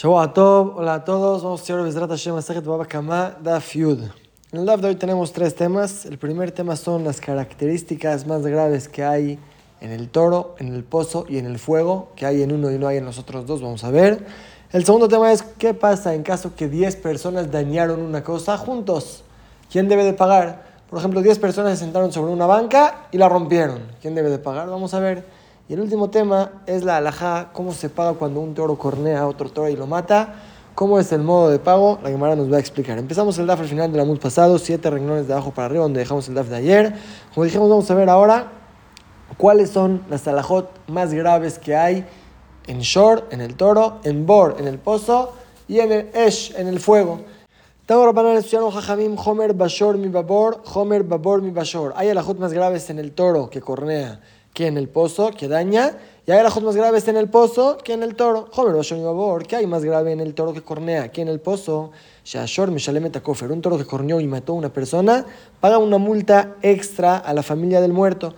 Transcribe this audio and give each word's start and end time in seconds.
Tov, 0.00 0.76
hola 0.76 0.94
a 0.94 1.04
todos, 1.04 1.44
vamos 1.44 1.60
a 1.60 1.62
estudiar 1.62 1.84
Bezrat 1.84 2.10
Hashem 2.10 2.34
Asajet 2.34 2.64
Baba 2.64 2.84
Kama 2.84 3.36
Daf. 3.40 3.76
En 3.76 4.10
el 4.50 4.66
Daf 4.66 4.80
de 4.80 4.88
hoy 4.88 4.96
tenemos 4.96 5.32
tres 5.32 5.54
temas. 5.54 6.04
El 6.04 6.18
primer 6.18 6.50
tema 6.50 6.74
son 6.74 7.04
las 7.04 7.20
características 7.20 8.26
más 8.26 8.44
graves 8.44 8.88
que 8.88 9.04
hay 9.04 9.38
en 9.80 9.92
el 9.92 10.08
toro, 10.08 10.56
en 10.58 10.74
el 10.74 10.82
pozo 10.82 11.26
y 11.28 11.38
en 11.38 11.46
el 11.46 11.60
fuego, 11.60 12.08
que 12.16 12.26
hay 12.26 12.42
en 12.42 12.50
uno 12.50 12.72
y 12.72 12.78
no 12.78 12.88
hay 12.88 12.96
en 12.96 13.04
los 13.04 13.20
otros 13.20 13.46
dos, 13.46 13.62
vamos 13.62 13.84
a 13.84 13.90
ver. 13.92 14.26
El 14.72 14.84
segundo 14.84 15.06
tema 15.06 15.30
es 15.30 15.44
qué 15.44 15.74
pasa 15.74 16.12
en 16.12 16.24
caso 16.24 16.56
que 16.56 16.68
10 16.68 16.96
personas 16.96 17.52
dañaron 17.52 18.02
una 18.02 18.24
cosa 18.24 18.58
juntos. 18.58 19.22
¿Quién 19.70 19.88
debe 19.88 20.02
de 20.02 20.12
pagar? 20.12 20.64
Por 20.90 20.98
ejemplo, 20.98 21.22
10 21.22 21.38
personas 21.38 21.78
se 21.78 21.84
sentaron 21.84 22.10
sobre 22.12 22.32
una 22.32 22.46
banca 22.46 23.06
y 23.12 23.18
la 23.18 23.28
rompieron. 23.28 23.82
¿Quién 24.02 24.16
debe 24.16 24.28
de 24.28 24.38
pagar? 24.38 24.68
Vamos 24.68 24.92
a 24.92 24.98
ver. 24.98 25.24
Y 25.66 25.72
el 25.72 25.80
último 25.80 26.10
tema 26.10 26.62
es 26.66 26.84
la 26.84 26.98
alhaja, 26.98 27.48
cómo 27.54 27.72
se 27.72 27.88
paga 27.88 28.12
cuando 28.12 28.40
un 28.40 28.52
toro 28.52 28.76
cornea 28.76 29.20
a 29.20 29.26
otro 29.26 29.48
toro 29.48 29.70
y 29.70 29.76
lo 29.76 29.86
mata. 29.86 30.34
¿Cómo 30.74 30.98
es 30.98 31.10
el 31.10 31.22
modo 31.22 31.48
de 31.48 31.58
pago? 31.58 31.98
La 32.02 32.10
Gemara 32.10 32.36
nos 32.36 32.52
va 32.52 32.58
a 32.58 32.60
explicar. 32.60 32.98
Empezamos 32.98 33.38
el 33.38 33.46
DAF 33.46 33.60
al 33.60 33.68
final 33.68 33.90
del 33.90 34.02
amud 34.02 34.18
pasado, 34.18 34.58
siete 34.58 34.90
renglones 34.90 35.26
de 35.26 35.32
abajo 35.32 35.52
para 35.52 35.66
arriba, 35.66 35.84
donde 35.84 36.00
dejamos 36.00 36.28
el 36.28 36.34
DAF 36.34 36.48
de 36.48 36.56
ayer. 36.56 36.94
Como 37.32 37.44
dijimos, 37.44 37.70
vamos 37.70 37.90
a 37.90 37.94
ver 37.94 38.10
ahora 38.10 38.52
cuáles 39.38 39.70
son 39.70 40.02
las 40.10 40.28
alajot 40.28 40.68
más 40.88 41.14
graves 41.14 41.58
que 41.58 41.74
hay 41.74 42.04
en 42.66 42.80
Shor, 42.80 43.26
en 43.30 43.40
el 43.40 43.54
toro, 43.54 44.00
en 44.04 44.26
Bor, 44.26 44.56
en 44.58 44.66
el 44.66 44.78
pozo 44.78 45.32
y 45.66 45.78
en 45.80 45.92
el 45.92 46.10
Esh, 46.12 46.54
en 46.58 46.68
el 46.68 46.78
fuego. 46.78 47.20
Homer 47.88 49.54
Bashor 49.54 49.96
mi 49.96 50.08
Babor, 50.08 50.62
Homer 50.74 51.04
Babor 51.04 51.40
mi 51.40 51.52
Bashor. 51.52 51.94
Hay 51.96 52.10
alajot 52.10 52.38
más 52.38 52.52
graves 52.52 52.90
en 52.90 52.98
el 52.98 53.12
toro 53.12 53.48
que 53.48 53.62
cornea 53.62 54.20
que 54.54 54.68
en 54.68 54.78
el 54.78 54.88
pozo, 54.88 55.32
que 55.32 55.48
daña, 55.48 55.98
y 56.26 56.30
hay 56.30 56.38
alajot 56.38 56.62
más 56.62 56.76
graves 56.76 57.06
en 57.08 57.18
el 57.18 57.28
pozo 57.28 57.76
que 57.76 57.92
en 57.92 58.02
el 58.02 58.14
toro. 58.14 58.48
Joder, 58.50 59.46
¿qué 59.46 59.56
hay 59.56 59.66
más 59.66 59.84
grave 59.84 60.12
en 60.12 60.20
el 60.20 60.32
toro 60.32 60.54
que 60.54 60.62
cornea 60.62 61.12
que 61.12 61.20
en 61.20 61.28
el 61.28 61.40
pozo? 61.40 61.90
Shashor 62.24 62.70
Kofer, 63.22 63.52
un 63.52 63.60
toro 63.60 63.76
que 63.76 63.84
corneó 63.84 64.20
y 64.20 64.26
mató 64.26 64.52
a 64.52 64.56
una 64.56 64.72
persona, 64.72 65.26
paga 65.60 65.76
una 65.76 65.98
multa 65.98 66.54
extra 66.62 67.18
a 67.18 67.34
la 67.34 67.42
familia 67.42 67.82
del 67.82 67.92
muerto. 67.92 68.34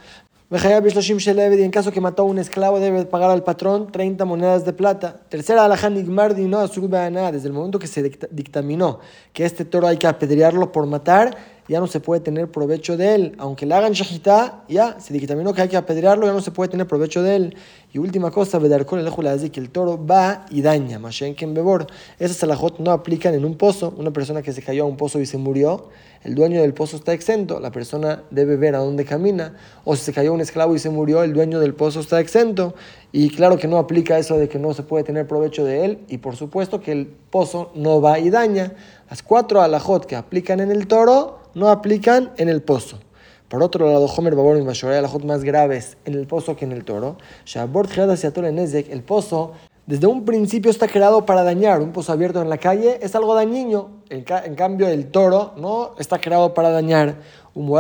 Y 0.49 1.63
en 1.63 1.71
caso 1.71 1.91
que 1.91 2.01
mató 2.01 2.23
a 2.23 2.25
un 2.25 2.39
esclavo 2.39 2.79
debe 2.79 3.05
pagar 3.05 3.31
al 3.31 3.43
patrón 3.43 3.91
30 3.91 4.25
monedas 4.25 4.65
de 4.65 4.73
plata. 4.73 5.21
Tercera 5.29 5.65
alajá 5.65 5.91
nigmar 5.91 6.35
desde 6.35 7.49
el 7.49 7.53
momento 7.53 7.79
que 7.79 7.89
se 7.89 8.03
dictaminó 8.31 9.01
que 9.33 9.45
este 9.45 9.65
toro 9.65 9.89
hay 9.89 9.97
que 9.97 10.07
apedrearlo 10.07 10.71
por 10.71 10.87
matar, 10.87 11.37
ya 11.69 11.81
no 11.81 11.87
se 11.87 12.01
puede 12.01 12.21
tener 12.21 12.51
provecho 12.51 12.97
de 12.97 13.15
él. 13.15 13.37
Aunque 13.39 13.67
le 13.67 13.75
hagan 13.75 13.93
shahita, 13.93 14.65
ya 14.69 14.99
se 15.01 15.13
dictaminó 15.13 15.53
que 15.53 15.63
hay 15.63 15.69
que 15.69 15.77
apedrearlo, 15.77 16.27
ya 16.27 16.33
no 16.33 16.41
se 16.41 16.51
puede 16.51 16.71
tener 16.71 16.87
provecho 16.87 17.23
de 17.23 17.37
él. 17.37 17.57
Y 17.93 17.99
última 17.99 18.31
cosa, 18.31 18.59
con 18.85 18.99
el 18.99 19.51
que 19.51 19.61
el 19.61 19.71
toro 19.71 20.05
va 20.05 20.45
y 20.51 20.61
daña. 20.61 20.99
Mashenken 20.99 21.55
bebor. 21.55 21.87
Esas 22.19 22.43
alajot 22.43 22.79
no 22.79 22.91
aplican 22.91 23.35
en 23.35 23.45
un 23.45 23.57
pozo. 23.57 23.95
Una 23.97 24.13
persona 24.13 24.43
que 24.43 24.53
se 24.53 24.61
cayó 24.61 24.85
a 24.85 24.87
un 24.87 24.99
pozo 24.99 25.19
y 25.19 25.25
se 25.25 25.39
murió, 25.39 25.89
el 26.23 26.35
dueño 26.35 26.61
del 26.61 26.75
pozo 26.75 26.97
está 26.97 27.15
exento. 27.15 27.59
La 27.59 27.73
persona 27.73 28.23
debe 28.31 28.57
ver 28.57 28.75
a 28.75 28.81
dónde 28.81 29.07
camina. 29.07 29.55
O 29.85 29.97
si 29.97 30.03
se 30.03 30.13
cayó 30.13 30.35
un 30.35 30.43
esclavo 30.43 30.75
y 30.75 30.79
se 30.79 30.91
murió, 30.91 31.23
el 31.23 31.33
dueño 31.33 31.59
del 31.59 31.73
pozo 31.73 32.01
está 32.01 32.21
exento. 32.21 32.75
Y 33.13 33.31
claro 33.31 33.57
que 33.57 33.67
no 33.67 33.79
aplica 33.79 34.19
eso 34.19 34.37
de 34.37 34.49
que 34.49 34.59
no 34.59 34.75
se 34.75 34.83
puede 34.83 35.03
tener 35.03 35.27
provecho 35.27 35.65
de 35.65 35.87
él. 35.87 35.99
Y 36.09 36.19
por 36.19 36.37
supuesto 36.37 36.81
que 36.83 36.93
el 36.93 37.07
pozo 37.07 37.71
no 37.75 38.03
va 38.03 38.19
y 38.19 38.29
daña. 38.29 38.75
Las 39.09 39.23
cuatro 39.23 39.63
alajot 39.63 40.05
que 40.05 40.17
aplican 40.17 40.61
en 40.61 40.71
el 40.71 40.87
toro 40.87 41.46
no 41.57 41.71
aplican 41.71 42.33
en 42.37 42.51
el 42.51 42.61
pozo. 42.61 42.99
Por 43.49 43.63
otro 43.63 43.91
lado, 43.91 44.05
Homer 44.05 44.37
Babor 44.37 44.59
y 44.59 44.63
Mashoray, 44.63 44.99
alajot 44.99 45.25
más 45.25 45.43
graves 45.43 45.97
en 46.05 46.13
el 46.13 46.27
pozo 46.27 46.55
que 46.55 46.67
en 46.67 46.73
el 46.73 46.85
toro. 46.85 47.17
Shabort 47.47 47.91
el 47.97 49.03
pozo 49.03 49.53
desde 49.87 50.07
un 50.07 50.27
principio 50.27 50.71
está 50.71 50.87
creado 50.87 51.25
para 51.25 51.45
dañar. 51.45 51.81
Un 51.81 51.93
pozo 51.93 52.13
abierto 52.13 52.43
en 52.43 52.51
la 52.51 52.59
calle 52.59 52.99
es 53.01 53.15
algo 53.15 53.35
dañino. 53.35 54.03
En, 54.11 54.23
cambio, 54.55 54.87
el 54.89 55.07
toro 55.11 55.55
no 55.57 55.95
está 55.99 56.19
creado 56.19 56.53
para 56.53 56.69
dañar. 56.69 57.21
Un 57.55 57.73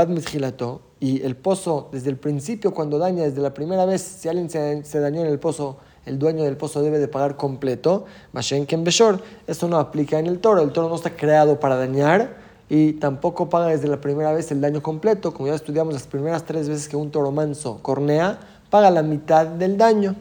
Y 0.99 1.23
el 1.23 1.37
pozo, 1.37 1.91
desde 1.93 2.09
el 2.09 2.17
principio, 2.17 2.73
cuando 2.73 2.99
daña, 2.99 3.25
desde 3.25 3.43
la 3.43 3.53
primera 3.53 3.85
vez, 3.85 4.01
si 4.01 4.31
alguien 4.31 4.49
se, 4.49 4.85
se 4.85 5.01
dañó 5.01 5.21
en 5.21 5.27
el 5.27 5.39
pozo, 5.39 5.77
el 6.07 6.19
dueño 6.19 6.45
del 6.45 6.57
pozo 6.57 6.81
debe 6.81 6.99
de 6.99 7.09
pagar 7.09 7.37
completo. 7.37 8.07
Mashenken 8.33 8.85
Beshor, 8.85 9.21
eso 9.47 9.69
no 9.69 9.77
aplica 9.77 10.19
en 10.19 10.29
el 10.29 10.39
toro. 10.39 10.63
El 10.63 10.73
toro 10.73 10.89
no 10.89 10.95
está 10.95 11.11
creado 11.15 11.61
para 11.61 11.77
dañar 11.77 12.46
y 12.69 12.95
tampoco 12.95 13.49
paga 13.49 13.69
desde 13.69 13.89
la 13.89 14.01
primera 14.01 14.33
vez 14.33 14.51
el 14.51 14.61
daño 14.61 14.83
completo. 14.83 15.33
Como 15.33 15.49
ya 15.49 15.55
estudiamos 15.55 15.95
las 15.95 16.07
primeras 16.07 16.45
tres 16.45 16.69
veces 16.69 16.89
que 16.89 16.97
un 16.97 17.11
toro 17.11 17.31
manso 17.31 17.79
cornea, 17.83 18.39
paga 18.71 18.91
la 18.91 19.03
mitad 19.03 19.47
del 19.47 19.77
daño. 19.77 20.17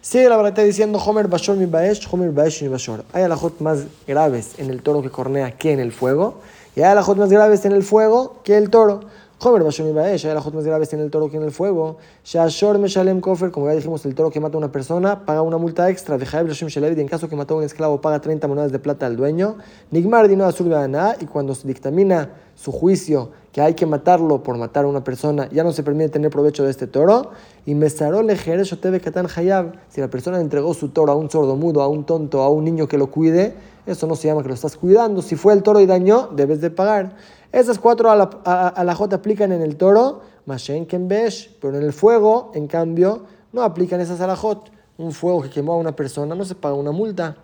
Sigue 0.00 0.28
la 0.28 0.36
verdad 0.36 0.64
diciendo 0.64 0.98
Homer 0.98 1.26
Bashor 1.26 1.56
mi 1.56 1.66
Baesh, 1.66 2.06
Homer 2.10 2.30
Baesh 2.30 2.62
mi 2.62 2.68
Bashor. 2.68 3.04
Hay 3.12 3.24
alajot 3.24 3.60
más 3.60 3.84
graves 4.06 4.58
en 4.58 4.70
el 4.70 4.80
toro 4.82 5.02
que 5.02 5.10
cornea 5.10 5.56
que 5.56 5.72
en 5.72 5.80
el 5.80 5.92
fuego. 5.92 6.40
Y 6.76 6.80
hay 6.80 6.92
alajot 6.92 7.18
más 7.18 7.30
graves 7.30 7.64
en 7.64 7.72
el 7.72 7.82
fuego 7.82 8.36
que 8.44 8.56
el 8.56 8.70
toro. 8.70 9.00
Jomer 9.38 9.62
Bashon 9.62 9.88
Ibaesh, 9.88 10.24
hay 10.24 10.30
alajot 10.30 10.54
más 10.54 10.64
graves 10.64 10.94
en 10.94 11.00
el 11.00 11.10
toro 11.10 11.28
que 11.28 11.36
en 11.36 11.42
el 11.42 11.52
fuego. 11.52 11.98
Shashor 12.24 12.78
Meshalem 12.78 13.20
Kofer, 13.20 13.50
como 13.50 13.66
ya 13.66 13.74
dijimos, 13.74 14.06
el 14.06 14.14
toro 14.14 14.30
que 14.30 14.40
mata 14.40 14.56
a 14.56 14.58
una 14.58 14.72
persona 14.72 15.26
paga 15.26 15.42
una 15.42 15.58
multa 15.58 15.90
extra. 15.90 16.16
De 16.16 16.24
Jaib 16.24 16.48
Lashim 16.48 16.68
Shelevid, 16.68 16.98
en 17.00 17.06
caso 17.06 17.28
que 17.28 17.36
mató 17.36 17.52
a 17.52 17.58
un 17.58 17.64
esclavo, 17.64 18.00
paga 18.00 18.18
30 18.18 18.48
monedas 18.48 18.72
de 18.72 18.78
plata 18.78 19.04
al 19.04 19.14
dueño. 19.14 19.58
Nigmar 19.90 20.26
Dino 20.28 20.46
Azur 20.46 20.72
y 21.20 21.26
cuando 21.26 21.54
se 21.54 21.68
dictamina 21.68 22.30
su 22.54 22.72
juicio 22.72 23.30
que 23.52 23.60
hay 23.60 23.74
que 23.74 23.84
matarlo 23.84 24.42
por 24.42 24.56
matar 24.56 24.86
a 24.86 24.88
una 24.88 25.04
persona, 25.04 25.50
ya 25.50 25.62
no 25.64 25.72
se 25.72 25.82
permite 25.82 26.08
tener 26.08 26.30
provecho 26.30 26.64
de 26.64 26.70
este 26.70 26.86
toro. 26.86 27.32
Y 27.66 27.74
Mesaró 27.74 28.22
Lejeres 28.22 28.72
Otebe 28.72 29.00
Katan 29.00 29.26
Hayab, 29.36 29.72
si 29.90 30.00
la 30.00 30.08
persona 30.08 30.40
entregó 30.40 30.72
su 30.72 30.88
toro 30.88 31.12
a 31.12 31.14
un 31.14 31.28
sordo 31.28 31.56
mudo, 31.56 31.82
a 31.82 31.88
un 31.88 32.04
tonto, 32.04 32.40
a 32.40 32.48
un 32.48 32.64
niño 32.64 32.88
que 32.88 32.96
lo 32.96 33.10
cuide, 33.10 33.54
eso 33.84 34.06
no 34.06 34.16
se 34.16 34.28
llama 34.28 34.42
que 34.42 34.48
lo 34.48 34.54
estás 34.54 34.76
cuidando. 34.76 35.20
Si 35.20 35.36
fue 35.36 35.52
el 35.52 35.62
toro 35.62 35.78
y 35.80 35.86
dañó, 35.86 36.30
debes 36.34 36.62
de 36.62 36.70
pagar. 36.70 37.16
Esas 37.52 37.78
cuatro 37.78 38.10
a 38.10 38.16
la, 38.84 38.94
J 38.94 39.16
aplican 39.16 39.52
en 39.52 39.62
el 39.62 39.76
toro, 39.76 40.22
Mashen 40.46 40.86
Besh, 41.08 41.56
pero 41.60 41.78
en 41.78 41.84
el 41.84 41.92
fuego, 41.92 42.50
en 42.54 42.66
cambio, 42.66 43.22
no 43.52 43.62
aplican 43.62 44.00
esas 44.00 44.20
alajot. 44.20 44.70
Un 44.98 45.12
fuego 45.12 45.42
que 45.42 45.50
quemó 45.50 45.74
a 45.74 45.76
una 45.76 45.94
persona 45.94 46.34
no 46.34 46.44
se 46.44 46.54
paga 46.54 46.74
una 46.74 46.92
multa. 46.92 47.36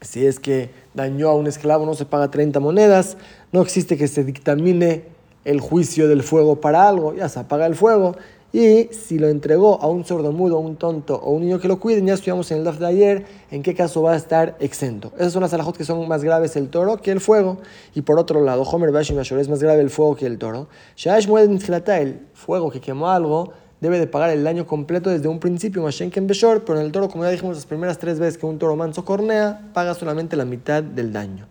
Si 0.00 0.24
es 0.24 0.38
que 0.38 0.70
dañó 0.94 1.28
a 1.28 1.34
un 1.34 1.46
esclavo 1.46 1.84
no 1.84 1.94
se 1.94 2.04
paga 2.04 2.30
30 2.30 2.60
monedas. 2.60 3.16
No 3.52 3.62
existe 3.62 3.96
que 3.96 4.06
se 4.06 4.24
dictamine 4.24 5.06
el 5.44 5.60
juicio 5.60 6.08
del 6.08 6.22
fuego 6.22 6.60
para 6.60 6.88
algo, 6.88 7.14
ya 7.14 7.28
se 7.28 7.40
apaga 7.40 7.66
el 7.66 7.74
fuego. 7.74 8.16
Y 8.50 8.84
si 8.92 9.18
lo 9.18 9.28
entregó 9.28 9.80
a 9.82 9.88
un 9.88 10.06
sordomudo, 10.06 10.58
un 10.58 10.76
tonto 10.76 11.16
o 11.16 11.32
un 11.32 11.42
niño 11.42 11.58
que 11.58 11.68
lo 11.68 11.78
cuiden, 11.78 12.06
ya 12.06 12.14
estudiamos 12.14 12.50
en 12.50 12.58
el 12.58 12.64
DAF 12.64 12.78
de 12.78 12.86
ayer 12.86 13.26
en 13.50 13.62
qué 13.62 13.74
caso 13.74 14.00
va 14.02 14.14
a 14.14 14.16
estar 14.16 14.56
exento. 14.58 15.12
Esas 15.18 15.34
son 15.34 15.42
las 15.42 15.52
alajot 15.52 15.76
que 15.76 15.84
son 15.84 16.08
más 16.08 16.24
graves 16.24 16.56
el 16.56 16.70
toro 16.70 16.96
que 16.96 17.10
el 17.10 17.20
fuego. 17.20 17.58
Y 17.94 18.02
por 18.02 18.18
otro 18.18 18.42
lado, 18.42 18.62
Homer 18.62 18.90
Bash 18.90 19.12
Mashor 19.12 19.38
es 19.38 19.50
más 19.50 19.62
grave 19.62 19.82
el 19.82 19.90
fuego 19.90 20.16
que 20.16 20.24
el 20.24 20.38
toro. 20.38 20.68
Shaish 20.96 21.28
el 21.28 22.20
fuego 22.32 22.70
que 22.70 22.80
quemó 22.80 23.10
algo, 23.10 23.52
debe 23.80 23.98
de 23.98 24.06
pagar 24.06 24.30
el 24.30 24.42
daño 24.42 24.66
completo 24.66 25.10
desde 25.10 25.28
un 25.28 25.40
principio, 25.40 25.82
Mashenken 25.82 26.26
Beshor, 26.26 26.64
pero 26.64 26.80
en 26.80 26.86
el 26.86 26.92
toro, 26.92 27.08
como 27.08 27.24
ya 27.24 27.30
dijimos 27.30 27.54
las 27.54 27.66
primeras 27.66 27.98
tres 27.98 28.18
veces 28.18 28.38
que 28.38 28.46
un 28.46 28.58
toro 28.58 28.76
manso 28.76 29.04
cornea, 29.04 29.70
paga 29.74 29.94
solamente 29.94 30.36
la 30.36 30.46
mitad 30.46 30.82
del 30.82 31.12
daño. 31.12 31.46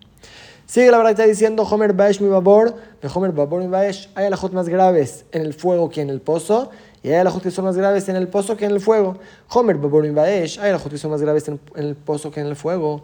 Sigue 0.68 0.90
la 0.90 0.98
verdad 0.98 1.12
está 1.12 1.24
diciendo 1.24 1.62
Homer 1.62 1.94
Baesh 1.94 2.20
mi 2.20 2.28
babor, 2.28 2.74
de 3.00 3.08
Homer 3.14 3.32
babor 3.32 3.62
mi 3.62 3.68
Baesh, 3.68 4.10
hay 4.14 4.26
alajot 4.26 4.52
más 4.52 4.68
graves 4.68 5.24
en 5.32 5.40
el 5.40 5.54
fuego 5.54 5.88
que 5.88 6.02
en 6.02 6.10
el 6.10 6.20
pozo. 6.20 6.68
Y 7.02 7.08
hay 7.08 7.14
alajot 7.14 7.42
que 7.42 7.50
son 7.50 7.64
más 7.64 7.74
graves 7.74 8.10
en 8.10 8.16
el 8.16 8.28
pozo 8.28 8.54
que 8.54 8.66
en 8.66 8.72
el 8.72 8.80
fuego. 8.80 9.16
Homer 9.48 9.78
Baborim 9.78 10.14
Baesh, 10.14 10.58
hay 10.58 10.68
alajot 10.68 10.92
que 10.92 10.98
son 10.98 11.10
más 11.10 11.22
graves 11.22 11.48
en, 11.48 11.58
el 11.74 11.94
pozo 11.94 12.30
que 12.30 12.40
en 12.40 12.48
el 12.48 12.54
fuego. 12.54 13.02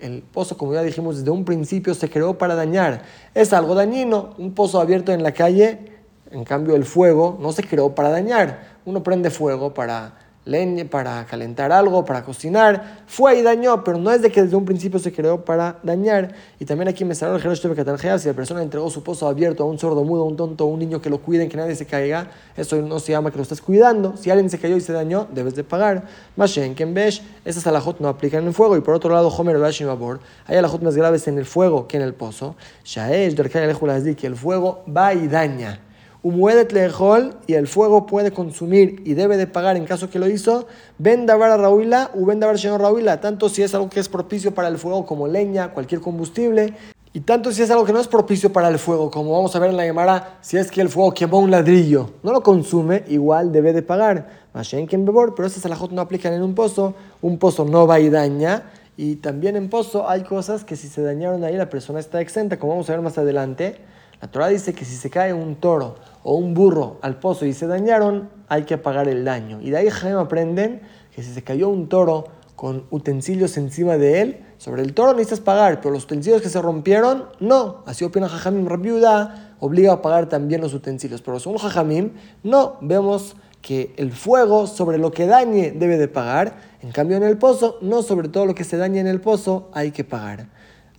El 0.00 0.22
pozo, 0.32 0.58
como 0.58 0.74
ya 0.74 0.82
dijimos, 0.82 1.18
desde 1.18 1.30
un 1.30 1.44
principio 1.44 1.94
se 1.94 2.10
creó 2.10 2.38
para 2.38 2.56
dañar. 2.56 3.02
Es 3.32 3.52
algo 3.52 3.76
dañino. 3.76 4.34
Un 4.36 4.52
pozo 4.52 4.80
abierto 4.80 5.12
en 5.12 5.22
la 5.22 5.30
calle, 5.30 5.92
en 6.32 6.42
cambio 6.42 6.74
el 6.74 6.84
fuego 6.86 7.38
no 7.40 7.52
se 7.52 7.62
creó 7.62 7.94
para 7.94 8.10
dañar. 8.10 8.78
Uno 8.84 9.04
prende 9.04 9.30
fuego 9.30 9.74
para 9.74 10.23
leña, 10.44 10.84
para 10.84 11.24
calentar 11.24 11.72
algo, 11.72 12.04
para 12.04 12.24
cocinar. 12.24 13.02
Fue 13.06 13.38
y 13.38 13.42
dañó, 13.42 13.82
pero 13.84 13.98
no 13.98 14.10
es 14.10 14.22
de 14.22 14.30
que 14.30 14.42
desde 14.42 14.56
un 14.56 14.64
principio 14.64 14.98
se 14.98 15.12
creó 15.12 15.44
para 15.44 15.78
dañar. 15.82 16.34
Y 16.58 16.64
también 16.64 16.88
aquí 16.88 17.04
me 17.04 17.14
salió 17.14 17.36
el 17.36 17.42
Jerosh 17.42 17.60
si 17.60 18.28
la 18.28 18.34
persona 18.34 18.62
entregó 18.62 18.90
su 18.90 19.02
pozo 19.02 19.26
abierto 19.28 19.62
a 19.62 19.66
un 19.66 19.78
sordo 19.78 20.04
mudo, 20.04 20.22
a 20.22 20.26
un 20.26 20.36
tonto, 20.36 20.64
a 20.64 20.66
un 20.66 20.78
niño 20.78 21.00
que 21.00 21.10
lo 21.10 21.18
cuiden, 21.18 21.48
que 21.48 21.56
nadie 21.56 21.74
se 21.74 21.86
caiga, 21.86 22.28
eso 22.56 22.76
no 22.82 22.98
se 23.00 23.12
llama 23.12 23.30
que 23.30 23.36
lo 23.36 23.42
estás 23.42 23.60
cuidando. 23.60 24.16
Si 24.16 24.30
alguien 24.30 24.50
se 24.50 24.58
cayó 24.58 24.76
y 24.76 24.80
se 24.80 24.92
dañó, 24.92 25.26
debes 25.32 25.54
de 25.54 25.64
pagar. 25.64 26.04
Mashen, 26.36 26.74
Kembesh, 26.74 27.22
esas 27.44 27.66
alajot 27.66 28.00
no 28.00 28.08
aplican 28.08 28.42
en 28.42 28.48
el 28.48 28.54
fuego. 28.54 28.76
Y 28.76 28.80
por 28.80 28.94
otro 28.94 29.12
lado, 29.12 29.28
Homer 29.28 29.58
Bashim 29.58 29.86
Babor, 29.86 30.20
hay 30.46 30.56
alajot 30.56 30.82
más 30.82 30.96
graves 30.96 31.26
en 31.28 31.38
el 31.38 31.46
fuego 31.46 31.88
que 31.88 31.96
en 31.96 32.02
el 32.02 32.14
pozo. 32.14 32.56
Shaesh, 32.84 33.34
que 33.34 34.26
el 34.26 34.36
fuego 34.36 34.84
va 34.94 35.14
y 35.14 35.28
daña 35.28 35.83
lejol, 36.24 37.36
y 37.46 37.54
el 37.54 37.68
fuego 37.68 38.06
puede 38.06 38.32
consumir 38.32 39.02
y 39.04 39.14
debe 39.14 39.36
de 39.36 39.46
pagar 39.46 39.76
en 39.76 39.84
caso 39.84 40.08
que 40.08 40.18
lo 40.18 40.28
hizo, 40.28 40.66
ven 40.98 41.26
davar 41.26 41.50
a 41.50 41.56
Raúila 41.56 42.10
u 42.14 42.24
ven 42.24 42.40
davar 42.40 42.56
Raúila, 42.56 43.20
tanto 43.20 43.48
si 43.48 43.62
es 43.62 43.74
algo 43.74 43.90
que 43.90 44.00
es 44.00 44.08
propicio 44.08 44.54
para 44.54 44.68
el 44.68 44.78
fuego 44.78 45.04
como 45.04 45.28
leña, 45.28 45.72
cualquier 45.72 46.00
combustible, 46.00 46.74
Y 47.16 47.20
tanto 47.20 47.52
si 47.52 47.62
es 47.62 47.70
algo 47.70 47.84
que 47.84 47.92
no 47.92 48.00
es 48.00 48.08
propicio 48.08 48.52
para 48.52 48.66
el 48.66 48.76
fuego, 48.80 49.08
como 49.08 49.30
vamos 49.30 49.54
a 49.54 49.60
ver 49.60 49.70
en 49.70 49.76
la 49.76 49.84
Gemara, 49.84 50.38
si 50.40 50.56
es 50.56 50.68
que 50.68 50.80
el 50.80 50.88
fuego 50.88 51.14
quemó 51.14 51.38
un 51.38 51.48
ladrillo, 51.48 52.10
no 52.24 52.32
lo 52.32 52.42
consume, 52.42 53.04
igual 53.06 53.52
debe 53.52 53.72
de 53.72 53.82
pagar. 53.82 54.26
Pero 54.52 55.46
esas 55.46 55.64
alajot 55.64 55.92
no 55.92 56.00
aplican 56.00 56.32
en 56.32 56.42
un 56.42 56.56
pozo, 56.56 56.94
un 57.22 57.38
pozo 57.38 57.64
no 57.64 57.86
va 57.86 58.00
y 58.00 58.10
daña. 58.10 58.64
Y 58.96 59.16
también 59.16 59.54
en 59.54 59.70
pozo 59.70 60.08
hay 60.08 60.24
cosas 60.24 60.64
que 60.64 60.74
si 60.74 60.88
se 60.88 61.02
dañaron 61.02 61.44
ahí 61.44 61.56
la 61.56 61.70
persona 61.70 62.00
está 62.00 62.20
exenta, 62.20 62.58
como 62.58 62.72
vamos 62.72 62.90
a 62.90 62.94
ver 62.94 63.02
más 63.02 63.16
adelante. 63.16 63.76
La 64.20 64.28
Torah 64.28 64.48
dice 64.48 64.72
que 64.72 64.84
si 64.84 64.96
se 64.96 65.08
cae 65.08 65.32
un 65.32 65.54
toro 65.56 65.96
o 66.24 66.34
un 66.34 66.54
burro 66.54 66.98
al 67.02 67.20
pozo 67.20 67.46
y 67.46 67.52
se 67.52 67.68
dañaron, 67.68 68.30
hay 68.48 68.64
que 68.64 68.78
pagar 68.78 69.08
el 69.08 69.24
daño. 69.24 69.60
Y 69.60 69.70
de 69.70 69.76
ahí 69.76 69.90
Jaime 69.90 70.18
aprenden 70.18 70.80
que 71.14 71.22
si 71.22 71.32
se 71.32 71.44
cayó 71.44 71.68
un 71.68 71.88
toro 71.88 72.24
con 72.56 72.86
utensilios 72.90 73.56
encima 73.56 73.98
de 73.98 74.22
él, 74.22 74.44
sobre 74.56 74.82
el 74.82 74.94
toro 74.94 75.12
necesitas 75.12 75.40
pagar, 75.40 75.80
pero 75.80 75.92
los 75.92 76.04
utensilios 76.04 76.40
que 76.40 76.48
se 76.48 76.60
rompieron, 76.62 77.26
no. 77.40 77.82
Así 77.86 78.04
opina 78.04 78.28
Jajamim 78.28 78.66
Rabiuda, 78.66 79.56
obliga 79.60 79.92
a 79.92 80.02
pagar 80.02 80.28
también 80.28 80.60
los 80.60 80.72
utensilios. 80.72 81.20
Pero 81.20 81.38
según 81.38 81.58
Jajamim, 81.58 82.12
no. 82.42 82.78
Vemos 82.80 83.36
que 83.60 83.94
el 83.96 84.12
fuego 84.12 84.66
sobre 84.66 84.98
lo 84.98 85.10
que 85.10 85.26
dañe 85.26 85.72
debe 85.72 85.98
de 85.98 86.08
pagar. 86.08 86.56
En 86.80 86.92
cambio, 86.92 87.16
en 87.18 87.22
el 87.22 87.36
pozo, 87.36 87.78
no 87.82 88.02
sobre 88.02 88.28
todo 88.28 88.46
lo 88.46 88.54
que 88.54 88.64
se 88.64 88.76
dañe 88.78 89.00
en 89.00 89.06
el 89.06 89.20
pozo 89.20 89.68
hay 89.74 89.90
que 89.90 90.04
pagar. 90.04 90.48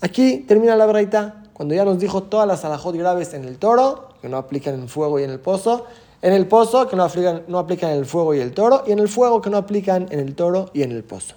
Aquí 0.01 0.45
termina 0.47 0.75
la 0.75 0.85
braita, 0.85 1.44
cuando 1.55 1.73
ya 1.73 1.85
nos 1.85 1.99
dijo 1.99 2.23
todas 2.23 2.45
las 2.45 2.65
alajot 2.65 2.93
graves 2.97 3.33
en 3.33 3.45
el 3.45 3.57
toro, 3.57 4.09
que 4.21 4.27
no 4.27 4.35
aplican 4.35 4.73
en 4.75 4.89
fuego 4.89 5.21
y 5.21 5.23
en 5.23 5.29
el 5.29 5.39
pozo. 5.39 5.85
En 6.21 6.33
el 6.33 6.47
pozo, 6.47 6.89
que 6.89 6.97
no 6.97 7.03
aplican, 7.05 7.43
no 7.47 7.59
aplican 7.59 7.91
el 7.91 8.05
fuego 8.05 8.33
y 8.33 8.41
el 8.41 8.51
toro. 8.51 8.83
Y 8.85 8.91
en 8.91 8.99
el 8.99 9.07
fuego, 9.07 9.41
que 9.41 9.49
no 9.49 9.55
aplican 9.55 10.07
en 10.11 10.19
el 10.19 10.35
toro 10.35 10.69
y 10.73 10.83
en 10.83 10.91
el 10.91 11.05
pozo. 11.05 11.35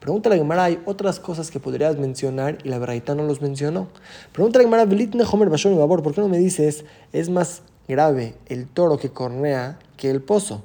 Pregunta 0.00 0.28
la 0.28 0.36
Gemara, 0.36 0.64
hay 0.64 0.82
otras 0.84 1.18
cosas 1.18 1.50
que 1.50 1.60
podrías 1.60 1.96
mencionar 1.96 2.58
y 2.62 2.68
la 2.68 2.78
Beraita 2.78 3.14
no 3.14 3.22
los 3.22 3.40
mencionó. 3.40 3.88
Pregunta 4.32 4.58
la 4.58 4.64
Gemara, 4.64 4.82
Homer 4.82 5.48
Babor, 5.48 6.02
¿por 6.02 6.14
qué 6.14 6.20
no 6.20 6.28
me 6.28 6.38
dices 6.38 6.84
es 7.14 7.30
más 7.30 7.62
grave 7.88 8.34
el 8.48 8.66
toro 8.68 8.98
que 8.98 9.08
cornea 9.08 9.78
que 9.96 10.10
el 10.10 10.20
pozo? 10.20 10.60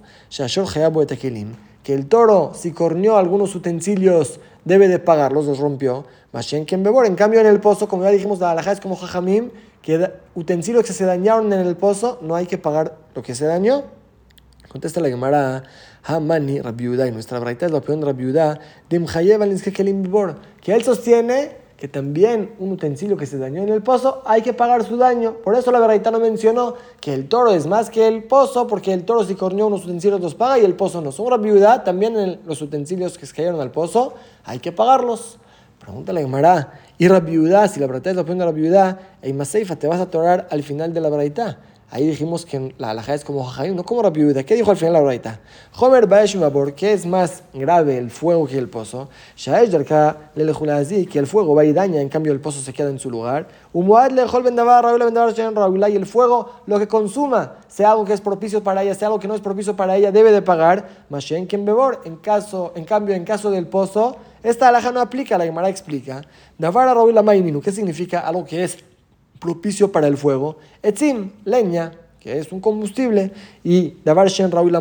Que 1.83 1.93
el 1.93 2.05
toro, 2.07 2.51
si 2.53 2.71
corneó 2.73 3.15
algunos 3.15 3.55
utensilios, 3.55 4.41
debe 4.65 4.87
de 4.87 4.99
pagarlos, 4.99 5.45
los 5.45 5.59
rompió. 5.59 6.05
En 6.33 6.65
cambio, 7.15 7.39
en 7.39 7.47
el 7.47 7.59
pozo, 7.59 7.87
como 7.87 8.03
ya 8.03 8.09
dijimos, 8.09 8.39
la 8.39 8.51
alhaja 8.51 8.71
es 8.71 8.79
como 8.79 8.95
jajamim, 8.95 9.51
que 9.81 10.11
utensilios 10.33 10.85
que 10.85 10.93
se 10.93 11.05
dañaron 11.05 11.51
en 11.53 11.59
el 11.59 11.75
pozo, 11.75 12.19
no 12.21 12.35
hay 12.35 12.45
que 12.47 12.57
pagar 12.57 12.97
lo 13.13 13.21
que 13.21 13.35
se 13.35 13.45
dañó. 13.45 13.83
Contesta 14.69 14.99
la 14.99 15.09
Gemara, 15.09 15.63
Hamani, 16.03 16.61
Rabiuda, 16.61 17.07
y 17.07 17.11
nuestra 17.11 17.37
braita 17.39 17.65
es 17.67 17.71
la 17.71 17.77
opinión 17.77 17.99
de 17.99 18.07
Rabiuda, 18.07 18.59
que 20.61 20.73
él 20.73 20.83
sostiene 20.83 21.62
que 21.83 21.89
también 21.89 22.55
un 22.59 22.71
utensilio 22.71 23.17
que 23.17 23.25
se 23.25 23.37
dañó 23.37 23.61
en 23.61 23.67
el 23.67 23.83
pozo 23.83 24.21
hay 24.25 24.41
que 24.41 24.53
pagar 24.53 24.85
su 24.85 24.95
daño. 24.95 25.33
Por 25.43 25.53
eso 25.53 25.69
la 25.69 25.81
braita 25.81 26.11
no 26.11 26.19
mencionó 26.21 26.75
que 27.01 27.13
el 27.13 27.27
toro 27.27 27.51
es 27.51 27.67
más 27.67 27.89
que 27.89 28.07
el 28.07 28.23
pozo, 28.23 28.67
porque 28.67 28.93
el 28.93 29.03
toro 29.03 29.25
si 29.25 29.35
corneó 29.35 29.67
unos 29.67 29.83
utensilios 29.83 30.21
los 30.21 30.33
paga 30.33 30.57
y 30.57 30.63
el 30.63 30.75
pozo 30.75 31.01
no. 31.01 31.11
Son 31.11 31.29
Rabiuda, 31.29 31.83
también 31.83 32.39
los 32.45 32.61
utensilios 32.61 33.17
que 33.17 33.25
se 33.25 33.35
cayeron 33.35 33.59
al 33.59 33.71
pozo 33.71 34.13
hay 34.45 34.59
que 34.59 34.71
pagarlos. 34.71 35.39
Pregunta 35.77 36.13
la 36.13 36.21
Gemara, 36.21 36.79
y 36.97 37.09
Rabiuda, 37.09 37.67
si 37.67 37.81
la 37.81 37.87
braita 37.87 38.11
es 38.11 38.15
la 38.15 38.21
opinión 38.21 38.55
de 38.55 38.95
y 39.21 39.33
Maseifa, 39.33 39.75
te 39.75 39.85
vas 39.85 39.99
a 39.99 40.03
atorar 40.03 40.47
al 40.51 40.63
final 40.63 40.93
de 40.93 41.01
la 41.01 41.09
braita. 41.09 41.59
Ahí 41.95 42.07
dijimos 42.07 42.43
que 42.43 42.73
la 42.79 42.89
alhaja 42.89 43.13
es 43.13 43.23
como 43.23 43.43
jajayim, 43.43 43.75
no 43.75 43.83
como 43.83 44.01
Rabbi 44.01 44.43
¿Qué 44.45 44.55
dijo 44.55 44.71
al 44.71 44.77
final 44.77 44.93
la 44.93 45.01
braita? 45.01 45.39
Homer 45.77 46.07
Baeshimabor, 46.07 46.73
¿qué 46.73 46.91
es 46.91 47.05
más 47.05 47.43
grave 47.53 47.99
el 47.99 48.09
fuego 48.09 48.47
que 48.47 48.57
el 48.57 48.67
pozo? 48.67 49.09
Shaesh 49.37 49.69
Darka 49.69 50.31
Lelejulazi, 50.33 51.05
que 51.05 51.19
el 51.19 51.27
fuego 51.27 51.53
va 51.53 51.63
y 51.65 51.71
daña, 51.71 52.01
en 52.01 52.09
cambio 52.09 52.33
el 52.33 52.39
pozo 52.39 52.61
se 52.61 52.73
queda 52.73 52.89
en 52.89 52.97
su 52.97 53.11
lugar. 53.11 53.47
Umuad 53.73 54.09
Lejol 54.09 54.41
Bendavar, 54.41 54.83
Raúl 54.83 55.03
Bendavar 55.03 55.35
Shen 55.35 55.53
Raúl, 55.53 55.87
y 55.87 55.95
el 55.95 56.07
fuego, 56.07 56.49
lo 56.65 56.79
que 56.79 56.87
consuma, 56.87 57.57
sea 57.67 57.91
algo 57.91 58.05
que 58.05 58.13
es 58.13 58.21
propicio 58.21 58.63
para 58.63 58.81
ella, 58.81 58.95
sea 58.95 59.09
algo 59.09 59.19
que 59.19 59.27
no 59.27 59.35
es 59.35 59.41
propicio 59.41 59.75
para 59.75 59.95
ella, 59.95 60.11
debe 60.11 60.31
de 60.31 60.41
pagar. 60.41 61.05
Mashen 61.11 61.45
Ken 61.45 61.63
Bebor, 61.63 62.01
en, 62.05 62.15
caso, 62.15 62.73
en 62.75 62.85
cambio, 62.85 63.13
en 63.13 63.23
caso 63.23 63.51
del 63.51 63.67
pozo, 63.67 64.17
esta 64.41 64.69
alhaja 64.69 64.91
no 64.91 64.99
aplica, 64.99 65.37
la 65.37 65.45
Gemara 65.45 65.69
explica. 65.69 66.23
Davar 66.57 66.87
Raúl 66.87 67.13
Maiminu, 67.23 67.61
¿qué 67.61 67.71
significa 67.71 68.21
algo 68.21 68.45
que 68.45 68.63
es 68.63 68.79
propicio 69.39 69.91
para 69.91 70.07
el 70.07 70.17
fuego. 70.17 70.57
Etzim, 70.81 71.31
leña, 71.45 71.91
que 72.19 72.39
es 72.39 72.51
un 72.51 72.59
combustible. 72.59 73.31
Y 73.63 73.97
Davar 74.05 74.29
Shen 74.29 74.51
Raúl 74.51 74.73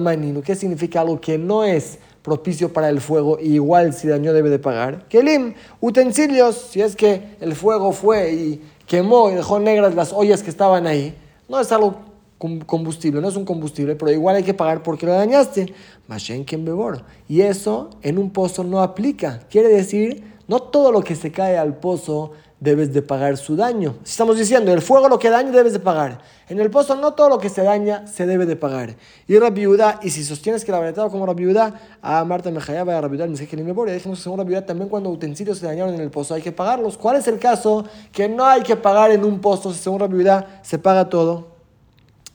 ¿qué 0.45 0.55
significa 0.55 1.01
algo 1.01 1.21
que 1.21 1.39
no 1.39 1.65
es 1.65 1.99
propicio 2.23 2.73
para 2.73 2.89
el 2.89 3.01
fuego 3.01 3.39
igual 3.41 3.93
si 3.93 4.09
daño 4.09 4.33
debe 4.33 4.49
de 4.49 4.59
pagar? 4.59 5.07
Kelim, 5.09 5.55
utensilios, 5.81 6.69
si 6.71 6.81
es 6.81 6.95
que 6.95 7.37
el 7.41 7.55
fuego 7.55 7.93
fue 7.93 8.33
y 8.33 8.63
quemó 8.87 9.31
y 9.31 9.35
dejó 9.35 9.59
negras 9.59 9.95
las 9.95 10.13
ollas 10.13 10.43
que 10.43 10.51
estaban 10.51 10.87
ahí, 10.87 11.15
no 11.49 11.61
es 11.61 11.73
algo 11.73 12.13
combustible, 12.67 13.21
no 13.21 13.29
es 13.29 13.37
un 13.37 13.45
combustible, 13.45 13.95
pero 13.95 14.11
igual 14.11 14.37
hay 14.37 14.43
que 14.43 14.55
pagar 14.55 14.83
porque 14.83 15.07
lo 15.07 15.13
dañaste. 15.13 15.73
Mashen 16.09 16.45
Bebor. 16.65 17.05
Y 17.29 17.43
eso 17.43 17.91
en 18.03 18.19
un 18.19 18.31
pozo 18.31 18.65
no 18.65 18.83
aplica. 18.83 19.41
Quiere 19.51 19.69
decir, 19.69 20.25
no 20.49 20.61
todo 20.61 20.91
lo 20.91 21.03
que 21.03 21.15
se 21.15 21.31
cae 21.31 21.57
al 21.57 21.77
pozo 21.77 22.33
debes 22.63 22.93
de 22.93 23.03
pagar 23.03 23.37
su 23.37 23.57
daño. 23.57 23.97
Estamos 24.05 24.39
diciendo, 24.39 24.73
el 24.73 24.81
fuego 24.81 25.09
lo 25.09 25.19
que 25.19 25.31
daña 25.31 25.51
debes 25.51 25.73
de 25.73 25.81
pagar. 25.81 26.21
En 26.49 26.61
el 26.61 26.71
pozo 26.71 26.95
no 26.95 27.13
todo 27.15 27.29
lo 27.29 27.39
que 27.39 27.49
se 27.49 27.63
daña 27.63 28.07
se 28.07 28.25
debe 28.25 28.47
de 28.47 28.55
pagar. 28.55 28.95
Y 29.27 29.37
viuda, 29.51 29.99
y 30.01 30.11
si 30.11 30.23
sostienes 30.23 30.65
que 30.65 30.71
la 30.71 30.79
verdad 30.79 31.11
como 31.11 31.35
viuda, 31.35 31.81
a 32.01 32.25
Marta 32.25 32.53
Mejayaba, 32.53 32.97
a 32.97 33.03
la 33.03 33.09
viuda, 33.09 33.27
que 33.27 33.57
ni 33.57 33.65
memoria, 33.65 33.93
dijimos 33.95 34.19
que 34.19 34.23
según 34.23 34.39
la 34.39 34.45
viuda 34.45 34.65
también 34.65 34.89
cuando 34.89 35.11
utensilios 35.11 35.59
se 35.59 35.67
dañaron 35.67 35.93
en 35.93 36.01
el 36.01 36.11
pozo 36.13 36.35
hay 36.35 36.43
que 36.43 36.53
pagarlos. 36.53 36.97
¿Cuál 36.97 37.17
es 37.17 37.27
el 37.27 37.41
caso 37.41 37.85
que 38.13 38.29
no 38.29 38.47
hay 38.47 38.63
que 38.63 38.77
pagar 38.77 39.11
en 39.11 39.25
un 39.25 39.41
pozo 39.41 39.73
si 39.73 39.81
según 39.81 40.01
la 40.01 40.07
viuda 40.07 40.61
se 40.63 40.79
paga 40.79 41.09
todo? 41.09 41.49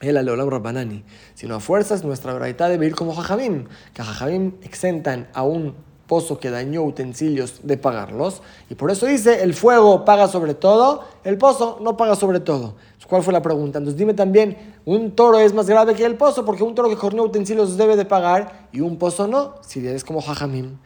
El 0.02 0.18
aleolam 0.18 0.50
rabbanani. 0.50 1.06
Sino 1.36 1.56
a 1.56 1.60
fuerzas 1.62 2.04
nuestra 2.04 2.34
verdad 2.34 2.70
debe 2.70 2.86
ir 2.86 2.96
como 2.96 3.16
jajamim, 3.16 3.66
que 3.94 4.04
jajamim 4.04 4.56
exentan 4.62 5.30
a 5.34 5.44
un 5.44 5.87
pozo 6.08 6.40
que 6.40 6.50
dañó 6.50 6.82
utensilios 6.84 7.60
de 7.64 7.78
pagarlos. 7.78 8.42
Y 8.70 8.76
por 8.76 8.90
eso 8.90 9.06
dice, 9.06 9.44
el 9.44 9.54
fuego 9.54 10.06
paga 10.06 10.28
sobre 10.28 10.54
todo, 10.54 11.04
el 11.24 11.38
pozo 11.38 11.78
no 11.82 11.98
paga 11.98 12.16
sobre 12.16 12.40
todo. 12.40 12.76
¿Cuál 13.08 13.24
fue 13.24 13.32
la 13.32 13.42
pregunta? 13.42 13.78
Entonces 13.78 13.98
dime 13.98 14.14
también, 14.14 14.76
un 14.84 15.12
toro 15.12 15.40
es 15.40 15.54
más 15.54 15.68
grave 15.68 15.94
que 15.94 16.04
el 16.04 16.16
pozo, 16.16 16.44
porque 16.44 16.64
un 16.64 16.76
toro 16.76 16.90
que 16.90 16.98
corneó 16.98 17.24
utensilios 17.24 17.78
debe 17.78 17.96
de 17.96 18.04
pagar 18.04 18.68
y 18.74 18.82
un 18.82 18.98
pozo 18.98 19.28
no, 19.28 19.56
si 19.62 19.86
es 19.88 20.04
como 20.04 20.22
jajamim. 20.22 20.78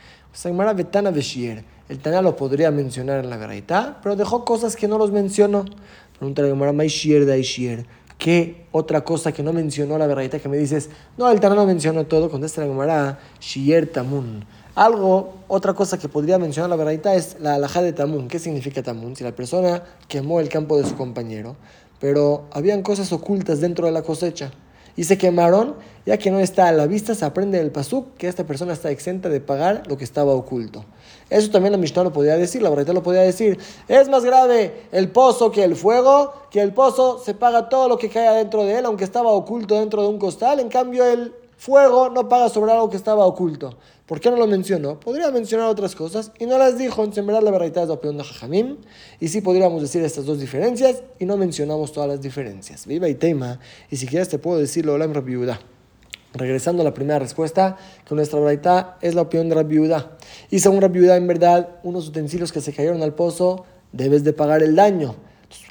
El 1.90 2.00
Tana 2.00 2.22
lo 2.22 2.36
podría 2.36 2.72
mencionar 2.72 3.24
en 3.24 3.30
la 3.30 3.38
verdad, 3.38 3.98
pero 4.04 4.16
dejó 4.16 4.46
cosas 4.46 4.76
que 4.76 4.88
no 4.88 4.98
los 4.98 5.12
mencionó. 5.12 5.66
Pregunta 6.18 6.44
la 6.44 6.50
Gemara, 6.50 6.72
de 6.74 7.86
¿Qué 8.18 8.68
otra 8.72 9.02
cosa 9.04 9.32
que 9.32 9.42
no 9.42 9.52
mencionó 9.52 9.98
la 9.98 10.06
verdad 10.06 10.40
que 10.40 10.48
me 10.48 10.58
dices? 10.58 10.92
No, 11.18 11.30
el 11.32 11.40
Tana 11.40 11.56
no 11.56 11.66
mencionó 11.66 12.06
todo. 12.06 12.30
Contesta 12.30 12.62
la 12.62 12.68
Gemara, 12.68 13.20
Shier 13.40 13.92
Tamun. 13.92 14.46
Algo, 14.76 15.34
otra 15.50 15.74
cosa 15.74 16.00
que 16.00 16.08
podría 16.08 16.40
mencionar 16.40 16.70
la 16.70 16.78
verdad 16.78 17.16
es 17.16 17.36
la 17.42 17.56
alhaja 17.56 17.82
de 17.82 17.92
Tamun. 17.92 18.30
¿Qué 18.30 18.40
significa 18.40 18.82
Tamun? 18.82 19.18
Si 19.18 19.24
la 19.24 19.36
persona 19.36 19.84
quemó 20.08 20.40
el 20.40 20.48
campo 20.48 20.78
de 20.78 20.88
su 20.88 20.96
compañero, 20.96 21.58
pero 22.00 22.46
habían 22.52 22.82
cosas 22.82 23.12
ocultas 23.12 23.60
dentro 23.60 23.86
de 23.86 23.92
la 23.92 24.02
cosecha 24.02 24.52
y 24.96 25.04
se 25.04 25.18
quemaron, 25.18 25.76
ya 26.06 26.18
que 26.18 26.32
no 26.32 26.40
está 26.40 26.70
a 26.70 26.72
la 26.72 26.88
vista, 26.88 27.16
se 27.16 27.26
aprende 27.26 27.58
del 27.58 27.72
pasuk 27.72 28.16
que 28.16 28.30
esta 28.30 28.46
persona 28.46 28.72
está 28.72 28.92
exenta 28.92 29.28
de 29.28 29.42
pagar 29.42 29.84
lo 29.88 29.98
que 29.98 30.06
estaba 30.06 30.32
oculto. 30.32 30.86
Eso 31.30 31.52
también 31.52 31.74
la 31.74 31.78
Mishnah 31.78 32.04
lo 32.04 32.14
podía 32.14 32.38
decir, 32.38 32.62
la 32.62 32.70
verdad 32.70 32.94
lo 32.94 33.04
podía 33.04 33.22
decir. 33.22 33.60
Es 33.90 34.08
más 34.08 34.24
grave 34.24 34.88
el 34.94 35.12
pozo 35.12 35.52
que 35.52 35.66
el 35.66 35.76
fuego, 35.76 36.34
que 36.50 36.62
el 36.62 36.74
pozo 36.74 37.20
se 37.20 37.34
paga 37.34 37.68
todo 37.68 37.90
lo 37.90 37.98
que 37.98 38.10
cae 38.10 38.38
dentro 38.38 38.64
de 38.64 38.80
él, 38.80 38.86
aunque 38.86 39.04
estaba 39.04 39.32
oculto 39.32 39.78
dentro 39.78 40.02
de 40.02 40.08
un 40.08 40.18
costal. 40.18 40.62
En 40.62 40.70
cambio, 40.70 41.06
el 41.06 41.34
fuego 41.62 42.10
no 42.10 42.28
paga 42.28 42.50
sobre 42.50 42.72
algo 42.72 42.90
que 42.90 42.98
estaba 42.98 43.24
oculto. 43.24 43.78
¿Por 44.08 44.20
qué 44.20 44.32
no 44.32 44.38
lo 44.38 44.48
mencionó? 44.48 45.00
Podría 45.00 45.30
mencionar 45.30 45.68
otras 45.68 45.96
cosas 45.96 46.32
y 46.40 46.48
no 46.48 46.58
las 46.58 46.76
dijo. 46.76 47.04
En 47.04 47.28
verdad, 47.28 47.44
la 47.44 47.52
verdad 47.52 47.84
es 47.84 47.88
la 47.88 47.94
opinión 47.94 48.18
de 48.18 48.24
Jajamim. 48.24 48.78
Y 49.20 49.28
sí 49.28 49.42
podríamos 49.42 49.80
decir 49.80 50.04
estas 50.04 50.26
dos 50.26 50.40
diferencias 50.40 51.04
y 51.20 51.26
no 51.26 51.38
mencionamos 51.38 51.92
todas 51.92 52.10
las 52.10 52.20
diferencias. 52.20 52.88
Viva 52.88 53.08
y 53.10 53.14
tema. 53.14 53.60
Y 53.92 53.98
si 53.98 54.08
quieres, 54.08 54.28
te 54.28 54.40
puedo 54.40 54.58
decirlo, 54.58 54.98
la 54.98 55.06
viuda. 55.06 55.60
Regresando 56.34 56.82
a 56.82 56.84
la 56.84 56.96
primera 56.96 57.20
respuesta, 57.20 57.78
que 58.08 58.16
nuestra 58.16 58.40
verdad 58.40 58.96
es 59.02 59.14
la 59.14 59.22
opinión 59.22 59.48
de 59.48 59.56
la 59.56 59.64
viuda. 59.64 60.18
Y 60.50 60.60
según 60.62 60.82
la 60.82 60.88
viuda, 60.88 61.16
en 61.16 61.28
verdad, 61.28 61.76
unos 61.84 62.08
utensilios 62.08 62.52
que 62.52 62.62
se 62.62 62.74
cayeron 62.74 63.04
al 63.04 63.14
pozo, 63.14 63.66
debes 63.92 64.24
de 64.24 64.34
pagar 64.34 64.64
el 64.64 64.76
daño. 64.76 65.16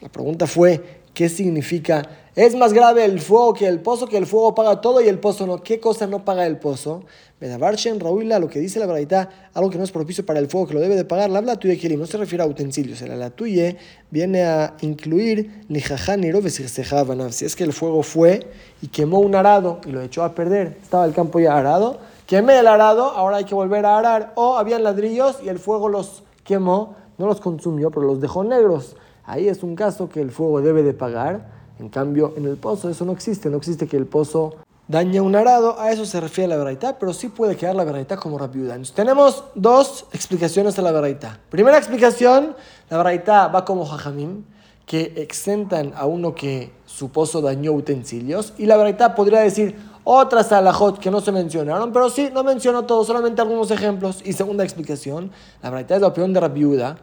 la 0.01 0.09
pregunta 0.09 0.47
fue, 0.47 1.00
¿qué 1.15 1.29
significa 1.29 2.03
es 2.37 2.55
más 2.55 2.73
grave 2.73 3.05
el 3.05 3.21
fuego 3.21 3.53
que 3.53 3.67
el 3.67 3.81
pozo, 3.81 4.07
que 4.07 4.17
el 4.17 4.25
fuego 4.25 4.55
paga 4.55 4.81
todo 4.81 5.01
y 5.03 5.09
el 5.09 5.19
pozo 5.19 5.47
no. 5.47 5.63
¿Qué 5.63 5.81
cosa 5.81 6.07
no 6.07 6.25
paga 6.25 6.47
el 6.47 6.59
pozo? 6.59 7.03
Bedabarshen, 7.41 7.99
Raúl, 7.99 8.29
lo 8.29 8.49
que 8.49 8.61
dice 8.61 8.79
la 8.79 8.87
verdad, 8.87 9.29
algo 9.53 9.69
que 9.69 9.79
no 9.79 9.85
es 9.85 9.91
propicio 9.91 10.25
para 10.25 10.39
el 10.39 10.47
fuego, 10.47 10.69
que 10.69 10.75
lo 10.75 10.81
debe 10.81 10.95
de 10.95 11.05
pagar, 11.05 11.29
la 11.29 11.39
habla 11.39 11.57
tuya 11.57 11.77
no 11.99 12.07
se 12.07 12.19
refiere 12.19 12.45
a 12.45 12.47
utensilios. 12.47 13.03
El 13.03 13.19
la 13.19 13.31
tuya 13.31 13.77
viene 14.11 14.45
a 14.45 14.75
incluir 14.81 15.65
ni 15.69 15.81
Si 15.81 17.45
es 17.45 17.57
que 17.57 17.65
el 17.65 17.73
fuego 17.73 18.03
fue 18.05 18.49
y 18.81 18.87
quemó 18.89 19.19
un 19.19 19.35
arado 19.35 19.81
y 19.85 19.91
lo 19.91 20.01
echó 20.01 20.23
a 20.23 20.35
perder, 20.35 20.79
estaba 20.81 21.05
el 21.07 21.13
campo 21.13 21.41
ya 21.41 21.59
arado, 21.59 21.99
quemé 22.27 22.61
el 22.61 22.69
arado, 22.69 23.11
ahora 23.11 23.39
hay 23.39 23.45
que 23.45 23.57
volver 23.57 23.85
a 23.87 23.99
arar. 23.99 24.33
O 24.37 24.57
habían 24.57 24.85
ladrillos 24.85 25.41
y 25.45 25.49
el 25.49 25.59
fuego 25.59 25.89
los 25.89 26.23
quemó, 26.45 26.95
no 27.19 27.27
los 27.27 27.41
consumió, 27.41 27.91
pero 27.91 28.07
los 28.07 28.21
dejó 28.21 28.45
negros. 28.45 28.97
Ahí 29.31 29.49
es 29.49 29.63
un 29.63 29.77
caso 29.77 30.09
que 30.09 30.21
el 30.21 30.31
fuego 30.31 30.61
debe 30.61 30.83
de 30.83 30.93
pagar. 30.93 31.61
En 31.79 31.89
cambio, 31.89 32.35
en 32.37 32.45
el 32.47 32.57
pozo 32.57 32.91
eso 32.91 33.05
no 33.05 33.13
existe, 33.13 33.49
no 33.49 33.57
existe 33.57 33.87
que 33.87 33.97
el 33.97 34.07
pozo 34.07 34.57
dañe 34.87 35.21
un 35.21 35.37
arado, 35.37 35.79
a 35.81 35.93
eso 35.93 36.05
se 36.05 36.21
refiere 36.21 36.49
la 36.49 36.57
verdad, 36.57 36.97
pero 36.99 37.13
sí 37.13 37.29
puede 37.29 37.57
quedar 37.57 37.77
la 37.77 37.85
verdad 37.85 38.19
como 38.19 38.39
rapiuda. 38.39 38.77
tenemos 38.95 39.45
dos 39.55 40.07
explicaciones 40.13 40.75
de 40.75 40.83
la 40.83 40.91
verdad. 40.91 41.39
Primera 41.49 41.79
explicación, 41.79 42.57
la 42.91 43.03
verdad 43.03 43.53
va 43.55 43.65
como 43.65 43.87
jajamim, 43.87 44.45
que 44.85 45.13
exentan 45.17 45.93
a 45.97 46.07
uno 46.07 46.35
que 46.35 46.73
su 46.85 47.11
pozo 47.11 47.41
dañó 47.41 47.71
utensilios, 47.71 48.53
y 48.59 48.67
la 48.67 48.77
verdad 48.77 49.15
podría 49.15 49.41
decir, 49.41 49.77
otras 50.03 50.51
alajot 50.51 50.99
que 50.99 51.11
no 51.11 51.21
se 51.21 51.31
mencionaron, 51.31 51.93
pero 51.93 52.11
sí, 52.11 52.31
no 52.33 52.43
menciono 52.43 52.85
todo, 52.85 53.05
solamente 53.05 53.41
algunos 53.41 53.71
ejemplos. 53.71 54.23
Y 54.25 54.33
segunda 54.33 54.65
explicación, 54.65 55.31
la 55.63 55.71
verdad 55.71 55.93
es 55.93 56.01
la 56.01 56.09
opinión 56.09 56.33
de 56.33 56.41
Rabiuda. 56.41 56.99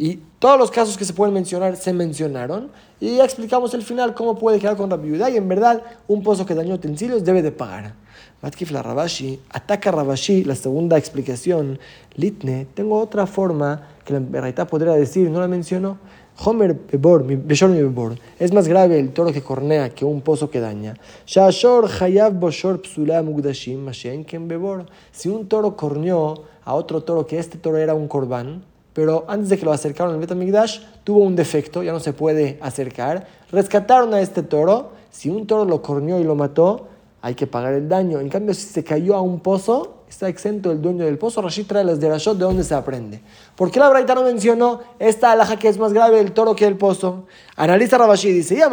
Y 0.00 0.18
todos 0.38 0.58
los 0.58 0.70
casos 0.70 0.96
que 0.96 1.04
se 1.04 1.12
pueden 1.12 1.34
mencionar 1.34 1.76
se 1.76 1.92
mencionaron. 1.92 2.70
Y 3.00 3.16
ya 3.16 3.24
explicamos 3.26 3.74
el 3.74 3.82
final 3.82 4.14
cómo 4.14 4.38
puede 4.38 4.58
quedar 4.58 4.74
con 4.78 4.88
Rabiuda. 4.88 5.28
Y 5.28 5.36
en 5.36 5.46
verdad, 5.46 5.82
un 6.08 6.22
pozo 6.22 6.46
que 6.46 6.54
dañó 6.54 6.76
utensilios 6.76 7.22
debe 7.22 7.42
de 7.42 7.52
pagar. 7.52 7.92
Matkif 8.40 8.70
la 8.70 8.82
Rabashi, 8.82 9.38
ataca 9.50 9.90
Rabashi, 9.90 10.44
la 10.44 10.54
segunda 10.54 10.96
explicación. 10.96 11.78
Litne, 12.14 12.66
tengo 12.72 12.98
otra 12.98 13.26
forma 13.26 13.88
que 14.02 14.14
la 14.14 14.20
verdad 14.20 14.66
podría 14.66 14.94
decir, 14.94 15.28
no 15.28 15.38
la 15.38 15.48
menciono. 15.48 15.98
Homer 16.42 16.74
Bebor, 16.90 17.22
Beshor 17.22 17.70
Bebor. 17.70 18.14
Es 18.38 18.54
más 18.54 18.66
grave 18.68 18.98
el 18.98 19.10
toro 19.10 19.34
que 19.34 19.42
cornea 19.42 19.90
que 19.90 20.06
un 20.06 20.22
pozo 20.22 20.48
que 20.48 20.60
daña. 20.60 20.94
Shashor 21.26 21.90
Hayav 22.00 22.32
Boshor 22.32 22.80
Psula 22.80 23.22
Mugdashim 23.22 23.84
Mashen 23.84 24.24
Ken 24.24 24.48
Bebor. 24.48 24.86
Si 25.12 25.28
un 25.28 25.46
toro 25.46 25.76
corneó 25.76 26.44
a 26.64 26.72
otro 26.72 27.02
toro 27.02 27.26
que 27.26 27.38
este 27.38 27.58
toro 27.58 27.76
era 27.76 27.94
un 27.94 28.08
corbán, 28.08 28.64
pero 28.92 29.24
antes 29.28 29.48
de 29.48 29.58
que 29.58 29.64
lo 29.64 29.72
acercaron 29.72 30.14
al 30.14 30.20
Betamigdash 30.20 30.80
tuvo 31.04 31.20
un 31.20 31.36
defecto, 31.36 31.82
ya 31.82 31.92
no 31.92 32.00
se 32.00 32.12
puede 32.12 32.58
acercar. 32.60 33.26
Rescataron 33.50 34.12
a 34.14 34.20
este 34.20 34.42
toro. 34.42 34.92
Si 35.10 35.28
un 35.28 35.46
toro 35.46 35.64
lo 35.64 35.80
corneó 35.82 36.18
y 36.18 36.24
lo 36.24 36.34
mató, 36.34 36.88
hay 37.22 37.34
que 37.34 37.46
pagar 37.46 37.74
el 37.74 37.88
daño. 37.88 38.20
En 38.20 38.28
cambio, 38.28 38.54
si 38.54 38.66
se 38.66 38.82
cayó 38.82 39.14
a 39.14 39.20
un 39.20 39.40
pozo, 39.40 39.99
está 40.10 40.28
exento 40.28 40.72
el 40.72 40.82
dueño 40.82 41.04
del 41.04 41.16
pozo. 41.18 41.40
Rashid 41.40 41.66
trae 41.66 41.84
las 41.84 42.00
de 42.00 42.08
Rashot 42.08 42.36
de 42.36 42.44
dónde 42.44 42.64
se 42.64 42.74
aprende. 42.74 43.22
¿Por 43.54 43.70
qué 43.70 43.78
la 43.78 43.88
Braita 43.88 44.14
no 44.14 44.24
mencionó 44.24 44.80
esta 44.98 45.30
alhaja 45.30 45.56
que 45.56 45.68
es 45.68 45.78
más 45.78 45.92
grave 45.92 46.18
el 46.18 46.32
toro 46.32 46.54
que 46.56 46.66
el 46.66 46.76
pozo? 46.76 47.26
Analiza 47.56 47.96
Rabashi 47.96 48.32
dice, 48.32 48.56
ya 48.56 48.68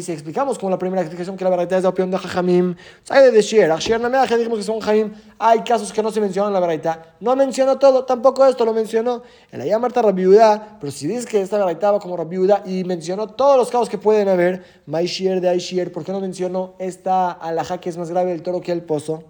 si 0.00 0.12
explicamos 0.12 0.58
como 0.58 0.70
la 0.70 0.78
primera 0.78 1.02
explicación 1.02 1.36
que 1.36 1.44
la 1.44 1.50
Braita 1.50 1.76
es 1.76 1.82
de 1.82 1.88
opinión 1.88 2.10
de 2.10 2.18
Jajamim, 2.18 2.76
hay 3.10 3.30
de 3.30 3.42
Shier, 3.42 3.70
Shier 3.78 4.00
Nameach, 4.00 4.30
dijimos 4.30 4.58
que 4.58 4.64
son 4.64 4.80
Jajamim, 4.80 5.12
hay 5.38 5.60
casos 5.60 5.92
que 5.92 6.02
no 6.02 6.10
se 6.10 6.20
mencionan 6.20 6.50
en 6.50 6.54
la 6.54 6.60
Braita. 6.60 7.14
No 7.20 7.36
mencionó 7.36 7.78
todo, 7.78 8.04
tampoco 8.04 8.46
esto 8.46 8.64
lo 8.64 8.72
mencionó. 8.72 9.22
En 9.52 9.58
la 9.58 9.66
ya 9.66 9.78
Marta 9.78 10.00
Rabiuda, 10.00 10.78
pero 10.80 10.90
si 10.90 11.06
dice 11.06 11.26
que 11.28 11.42
esta 11.42 11.62
Braita 11.62 11.92
va 11.92 12.00
como 12.00 12.16
Rabiuda 12.16 12.62
y 12.64 12.84
mencionó 12.84 13.26
todos 13.26 13.58
los 13.58 13.70
casos 13.70 13.90
que 13.90 13.98
pueden 13.98 14.28
haber, 14.28 14.64
Mai 14.86 15.06
Shier 15.06 15.42
de 15.42 15.50
Aishier, 15.50 15.92
¿por 15.92 16.04
qué 16.04 16.12
no 16.12 16.20
mencionó 16.20 16.72
esta 16.78 17.32
alhaja 17.32 17.78
que 17.78 17.90
es 17.90 17.98
más 17.98 18.10
grave 18.10 18.32
el 18.32 18.42
toro 18.42 18.62
que 18.62 18.72
el 18.72 18.82
pozo? 18.82 19.24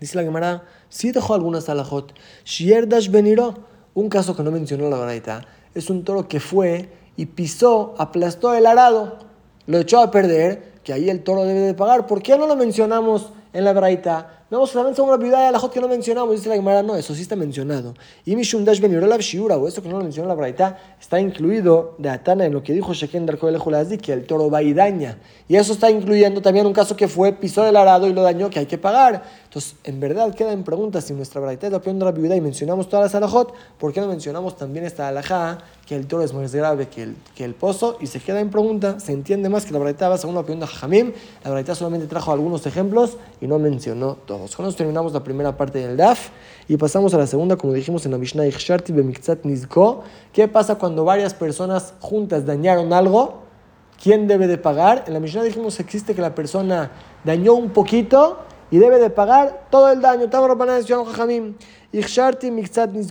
Dice 0.00 0.16
la 0.16 0.24
Gemara, 0.24 0.64
sí 0.88 1.10
dejó 1.12 1.34
algunas 1.34 1.68
alajot. 1.68 2.12
Shierdash 2.44 3.10
Beniro, 3.10 3.54
un 3.94 4.08
caso 4.08 4.36
que 4.36 4.42
no 4.42 4.50
mencionó 4.50 4.90
la 4.90 4.98
Baraita, 4.98 5.46
es 5.74 5.88
un 5.90 6.04
toro 6.04 6.28
que 6.28 6.40
fue 6.40 6.90
y 7.16 7.26
pisó, 7.26 7.94
aplastó 7.98 8.54
el 8.54 8.66
arado, 8.66 9.18
lo 9.66 9.78
echó 9.78 10.00
a 10.00 10.10
perder, 10.10 10.76
que 10.84 10.92
ahí 10.92 11.10
el 11.10 11.22
toro 11.24 11.44
debe 11.44 11.60
de 11.60 11.74
pagar. 11.74 12.06
¿Por 12.06 12.22
qué 12.22 12.36
no 12.36 12.46
lo 12.46 12.56
mencionamos 12.56 13.32
en 13.52 13.64
la 13.64 13.72
Baraita? 13.72 14.35
No, 14.48 14.64
solamente 14.64 14.98
son 14.98 15.08
una 15.08 15.16
viuda 15.16 15.46
de 15.46 15.50
la 15.50 15.58
que 15.68 15.80
no 15.80 15.88
mencionamos, 15.88 16.36
dice 16.36 16.48
la 16.48 16.54
Gemara, 16.54 16.80
no, 16.80 16.94
eso 16.94 17.12
sí 17.16 17.22
está 17.22 17.34
mencionado. 17.34 17.94
Y 18.24 18.36
Mishum 18.36 18.64
Dash 18.64 18.80
la 18.80 19.16
Shiura, 19.16 19.56
o 19.56 19.66
esto 19.66 19.82
que 19.82 19.88
no 19.88 19.98
lo 19.98 20.04
mencionó 20.04 20.28
la 20.28 20.36
Braita, 20.36 20.78
está 21.00 21.18
incluido 21.18 21.96
de 21.98 22.10
Atana 22.10 22.46
en 22.46 22.52
lo 22.52 22.62
que 22.62 22.72
dijo 22.72 22.94
Sheken 22.94 23.26
Darko 23.26 23.48
el 23.48 23.60
que 23.98 24.12
el 24.12 24.24
toro 24.24 24.48
va 24.48 24.62
y 24.62 24.72
daña. 24.72 25.18
Y 25.48 25.56
eso 25.56 25.72
está 25.72 25.90
incluyendo 25.90 26.42
también 26.42 26.64
un 26.64 26.72
caso 26.72 26.94
que 26.94 27.08
fue, 27.08 27.32
pisó 27.32 27.66
el 27.66 27.76
arado 27.76 28.06
y 28.06 28.12
lo 28.12 28.22
dañó, 28.22 28.48
que 28.48 28.60
hay 28.60 28.66
que 28.66 28.78
pagar. 28.78 29.24
Entonces, 29.46 29.74
en 29.82 29.98
verdad 29.98 30.32
queda 30.32 30.52
en 30.52 30.62
pregunta 30.62 31.00
si 31.00 31.12
nuestra 31.12 31.40
Braita 31.40 31.66
es 31.66 31.72
la 31.72 31.78
opinión 31.78 31.98
de 31.98 32.04
la 32.04 32.12
viuda 32.12 32.36
y 32.36 32.40
mencionamos 32.40 32.88
todas 32.88 33.06
las 33.06 33.14
alajot, 33.16 33.52
¿por 33.78 33.92
qué 33.92 34.00
no 34.00 34.06
mencionamos 34.06 34.56
también 34.56 34.84
esta 34.84 35.08
alajá, 35.08 35.58
que 35.86 35.96
el 35.96 36.06
toro 36.06 36.22
es 36.22 36.32
más 36.32 36.54
grave 36.54 36.88
que 36.88 37.02
el, 37.02 37.16
que 37.34 37.44
el 37.44 37.54
pozo? 37.54 37.96
Y 38.00 38.06
se 38.06 38.20
queda 38.20 38.38
en 38.38 38.50
pregunta, 38.50 39.00
se 39.00 39.10
entiende 39.10 39.48
más 39.48 39.66
que 39.66 39.72
la 39.72 39.80
Braita 39.80 40.08
va 40.08 40.18
según 40.18 40.36
la 40.36 40.42
opinión 40.42 40.60
de 40.60 40.68
Jamim, 40.68 41.12
la 41.42 41.50
Braita 41.50 41.74
solamente 41.74 42.06
trajo 42.06 42.30
algunos 42.30 42.64
ejemplos 42.64 43.16
y 43.40 43.48
no 43.48 43.58
mencionó 43.58 44.16
todo. 44.24 44.35
Con 44.56 44.66
eso 44.66 44.76
terminamos 44.76 45.12
la 45.12 45.24
primera 45.24 45.56
parte 45.56 45.78
del 45.78 45.96
DAF 45.96 46.30
y 46.68 46.76
pasamos 46.76 47.14
a 47.14 47.18
la 47.18 47.26
segunda, 47.26 47.56
como 47.56 47.72
dijimos 47.72 48.04
en 48.06 48.12
la 48.12 48.18
Mishnah, 48.18 48.44
Nizko. 49.42 50.04
¿Qué 50.32 50.48
pasa 50.48 50.76
cuando 50.76 51.04
varias 51.04 51.34
personas 51.34 51.94
juntas 52.00 52.44
dañaron 52.44 52.92
algo? 52.92 53.42
¿Quién 54.02 54.26
debe 54.26 54.46
de 54.46 54.58
pagar? 54.58 55.04
En 55.06 55.14
la 55.14 55.20
Mishnah 55.20 55.42
dijimos 55.42 55.80
existe 55.80 56.14
que 56.14 56.20
la 56.20 56.34
persona 56.34 56.90
dañó 57.24 57.54
un 57.54 57.70
poquito 57.70 58.38
y 58.70 58.78
debe 58.78 58.98
de 58.98 59.10
pagar 59.10 59.68
todo 59.70 59.90
el 59.90 60.00
daño. 60.02 60.28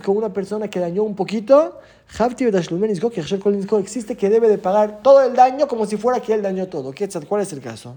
Una 0.06 0.32
persona 0.32 0.68
que 0.68 0.78
dañó 0.80 1.02
un 1.02 1.14
poquito, 1.16 1.80
existe 3.78 4.16
que 4.16 4.30
debe 4.30 4.48
de 4.48 4.58
pagar 4.58 5.00
todo 5.02 5.22
el 5.22 5.34
daño 5.34 5.66
como 5.66 5.86
si 5.86 5.96
fuera 5.96 6.20
que 6.20 6.34
él 6.34 6.42
dañó 6.42 6.68
todo. 6.68 6.94
¿Cuál 7.28 7.42
es 7.42 7.52
el 7.52 7.60
caso? 7.60 7.96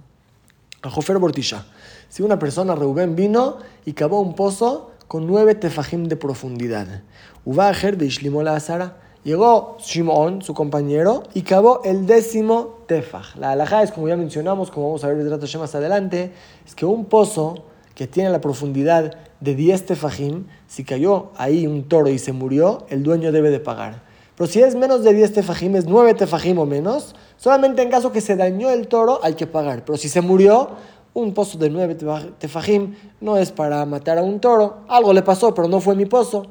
A 0.82 1.18
Bortisha. 1.18 1.66
Si 2.08 2.24
una 2.24 2.40
persona, 2.40 2.74
Reuben, 2.74 3.16
vino 3.16 3.58
y 3.84 3.94
cavó 3.94 4.22
un 4.22 4.34
pozo 4.34 4.92
con 5.10 5.28
nueve 5.28 5.54
tefajim 5.54 6.06
de 6.08 6.16
profundidad. 6.16 7.04
Ubajer 7.44 7.98
de 7.98 8.06
Ishlimola 8.06 8.56
Azara. 8.56 8.98
Llegó 9.26 9.76
Shimon, 9.82 10.42
su 10.42 10.54
compañero, 10.54 11.24
y 11.34 11.42
cavó 11.42 11.82
el 11.84 12.06
décimo 12.06 12.78
tefaj. 12.88 13.36
La 13.36 13.52
alhaja 13.52 13.84
es, 13.84 13.92
como 13.92 14.08
ya 14.08 14.16
mencionamos, 14.16 14.72
como 14.72 14.88
vamos 14.88 15.04
a 15.04 15.10
ver 15.10 15.22
de 15.22 15.58
más 15.58 15.76
adelante, 15.76 16.32
es 16.66 16.74
que 16.76 16.86
un 16.86 17.04
pozo 17.06 17.66
que 17.94 18.08
tiene 18.08 18.30
la 18.30 18.40
profundidad 18.40 19.18
de 19.42 19.56
10 19.56 19.86
tefajim, 19.86 20.46
si 20.68 20.86
cayó 20.86 21.32
ahí 21.36 21.68
un 21.68 21.90
toro 21.90 22.08
y 22.08 22.20
se 22.20 22.32
murió, 22.32 22.86
el 22.88 23.04
dueño 23.04 23.34
debe 23.34 23.52
de 23.52 23.60
pagar. 23.60 24.09
Pero 24.40 24.50
si 24.50 24.62
es 24.62 24.74
menos 24.74 25.04
de 25.04 25.14
10 25.14 25.34
tefajim, 25.34 25.76
es 25.76 25.86
9 25.86 26.14
tefajim 26.14 26.58
o 26.60 26.66
menos, 26.66 27.14
solamente 27.36 27.82
en 27.82 27.90
caso 27.90 28.14
que 28.14 28.22
se 28.22 28.38
dañó 28.38 28.70
el 28.70 28.88
toro 28.88 29.20
hay 29.22 29.34
que 29.34 29.46
pagar. 29.48 29.84
Pero 29.84 29.98
si 29.98 30.08
se 30.08 30.22
murió, 30.22 30.70
un 31.14 31.34
pozo 31.34 31.58
de 31.58 31.70
9 31.70 31.98
tefajim 32.40 32.96
no 33.20 33.36
es 33.36 33.52
para 33.52 33.86
matar 33.86 34.18
a 34.18 34.24
un 34.24 34.40
toro. 34.40 34.78
Algo 34.88 35.12
le 35.12 35.24
pasó, 35.24 35.54
pero 35.54 35.68
no 35.68 35.82
fue 35.82 35.94
mi 35.94 36.06
pozo. 36.06 36.46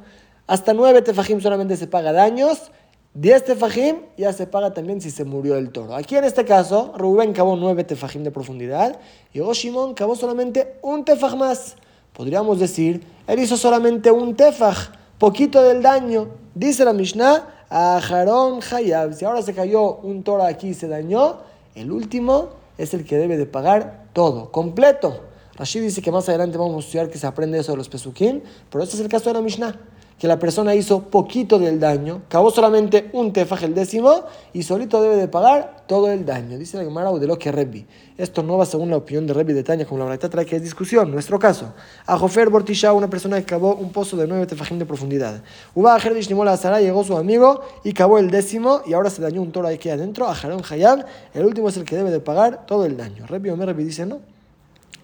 Hasta 0.47 0.75
9 0.75 1.01
tefajim 1.01 1.41
solamente 1.41 1.79
se 1.79 1.87
paga 1.87 2.13
daños. 2.13 2.71
10 3.15 3.45
tefajim 3.47 3.97
ya 4.19 4.35
se 4.35 4.47
paga 4.47 4.75
también 4.75 5.01
si 5.01 5.11
se 5.11 5.25
murió 5.25 5.57
el 5.57 5.71
toro. 5.71 5.95
Aquí 5.95 6.15
en 6.15 6.25
este 6.25 6.45
caso, 6.45 6.93
Rubén 6.95 7.33
cavó 7.33 7.57
9 7.57 7.85
tefajim 7.85 8.23
de 8.23 8.31
profundidad 8.31 9.01
y 9.33 9.41
Oshimon 9.41 9.95
cavó 9.95 10.15
solamente 10.15 10.77
un 10.83 11.07
tefaj 11.07 11.37
más. 11.37 11.77
Podríamos 12.13 12.61
decir, 12.61 13.07
él 13.27 13.39
hizo 13.39 13.57
solamente 13.57 14.11
un 14.11 14.37
tefaj, 14.37 14.91
poquito 15.17 15.63
del 15.63 15.81
daño. 15.81 16.29
Dice 16.55 16.85
la 16.85 16.93
Mishnah, 16.93 17.55
a 17.71 18.01
Jarón 18.01 18.61
Hayab. 18.71 19.15
Si 19.15 19.25
ahora 19.25 19.43
se 19.43 19.55
cayó 19.55 19.97
un 19.97 20.23
toro 20.23 20.45
aquí 20.45 20.69
y 20.69 20.75
se 20.75 20.89
dañó, 20.89 21.39
el 21.75 21.93
último 21.93 22.51
es 22.77 22.95
el 22.95 23.05
que 23.05 23.17
debe 23.17 23.37
de 23.37 23.47
pagar 23.47 24.07
todo, 24.13 24.51
completo. 24.51 25.21
Rashid 25.57 25.83
dice 25.83 26.01
que 26.01 26.13
más 26.13 26.29
adelante 26.29 26.57
vamos 26.57 26.77
a 26.77 26.79
estudiar 26.87 27.11
que 27.11 27.19
se 27.19 27.27
aprende 27.27 27.59
eso 27.59 27.73
de 27.73 27.79
los 27.79 27.89
pesukim, 27.89 28.43
pero 28.71 28.85
este 28.85 28.97
es 28.97 29.03
el 29.03 29.09
caso 29.09 29.31
de 29.31 29.35
la 29.35 29.41
Mishnah, 29.41 29.75
que 30.19 30.27
la 30.27 30.39
persona 30.39 30.75
hizo 30.75 31.03
poquito 31.03 31.59
del 31.59 31.79
daño, 31.79 32.23
acabó 32.27 32.51
solamente 32.51 33.09
un 33.13 33.33
tefaj 33.33 33.63
el 33.65 33.75
décimo 33.75 34.25
y 34.53 34.65
solito 34.65 35.01
debe 35.01 35.17
de 35.17 35.29
pagar 35.29 35.85
todo 35.87 36.11
el 36.11 36.27
daño. 36.27 36.59
Dice 36.59 36.77
la 36.77 36.85
Gemara 36.85 37.13
de 37.13 37.27
lo 37.27 37.39
que 37.39 37.53
Rebbi. 37.53 37.87
Esto 38.17 38.43
no 38.43 38.59
va 38.59 38.67
según 38.67 38.91
la 38.91 38.97
opinión 38.97 39.27
de 39.27 39.33
Rebbi 39.33 39.53
de 39.53 39.63
Tania, 39.63 39.87
como 39.87 40.01
la 40.01 40.11
verdad 40.11 40.29
trae 40.29 40.45
que 40.45 40.57
es 40.57 40.63
discusión. 40.63 41.11
Nuestro 41.13 41.39
caso, 41.39 41.73
a 42.05 42.19
Jofer 42.19 42.51
Bortisha, 42.51 42.93
una 42.93 43.09
persona 43.09 43.39
que 43.39 43.47
cavó 43.47 43.77
un 43.77 43.91
pozo 43.91 44.17
de 44.17 44.27
nueve 44.27 44.47
tefajim 44.47 44.79
de 44.79 44.87
profundidad. 44.87 45.41
Uba 45.75 45.95
a 45.95 45.99
Nimola 46.29 46.57
Zara, 46.57 46.81
llegó 46.81 47.05
su 47.05 47.17
amigo 47.17 47.63
y 47.85 47.93
cavó 47.93 48.19
el 48.19 48.31
décimo 48.31 48.83
y 48.87 48.95
ahora 48.95 49.11
se 49.11 49.23
dañó 49.23 49.41
un 49.41 49.53
toro 49.53 49.69
aquí 49.69 49.89
adentro. 49.89 50.29
A 50.29 50.35
Jarón 50.35 50.63
Hayab, 50.69 51.07
el 51.33 51.45
último 51.47 51.69
es 51.69 51.77
el 51.77 51.85
que 51.85 51.95
debe 51.95 52.11
de 52.11 52.21
pagar 52.21 52.67
todo 52.67 52.85
el 52.85 52.97
daño. 52.97 53.27
Rebbi 53.27 53.51
Omer 53.51 53.69
Rebbi 53.69 53.85
dice 53.85 54.05
no. 54.05 54.38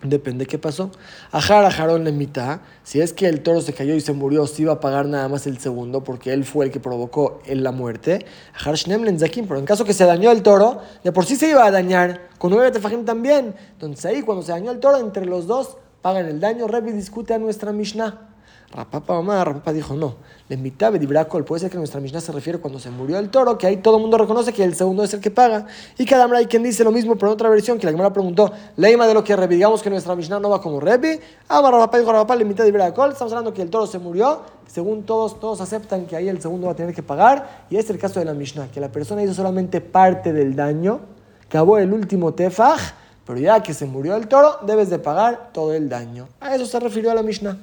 Depende 0.04 0.44
qué 0.44 0.58
pasó. 0.58 0.90
Ajar 1.32 1.64
ajarón 1.64 2.06
en 2.06 2.18
mitad. 2.18 2.61
Si 2.82 3.00
es 3.00 3.14
que 3.14 3.26
el 3.26 3.42
toro 3.42 3.62
se 3.62 3.73
cayó 3.73 3.94
y 3.94 4.02
se 4.02 4.12
murió, 4.12 4.46
sí 4.46 4.61
iba 4.62 4.75
a 4.75 4.80
pagar 4.80 5.06
nada 5.06 5.28
más 5.28 5.46
el 5.46 5.58
segundo, 5.58 6.04
porque 6.04 6.34
él 6.34 6.44
fue 6.44 6.66
el 6.66 6.70
que 6.70 6.78
provocó 6.78 7.40
la 7.49 7.73
muerte. 7.73 8.26
Ajar 8.54 8.75
shnemlen 8.75 9.18
zakim. 9.18 9.49
Pero 9.49 9.58
en 9.58 9.64
caso 9.64 9.87
que 9.87 9.94
se 9.94 10.04
dañó 10.04 10.30
el 10.30 10.42
toro, 10.42 10.82
de 11.02 11.11
por 11.11 11.25
sí 11.25 11.37
se 11.37 11.49
iba 11.49 11.64
a 11.64 11.70
dañar. 11.70 12.28
Con 12.37 12.50
nueve 12.50 12.70
tefajim 12.70 13.06
también. 13.06 13.54
Entonces 13.73 14.04
ahí, 14.04 14.20
cuando 14.20 14.42
se 14.42 14.52
dañó 14.52 14.73
el 14.73 14.78
toro, 14.78 14.99
entre 14.99 15.25
los 15.25 15.46
dos 15.46 15.78
pagan 16.02 16.26
el 16.26 16.38
daño. 16.38 16.68
Revi 16.68 16.92
discute 16.92 17.32
a 17.32 17.38
nuestra 17.38 17.73
Mishnah. 17.73 18.33
Rapapa 18.75 19.14
mamá, 19.14 19.45
Rapapa 19.45 19.73
dijo 19.73 19.95
no. 19.95 20.16
Le 20.49 20.57
invitaba 20.57 20.99
Dibracol. 20.99 21.45
Puede 21.45 21.61
ser 21.61 21.71
que 21.71 21.76
nuestra 21.76 22.00
Mishnah 22.00 22.21
se 22.21 22.33
refiere 22.33 22.59
cuando 22.59 22.81
se 22.81 22.90
murió 22.90 23.21
el 23.21 23.31
toro, 23.31 23.57
que 23.57 23.69
ahí 23.69 23.76
todo 23.76 23.97
el 23.97 24.02
mundo 24.02 24.19
reconoce 24.19 24.52
que 24.52 24.64
el 24.64 24.75
segundo 24.75 25.04
es 25.04 25.14
el 25.14 25.21
que 25.21 25.31
paga. 25.31 25.66
Y 25.97 26.04
cada 26.04 26.25
hay 26.37 26.47
quien 26.47 26.64
dice 26.64 26.83
lo 26.83 26.90
mismo, 26.90 27.14
pero 27.14 27.28
en 27.28 27.35
otra 27.35 27.49
versión, 27.49 27.78
que 27.78 27.87
la 27.87 27.93
Gemara 27.93 28.12
preguntó, 28.12 28.50
Leima 28.76 29.07
de 29.07 29.14
lo 29.14 29.23
que 29.23 29.37
Rebi, 29.37 29.54
digamos 29.54 29.81
que 29.81 29.90
nuestra 29.90 30.16
Mishnah 30.16 30.40
no 30.40 30.50
va 30.50 30.61
como 30.61 30.81
Rebi. 30.81 31.21
Ah, 31.49 31.61
Rapapa 31.62 31.99
dijo 31.99 32.11
Rapapa, 32.11 32.35
le 32.35 32.43
invitaba 32.43 32.66
Dibracol. 32.66 33.12
Estamos 33.12 33.33
hablando 33.33 33.54
que 33.54 33.62
el 33.62 33.71
toro 33.71 33.87
se 33.87 34.00
murió. 34.00 34.40
Según 34.66 35.04
todos, 35.04 35.38
todos 35.38 35.61
aceptan 35.61 36.07
que 36.07 36.16
ahí 36.16 36.28
el 36.28 36.43
segundo 36.43 36.66
va 36.66 36.73
a 36.73 36.76
tener 36.76 36.93
que 36.97 37.02
pagar. 37.04 37.66
Y 37.71 37.76
es 37.76 37.88
el 37.90 37.99
caso 37.99 38.19
de 38.19 38.26
la 38.26 38.35
Mishnah, 38.35 38.73
que 38.73 38.81
la 38.81 38.90
persona 38.90 39.23
hizo 39.23 39.35
solamente 39.35 39.81
parte 39.81 40.33
del 40.33 40.57
daño, 40.57 40.99
acabó 41.45 41.78
el 41.78 41.93
último 41.93 42.35
tefaj, 42.35 42.81
pero 43.25 43.38
ya 43.38 43.62
que 43.62 43.73
se 43.73 43.87
murió 43.87 44.16
el 44.16 44.26
toro, 44.26 44.59
debes 44.66 44.90
de 44.90 44.99
pagar 44.99 45.50
todo 45.52 45.73
el 45.75 45.88
daño. 45.88 46.26
A 46.40 46.57
eso 46.57 46.66
se 46.66 46.81
refirió 46.81 47.12
a 47.12 47.14
la 47.14 47.23
Mishnah. 47.23 47.57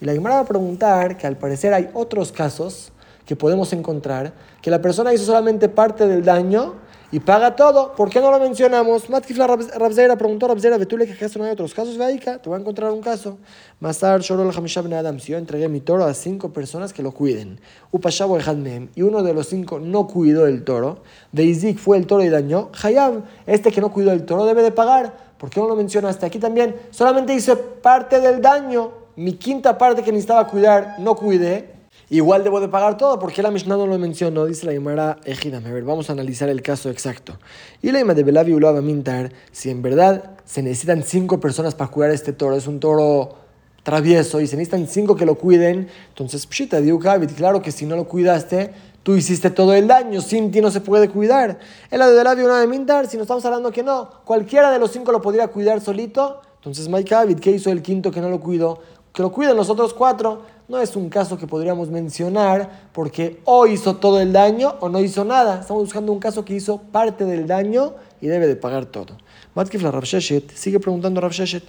Y 0.00 0.04
la 0.04 0.12
Gemara 0.12 0.36
va 0.36 0.40
a 0.42 0.46
preguntar 0.46 1.16
que 1.16 1.26
al 1.26 1.36
parecer 1.36 1.72
hay 1.74 1.90
otros 1.94 2.32
casos 2.32 2.92
que 3.24 3.36
podemos 3.36 3.72
encontrar, 3.72 4.32
que 4.60 4.70
la 4.70 4.80
persona 4.80 5.12
hizo 5.14 5.24
solamente 5.24 5.68
parte 5.68 6.06
del 6.06 6.24
daño 6.24 6.74
y 7.14 7.20
paga 7.20 7.54
todo. 7.54 7.94
¿Por 7.94 8.10
qué 8.10 8.20
no 8.20 8.30
lo 8.30 8.40
mencionamos? 8.40 9.08
Matkifla 9.08 9.46
Rabzeira 9.46 10.16
preguntó 10.16 10.46
a 10.46 10.48
Rabzeira, 10.48 10.78
¿Betule 10.78 11.06
que 11.06 11.12
acaso 11.12 11.38
no 11.38 11.44
hay 11.44 11.52
otros 11.52 11.72
casos? 11.72 11.96
Veika, 11.96 12.38
te 12.38 12.48
voy 12.48 12.58
a 12.58 12.60
encontrar 12.60 12.90
un 12.90 13.00
caso. 13.00 13.38
Masar 13.78 14.20
Shorol 14.20 14.52
Hamishab 14.52 14.92
Adam, 14.92 15.20
si 15.20 15.30
yo 15.32 15.38
entregué 15.38 15.68
mi 15.68 15.80
toro 15.80 16.04
a 16.04 16.12
cinco 16.12 16.52
personas 16.52 16.92
que 16.92 17.02
lo 17.02 17.12
cuiden. 17.12 17.60
Upashabo 17.92 18.36
Hadmem, 18.36 18.88
y 18.96 19.02
uno 19.02 19.22
de 19.22 19.32
los 19.32 19.46
cinco 19.48 19.78
no 19.78 20.06
cuidó 20.08 20.46
el 20.46 20.64
toro. 20.64 21.02
Deizik 21.30 21.78
fue 21.78 21.98
el 21.98 22.06
toro 22.06 22.24
y 22.24 22.30
dañó. 22.30 22.70
Hayab, 22.82 23.22
este 23.46 23.70
que 23.70 23.80
no 23.80 23.92
cuidó 23.92 24.10
el 24.10 24.24
toro 24.24 24.44
debe 24.44 24.62
de 24.62 24.72
pagar. 24.72 25.34
¿Por 25.38 25.50
qué 25.50 25.60
no 25.60 25.68
lo 25.68 25.76
mencionaste 25.76 26.26
aquí 26.26 26.40
también? 26.40 26.74
Solamente 26.90 27.32
hice 27.32 27.54
parte 27.54 28.20
del 28.20 28.42
daño 28.42 29.03
mi 29.16 29.34
quinta 29.34 29.78
parte 29.78 30.02
que 30.02 30.10
necesitaba 30.10 30.46
cuidar 30.46 30.96
no 30.98 31.14
cuidé, 31.14 31.74
igual 32.10 32.44
debo 32.44 32.60
de 32.60 32.68
pagar 32.68 32.96
todo. 32.96 33.18
porque 33.18 33.42
la 33.42 33.50
Mishnah 33.50 33.76
no 33.76 33.86
lo 33.86 33.98
mencionó? 33.98 34.46
Dice 34.46 34.66
la 34.66 34.72
Gemara 34.72 35.18
Ejidam. 35.24 35.64
A 35.66 35.70
ver, 35.70 35.84
vamos 35.84 36.10
a 36.10 36.12
analizar 36.12 36.48
el 36.48 36.62
caso 36.62 36.90
exacto. 36.90 37.38
Y 37.82 37.90
la 37.92 37.98
Gemara 37.98 38.14
de 38.14 38.24
Belavi 38.24 38.52
Ulava 38.52 38.80
Mintar, 38.80 39.32
si 39.52 39.70
en 39.70 39.82
verdad 39.82 40.32
se 40.44 40.62
necesitan 40.62 41.02
cinco 41.02 41.40
personas 41.40 41.74
para 41.74 41.90
cuidar 41.90 42.10
este 42.10 42.32
toro, 42.32 42.56
es 42.56 42.66
un 42.66 42.80
toro 42.80 43.44
travieso 43.84 44.40
y 44.40 44.46
se 44.46 44.56
necesitan 44.56 44.88
cinco 44.88 45.14
que 45.14 45.26
lo 45.26 45.36
cuiden, 45.36 45.88
entonces 46.08 46.46
Pshita, 46.46 46.80
Diukavit, 46.80 47.32
claro 47.34 47.62
que 47.62 47.70
si 47.70 47.86
no 47.86 47.94
lo 47.94 48.08
cuidaste, 48.08 48.72
tú 49.02 49.14
hiciste 49.14 49.50
todo 49.50 49.74
el 49.74 49.86
daño, 49.86 50.22
sin 50.22 50.50
ti 50.50 50.60
no 50.60 50.70
se 50.70 50.80
puede 50.80 51.08
cuidar. 51.10 51.58
El 51.90 51.98
lado 51.98 52.12
de 52.12 52.16
Belavi 52.16 52.42
de 52.42 52.66
Mintar, 52.66 53.06
si 53.06 53.18
nos 53.18 53.24
estamos 53.24 53.44
hablando 53.44 53.70
que 53.70 53.82
no, 53.82 54.10
cualquiera 54.24 54.72
de 54.72 54.78
los 54.78 54.90
cinco 54.90 55.12
lo 55.12 55.20
podría 55.20 55.48
cuidar 55.48 55.82
solito, 55.82 56.40
entonces 56.56 56.88
Mike 56.88 57.36
¿qué 57.42 57.50
hizo 57.50 57.70
el 57.70 57.82
quinto 57.82 58.10
que 58.10 58.22
no 58.22 58.30
lo 58.30 58.40
cuidó? 58.40 58.80
Que 59.14 59.22
lo 59.22 59.30
cuiden 59.30 59.56
los 59.56 59.70
otros 59.70 59.94
cuatro, 59.94 60.42
no 60.66 60.80
es 60.80 60.96
un 60.96 61.08
caso 61.08 61.38
que 61.38 61.46
podríamos 61.46 61.88
mencionar 61.88 62.88
porque 62.92 63.40
o 63.44 63.64
hizo 63.64 63.94
todo 63.96 64.20
el 64.20 64.32
daño 64.32 64.74
o 64.80 64.88
no 64.88 64.98
hizo 64.98 65.24
nada. 65.24 65.60
Estamos 65.60 65.84
buscando 65.84 66.10
un 66.10 66.18
caso 66.18 66.44
que 66.44 66.54
hizo 66.54 66.78
parte 66.78 67.24
del 67.24 67.46
daño 67.46 67.92
y 68.20 68.26
debe 68.26 68.48
de 68.48 68.56
pagar 68.56 68.86
todo. 68.86 69.16
Matkif 69.54 69.82
la 69.82 69.92
sigue 70.02 70.80
preguntando 70.80 71.24
a 71.24 71.28
Sheshet, 71.28 71.62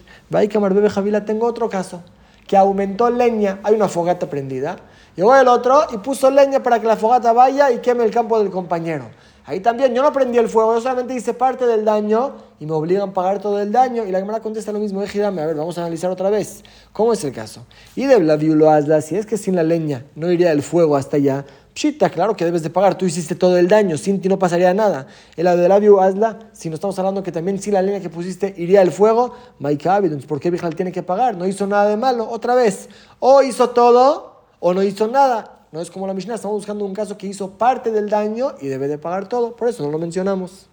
Kamar 0.52 0.74
Bebe 0.74 0.90
Javila, 0.90 1.24
tengo 1.24 1.46
otro 1.46 1.70
caso, 1.70 2.02
que 2.48 2.58
aumentó 2.58 3.12
leña, 3.12 3.60
hay 3.62 3.76
una 3.76 3.90
fogata 3.90 4.28
prendida, 4.28 4.78
llegó 5.16 5.36
el 5.36 5.48
otro 5.48 5.84
y 5.94 5.98
puso 6.00 6.32
leña 6.32 6.64
para 6.64 6.80
que 6.80 6.88
la 6.88 6.98
fogata 6.98 7.32
vaya 7.32 7.72
y 7.72 7.78
queme 7.78 8.06
el 8.06 8.12
campo 8.12 8.40
del 8.40 8.50
compañero. 8.50 9.06
Ahí 9.48 9.60
también 9.60 9.94
yo 9.94 10.02
no 10.02 10.12
prendí 10.12 10.40
el 10.40 10.50
fuego, 10.50 10.74
yo 10.74 10.82
solamente 10.82 11.14
hice 11.14 11.36
parte 11.36 11.68
del 11.68 11.86
daño 11.86 12.34
y 12.60 12.66
me 12.66 12.74
obligan 12.74 13.10
a 13.10 13.14
pagar 13.14 13.40
todo 13.40 13.62
el 13.62 13.72
daño. 13.72 14.04
Y 14.04 14.12
la 14.12 14.20
Gemara 14.20 14.40
contesta 14.40 14.72
lo 14.72 14.80
mismo, 14.80 15.02
déjame, 15.02 15.42
a 15.42 15.46
ver, 15.46 15.56
vamos 15.56 15.78
a 15.78 15.82
analizar 15.82 16.10
otra 16.10 16.32
vez. 16.32 16.64
¿Cómo 16.92 17.14
es 17.14 17.24
el 17.24 17.32
caso? 17.32 17.64
Y 17.96 18.06
de 18.06 18.20
la 18.22 18.38
lo 18.38 18.72
hazla, 18.72 19.02
si 19.02 19.16
es 19.16 19.28
que 19.28 19.38
sin 19.38 19.56
la 19.56 19.62
leña 19.62 20.04
no 20.16 20.32
iría 20.32 20.52
el 20.52 20.64
fuego 20.64 20.96
hasta 20.96 21.18
allá, 21.18 21.46
pshita, 21.76 22.10
claro 22.10 22.36
que 22.36 22.44
debes 22.44 22.64
de 22.64 22.72
pagar, 22.72 22.98
tú 22.98 23.06
hiciste 23.06 23.36
todo 23.36 23.58
el 23.58 23.68
daño, 23.68 23.98
sin 24.00 24.20
ti 24.20 24.30
no 24.30 24.40
pasaría 24.40 24.74
nada. 24.74 25.06
El 25.36 25.46
de 25.46 25.70
la 25.70 25.76
hazla, 25.76 26.40
si 26.52 26.70
no 26.70 26.76
estamos 26.76 26.98
hablando 26.98 27.22
que 27.22 27.32
también 27.32 27.62
sin 27.62 27.74
la 27.74 27.84
leña 27.84 28.00
que 28.00 28.10
pusiste 28.10 28.52
iría 28.58 28.82
el 28.82 28.92
fuego, 28.92 29.36
entonces 29.60 30.26
¿por 30.26 30.40
qué 30.40 30.50
Bijal 30.50 30.76
tiene 30.76 30.92
que 30.92 31.04
pagar? 31.04 31.38
No 31.38 31.46
hizo 31.46 31.68
nada 31.68 31.88
de 31.88 31.98
malo, 31.98 32.28
otra 32.28 32.56
vez. 32.56 32.90
O 33.20 33.44
hizo 33.44 33.70
todo 33.70 34.42
o 34.60 34.74
no 34.74 34.82
hizo 34.82 35.08
nada. 35.08 35.55
No 35.76 35.82
es 35.82 35.92
como 35.92 36.08
la 36.08 36.14
Mishnah, 36.14 36.36
estamos 36.36 36.56
buscando 36.56 36.86
un 36.86 36.94
caso 36.94 37.18
que 37.18 37.28
hizo 37.28 37.50
parte 37.50 37.92
del 37.92 38.10
daño 38.10 38.54
y 38.62 38.68
debe 38.68 38.88
de 38.88 38.98
pagar 38.98 39.28
todo, 39.28 39.58
por 39.58 39.68
eso 39.68 39.84
no 39.84 39.92
lo 39.92 39.98
mencionamos. 39.98 40.70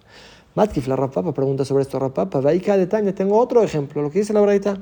Matkif, 0.55 0.87
la 0.87 0.95
rapapa, 0.95 1.35
pregunta 1.35 1.65
sobre 1.65 1.83
esto 1.83 1.99
rapapa. 1.99 2.41
Vaika 2.41 2.77
de 2.77 2.87
Tanya, 2.87 3.13
tengo 3.13 3.37
otro 3.37 3.65
ejemplo, 3.65 4.01
lo 4.01 4.13
que 4.13 4.21
dice 4.21 4.33
la 4.33 4.41
braita. 4.41 4.81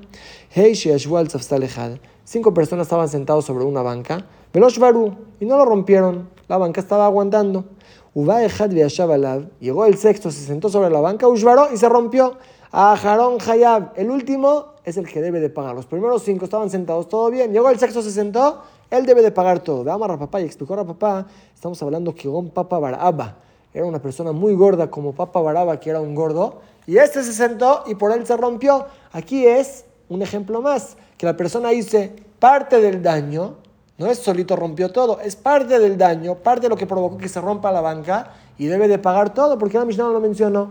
Cinco 2.24 2.52
personas 2.52 2.86
estaban 2.86 3.08
sentados 3.08 3.46
sobre 3.46 3.64
una 3.64 3.80
banca, 3.80 4.26
Velosh 4.52 4.78
Baru, 4.78 5.16
y 5.40 5.46
no 5.46 5.56
lo 5.56 5.64
rompieron. 5.64 6.28
La 6.48 6.58
banca 6.58 6.82
estaba 6.82 7.06
aguantando. 7.06 7.64
Llegó 8.12 9.86
el 9.86 9.96
sexto, 9.96 10.30
se 10.30 10.44
sentó 10.44 10.68
sobre 10.68 10.90
la 10.90 11.00
banca, 11.00 11.28
Ushvaro, 11.28 11.72
y 11.72 11.78
se 11.78 11.88
rompió. 11.88 12.36
A 12.72 12.92
Harón 12.92 13.38
Hayab, 13.40 13.94
el 13.96 14.10
último 14.10 14.74
es 14.84 14.98
el 14.98 15.08
que 15.08 15.22
debe 15.22 15.40
de 15.40 15.48
pagar. 15.48 15.74
Los 15.74 15.86
primeros 15.86 16.22
cinco 16.22 16.44
estaban 16.44 16.68
sentados, 16.68 17.08
todo 17.08 17.30
bien. 17.30 17.52
Llegó 17.52 17.70
el 17.70 17.78
sexto, 17.78 18.02
se 18.02 18.10
sentó, 18.10 18.62
él 18.90 19.06
debe 19.06 19.22
de 19.22 19.30
pagar 19.30 19.60
todo. 19.60 19.84
Veamos 19.84 20.10
a 20.10 20.18
papá 20.18 20.40
y 20.40 20.44
explicó 20.44 20.74
a 20.74 20.84
papá, 20.84 21.26
estamos 21.54 21.82
hablando 21.82 22.14
que 22.14 22.28
un 22.28 22.50
Papa 22.50 22.78
Baraba 22.78 23.36
era 23.72 23.86
una 23.86 24.00
persona 24.00 24.32
muy 24.32 24.54
gorda 24.54 24.90
como 24.90 25.12
Papa 25.12 25.40
Baraba, 25.40 25.78
que 25.78 25.90
era 25.90 26.00
un 26.00 26.14
gordo, 26.14 26.60
y 26.86 26.96
este 26.98 27.22
se 27.22 27.32
sentó 27.32 27.84
y 27.86 27.94
por 27.94 28.12
él 28.12 28.26
se 28.26 28.36
rompió. 28.36 28.86
Aquí 29.12 29.46
es 29.46 29.84
un 30.08 30.22
ejemplo 30.22 30.60
más, 30.60 30.96
que 31.16 31.26
la 31.26 31.36
persona 31.36 31.72
hizo 31.72 31.98
parte 32.40 32.80
del 32.80 33.02
daño, 33.02 33.56
no 33.96 34.06
es 34.06 34.18
solito 34.18 34.56
rompió 34.56 34.90
todo, 34.90 35.20
es 35.20 35.36
parte 35.36 35.78
del 35.78 35.96
daño, 35.96 36.36
parte 36.36 36.62
de 36.62 36.68
lo 36.70 36.76
que 36.76 36.86
provocó 36.86 37.18
que 37.18 37.28
se 37.28 37.40
rompa 37.40 37.70
la 37.70 37.80
banca 37.80 38.32
y 38.58 38.66
debe 38.66 38.88
de 38.88 38.98
pagar 38.98 39.32
todo, 39.34 39.58
porque 39.58 39.78
la 39.78 39.84
Mishnah 39.84 40.04
no 40.04 40.12
lo 40.14 40.20
mencionó. 40.20 40.70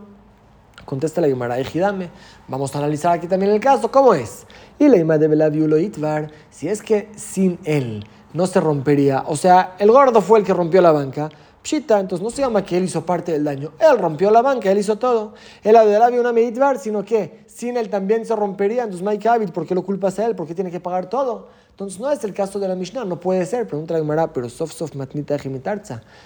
Contesta 0.85 1.21
la 1.21 1.27
Yumara, 1.27 1.59
Ejidame. 1.59 2.09
Vamos 2.47 2.75
a 2.75 2.79
analizar 2.79 3.13
aquí 3.13 3.27
también 3.27 3.51
el 3.51 3.59
caso. 3.59 3.91
¿Cómo 3.91 4.13
es? 4.13 4.45
Y 4.77 4.87
la 4.87 4.97
Yumara 4.97 5.49
de 5.49 5.81
Itvar, 5.81 6.31
si 6.49 6.67
es 6.67 6.81
que 6.81 7.09
sin 7.15 7.59
él 7.63 8.05
no 8.33 8.47
se 8.47 8.59
rompería, 8.59 9.23
o 9.27 9.35
sea, 9.35 9.75
el 9.79 9.91
gordo 9.91 10.21
fue 10.21 10.39
el 10.39 10.45
que 10.45 10.53
rompió 10.53 10.81
la 10.81 10.91
banca, 10.91 11.29
Pshita, 11.61 11.99
entonces 11.99 12.23
no 12.23 12.29
se 12.29 12.41
llama 12.41 12.63
que 12.63 12.77
él 12.77 12.85
hizo 12.85 13.05
parte 13.05 13.33
del 13.33 13.43
daño. 13.43 13.73
Él 13.79 13.99
rompió 13.99 14.31
la 14.31 14.41
banca, 14.41 14.71
él 14.71 14.77
hizo 14.77 14.97
todo. 14.97 15.33
El 15.61 15.75
había 15.75 16.07
una 16.19 16.31
meditvar, 16.31 16.79
sino 16.79 17.03
que 17.03 17.43
sin 17.47 17.75
él 17.75 17.89
también 17.89 18.25
se 18.25 18.35
rompería. 18.35 18.83
Entonces, 18.83 19.05
Mike 19.05 19.27
Abid, 19.27 19.49
¿por 19.49 19.67
qué 19.67 19.75
lo 19.75 19.83
culpas 19.83 20.17
a 20.19 20.25
él? 20.25 20.35
¿Por 20.35 20.47
qué 20.47 20.55
tiene 20.55 20.71
que 20.71 20.79
pagar 20.79 21.09
todo? 21.09 21.49
Entonces, 21.71 21.99
no 21.99 22.09
es 22.09 22.23
el 22.23 22.33
caso 22.33 22.59
de 22.59 22.67
la 22.67 22.75
Mishnah, 22.75 23.03
no 23.03 23.19
puede 23.19 23.45
ser. 23.45 23.67
Pregunta 23.67 23.93
la 23.93 23.99
Gemara, 23.99 24.31
pero 24.31 24.49
sof 24.49 24.71
sof 24.71 24.95
matnita 24.95 25.37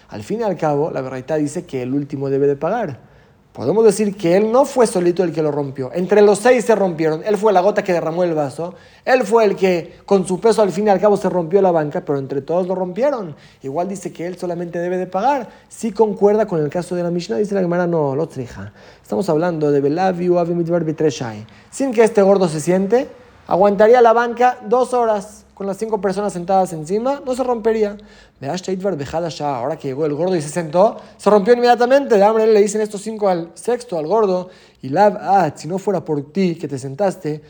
Al 0.10 0.24
fin 0.24 0.42
y 0.42 0.44
al 0.44 0.56
cabo, 0.56 0.92
la 0.92 1.02
verdad 1.02 1.40
dice 1.40 1.66
que 1.66 1.82
el 1.82 1.94
último 1.94 2.30
debe 2.30 2.46
de 2.46 2.56
pagar. 2.56 3.13
Podemos 3.54 3.86
decir 3.86 4.18
que 4.18 4.36
él 4.36 4.52
no 4.52 4.66
fue 4.66 4.88
solito 4.88 5.24
el 5.24 5.32
que 5.32 5.44
lo 5.44 5.52
rompió. 5.52 5.92
Entre 5.94 6.24
los 6.24 6.40
seis 6.40 6.66
se 6.66 6.74
rompieron. 6.74 7.22
Él 7.24 7.38
fue 7.38 7.54
la 7.54 7.62
gota 7.62 7.84
que 7.84 7.94
derramó 7.94 8.24
el 8.24 8.34
vaso. 8.34 8.74
Él 9.06 9.22
fue 9.24 9.46
el 9.46 9.56
que 9.56 10.00
con 10.08 10.26
su 10.26 10.40
peso 10.40 10.64
al 10.64 10.72
fin 10.72 10.88
y 10.88 10.90
al 10.90 11.00
cabo 11.00 11.18
se 11.18 11.30
rompió 11.30 11.62
la 11.62 11.70
banca, 11.70 12.02
pero 12.02 12.18
entre 12.18 12.42
todos 12.42 12.66
lo 12.66 12.74
rompieron. 12.74 13.36
Igual 13.62 13.88
dice 13.88 14.12
que 14.12 14.26
él 14.26 14.40
solamente 14.40 14.80
debe 14.80 14.98
de 14.98 15.06
pagar. 15.06 15.50
Si 15.70 15.92
concuerda 15.92 16.48
con 16.48 16.64
el 16.64 16.70
caso 16.72 16.96
de 16.96 17.04
la 17.04 17.12
Mishnah, 17.12 17.38
dice 17.38 17.54
la 17.54 17.62
Gemara, 17.62 17.86
no, 17.86 18.16
lo 18.16 18.28
trija. 18.28 18.74
Estamos 19.04 19.30
hablando 19.30 19.70
de 19.70 19.82
Belaviu 19.82 20.40
Avimidvar 20.40 20.84
Bitreshai. 20.84 21.46
Sin 21.70 21.92
que 21.94 22.04
este 22.04 22.24
gordo 22.24 22.48
se 22.48 22.60
siente, 22.60 23.08
aguantaría 23.46 24.02
la 24.02 24.14
banca 24.14 24.58
dos 24.68 24.96
horas 24.96 25.43
con 25.54 25.68
las 25.68 25.78
cinco 25.78 26.02
personas 26.02 26.34
sentadas 26.34 26.74
encima, 26.74 27.22
no 27.26 27.36
se 27.36 27.44
rompería. 27.44 27.98
Ahora 28.42 29.78
que 29.78 29.88
llegó 29.90 30.06
el 30.06 30.14
gordo 30.14 30.36
y 30.36 30.42
se 30.42 30.50
sentó, 30.50 30.98
se 31.18 31.30
rompió 31.30 31.54
inmediatamente. 31.54 32.16
De 32.16 32.24
hambre 32.24 32.48
le 32.48 32.62
dicen 32.62 32.82
estos 32.82 33.02
cinco 33.02 33.30
al 33.30 33.52
sexto, 33.54 33.98
al 33.98 34.08
gordo. 34.08 34.50
Y 34.82 34.90
Lab, 34.90 35.18
ah, 35.22 35.52
si 35.56 35.68
no 35.68 35.78
fuera 35.78 36.04
por 36.04 36.32
ti 36.32 36.56
que 36.56 36.68
te 36.68 36.80
sentaste, 36.80 37.42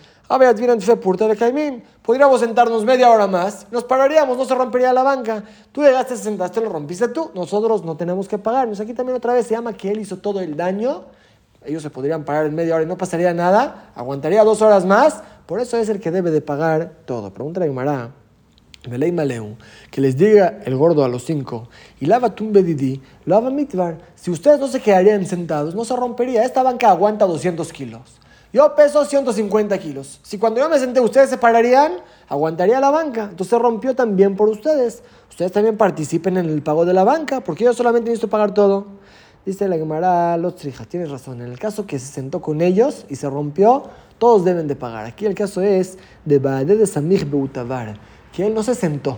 podríamos 2.02 2.40
sentarnos 2.40 2.86
media 2.86 3.10
hora 3.10 3.28
más, 3.28 3.68
nos 3.72 3.84
pararíamos, 3.84 4.38
no 4.38 4.46
se 4.46 4.56
rompería 4.56 4.94
la 4.94 5.04
banca. 5.04 5.44
Tú 5.72 5.82
llegaste, 5.82 6.18
se 6.18 6.24
sentaste, 6.24 6.62
lo 6.62 6.70
rompiste 6.70 7.08
tú. 7.08 7.32
Nosotros 7.34 7.84
no 7.84 7.96
tenemos 7.96 8.28
que 8.28 8.38
pagarnos. 8.38 8.80
Aquí 8.80 8.94
también 8.94 9.18
otra 9.18 9.34
vez 9.34 9.48
se 9.48 9.54
llama 9.54 9.74
que 9.74 9.92
él 9.92 10.00
hizo 10.00 10.18
todo 10.18 10.42
el 10.42 10.56
daño. 10.56 11.06
Ellos 11.66 11.82
se 11.82 11.90
podrían 11.90 12.26
parar 12.26 12.46
en 12.46 12.56
media 12.56 12.76
hora 12.76 12.84
y 12.84 12.88
no 12.88 12.98
pasaría 12.98 13.34
nada. 13.34 13.92
Aguantaría 13.96 14.44
dos 14.44 14.62
horas 14.62 14.86
más 14.86 15.22
por 15.46 15.60
eso 15.60 15.78
es 15.78 15.90
el 15.90 16.00
que 16.00 16.12
debe 16.12 16.32
de 16.32 16.42
pagar 16.42 17.02
todo. 17.06 17.34
Pregunta 17.34 17.62
a 17.62 17.66
Guimara, 17.66 18.12
que 19.92 20.02
les 20.02 20.18
diga 20.18 20.60
el 20.66 20.76
gordo 20.76 21.04
a 21.06 21.08
los 21.08 21.24
cinco, 21.24 21.70
y 22.00 22.06
lava 22.06 22.36
tumbedidi, 22.36 23.02
lava 23.26 23.50
mitvar, 23.50 23.98
si 24.16 24.30
ustedes 24.30 24.60
no 24.60 24.68
se 24.68 24.82
quedarían 24.82 25.26
sentados, 25.26 25.74
no 25.74 25.86
se 25.86 25.96
rompería. 25.96 26.44
Esta 26.44 26.64
banca 26.64 26.90
aguanta 26.90 27.26
200 27.26 27.72
kilos. 27.72 28.20
Yo 28.54 28.76
peso 28.76 29.04
150 29.04 29.78
kilos. 29.80 30.20
Si 30.22 30.38
cuando 30.38 30.60
yo 30.60 30.70
me 30.70 30.78
senté 30.78 31.00
ustedes 31.00 31.30
se 31.30 31.40
pararían, 31.40 31.94
aguantaría 32.30 32.80
la 32.80 32.92
banca. 32.92 33.24
Entonces 33.24 33.48
se 33.48 33.58
rompió 33.58 33.96
también 33.96 34.36
por 34.36 34.48
ustedes. 34.48 35.02
Ustedes 35.28 35.52
también 35.52 35.76
participen 35.76 36.38
en 36.38 36.46
el 36.46 36.62
pago 36.62 36.86
de 36.86 36.94
la 36.94 37.04
banca, 37.04 37.42
porque 37.42 37.64
yo 37.64 37.74
solamente 37.74 38.12
necesito 38.12 38.30
pagar 38.30 38.54
todo. 38.54 38.86
Dice 39.46 39.68
la 39.68 39.76
Gemara, 39.76 40.38
los 40.38 40.56
trijas, 40.56 40.88
tienes 40.88 41.12
razón. 41.12 41.42
En 41.42 41.52
el 41.52 41.60
caso 41.60 41.86
que 41.86 42.00
se 42.00 42.06
sentó 42.06 42.42
con 42.42 42.62
ellos 42.62 43.06
y 43.10 43.18
se 43.18 43.30
rompió, 43.30 43.84
todos 44.18 44.46
deben 44.46 44.70
de 44.70 44.76
pagar. 44.78 45.06
Aquí 45.06 45.26
el 45.26 45.36
caso 45.36 45.62
es 45.62 45.98
de 46.24 46.40
Baade 46.40 46.78
de 46.78 46.88
Samich 46.88 47.30
Beutavar, 47.30 47.96
que 48.32 48.46
él 48.46 48.54
no 48.54 48.64
se 48.64 48.74
sentó. 48.74 49.18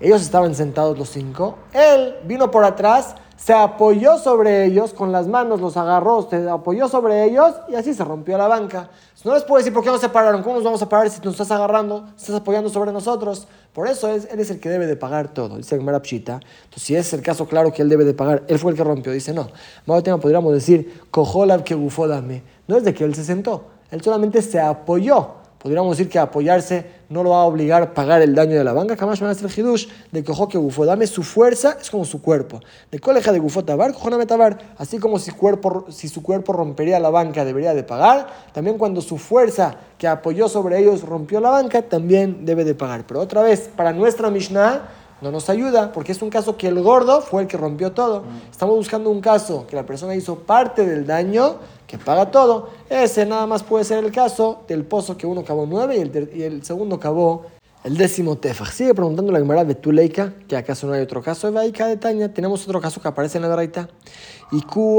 Ellos 0.00 0.20
estaban 0.20 0.56
sentados 0.56 0.98
los 0.98 1.10
cinco. 1.10 1.58
Él 1.72 2.16
vino 2.26 2.50
por 2.50 2.64
atrás, 2.64 3.14
se 3.44 3.52
apoyó 3.52 4.18
sobre 4.18 4.66
ellos, 4.66 4.92
con 4.92 5.10
las 5.10 5.26
manos 5.26 5.60
los 5.60 5.76
agarró, 5.76 6.28
se 6.30 6.48
apoyó 6.48 6.86
sobre 6.86 7.24
ellos 7.24 7.52
y 7.68 7.74
así 7.74 7.92
se 7.92 8.04
rompió 8.04 8.38
la 8.38 8.46
banca. 8.46 8.90
No 9.24 9.34
les 9.34 9.42
puedo 9.42 9.58
decir 9.58 9.72
por 9.72 9.82
qué 9.82 9.90
no 9.90 9.98
se 9.98 10.08
pararon, 10.08 10.44
cómo 10.44 10.56
nos 10.56 10.64
vamos 10.64 10.80
a 10.80 10.88
parar 10.88 11.10
si 11.10 11.20
nos 11.22 11.34
estás 11.34 11.50
agarrando, 11.50 12.06
estás 12.16 12.36
apoyando 12.36 12.70
sobre 12.70 12.92
nosotros. 12.92 13.48
Por 13.72 13.88
eso 13.88 14.08
es, 14.08 14.28
él 14.30 14.38
es 14.38 14.50
el 14.50 14.60
que 14.60 14.68
debe 14.68 14.86
de 14.86 14.94
pagar 14.94 15.34
todo, 15.34 15.56
dice 15.56 15.76
Pshita. 15.76 16.34
Entonces, 16.34 16.82
si 16.82 16.94
es 16.94 17.12
el 17.14 17.22
caso 17.22 17.46
claro 17.46 17.72
que 17.72 17.82
él 17.82 17.88
debe 17.88 18.04
de 18.04 18.14
pagar, 18.14 18.44
él 18.46 18.60
fue 18.60 18.70
el 18.70 18.76
que 18.76 18.84
rompió, 18.84 19.12
dice 19.12 19.32
no. 19.32 19.48
Más 19.86 20.02
podríamos 20.02 20.52
decir, 20.52 21.00
cojolab 21.10 21.64
que 21.64 21.74
bufó 21.74 22.06
dame. 22.06 22.44
No 22.68 22.76
es 22.76 22.84
de 22.84 22.94
que 22.94 23.02
él 23.02 23.14
se 23.16 23.24
sentó, 23.24 23.64
él 23.90 24.02
solamente 24.02 24.40
se 24.40 24.60
apoyó 24.60 25.42
podríamos 25.62 25.96
decir 25.96 26.10
que 26.10 26.18
apoyarse 26.18 26.84
no 27.12 27.22
lo 27.22 27.30
va 27.30 27.42
a 27.42 27.44
obligar 27.44 27.82
a 27.82 27.92
pagar 27.92 28.22
el 28.22 28.34
daño 28.34 28.56
de 28.56 28.64
la 28.64 28.72
banca. 28.72 28.96
Jamás 28.96 29.20
van 29.20 29.30
a 29.30 29.34
ser 29.34 29.50
hidush 29.50 29.86
de 30.10 30.24
que 30.24 30.32
que 30.50 30.58
gufo. 30.58 30.86
Dame 30.86 31.06
su 31.06 31.22
fuerza, 31.22 31.76
es 31.80 31.90
como 31.90 32.04
su 32.04 32.22
cuerpo. 32.22 32.60
De 32.90 32.98
coleja 32.98 33.32
de 33.32 33.38
gufo 33.38 33.64
tabar, 33.64 33.92
tabar. 34.26 34.58
Así 34.78 34.98
como 34.98 35.18
si, 35.18 35.30
cuerpo, 35.30 35.86
si 35.90 36.08
su 36.08 36.22
cuerpo 36.22 36.54
rompería 36.54 36.98
la 36.98 37.10
banca, 37.10 37.44
debería 37.44 37.74
de 37.74 37.82
pagar. 37.82 38.26
También 38.52 38.78
cuando 38.78 39.02
su 39.02 39.18
fuerza 39.18 39.76
que 39.98 40.08
apoyó 40.08 40.48
sobre 40.48 40.78
ellos 40.78 41.02
rompió 41.02 41.38
la 41.40 41.50
banca, 41.50 41.82
también 41.82 42.46
debe 42.46 42.64
de 42.64 42.74
pagar. 42.74 43.06
Pero 43.06 43.20
otra 43.20 43.42
vez, 43.42 43.68
para 43.76 43.92
nuestra 43.92 44.30
Mishnah, 44.30 44.88
no 45.22 45.30
nos 45.30 45.48
ayuda 45.48 45.92
porque 45.92 46.12
es 46.12 46.20
un 46.20 46.30
caso 46.30 46.56
que 46.56 46.68
el 46.68 46.82
gordo 46.82 47.20
fue 47.20 47.42
el 47.42 47.48
que 47.48 47.56
rompió 47.56 47.92
todo. 47.92 48.24
Estamos 48.50 48.76
buscando 48.76 49.08
un 49.08 49.20
caso 49.20 49.66
que 49.68 49.76
la 49.76 49.86
persona 49.86 50.14
hizo 50.14 50.40
parte 50.40 50.84
del 50.84 51.06
daño, 51.06 51.56
que 51.86 51.96
paga 51.96 52.30
todo. 52.30 52.70
Ese 52.90 53.24
nada 53.24 53.46
más 53.46 53.62
puede 53.62 53.84
ser 53.84 54.04
el 54.04 54.10
caso 54.10 54.62
del 54.66 54.84
pozo 54.84 55.16
que 55.16 55.26
uno 55.26 55.44
cavó 55.44 55.64
nueve 55.66 55.96
y 55.96 56.00
el, 56.00 56.30
y 56.34 56.42
el 56.42 56.64
segundo 56.64 56.98
cavó 56.98 57.46
el 57.84 57.96
décimo 57.96 58.36
tefaj. 58.36 58.72
Sigue 58.72 58.94
preguntando 58.94 59.32
la 59.32 59.38
Gemara 59.38 59.64
de 59.64 59.74
Tuleika, 59.74 60.32
que 60.48 60.56
acaso 60.56 60.86
no 60.86 60.92
hay 60.92 61.02
otro 61.02 61.22
caso. 61.22 61.46
de 61.46 61.52
Baika 61.52 61.86
de 61.86 61.96
Taña, 61.96 62.32
tenemos 62.32 62.64
otro 62.64 62.80
caso 62.80 63.00
que 63.00 63.08
aparece 63.08 63.38
en 63.38 63.42
la 63.42 63.54
Braita. 63.54 63.88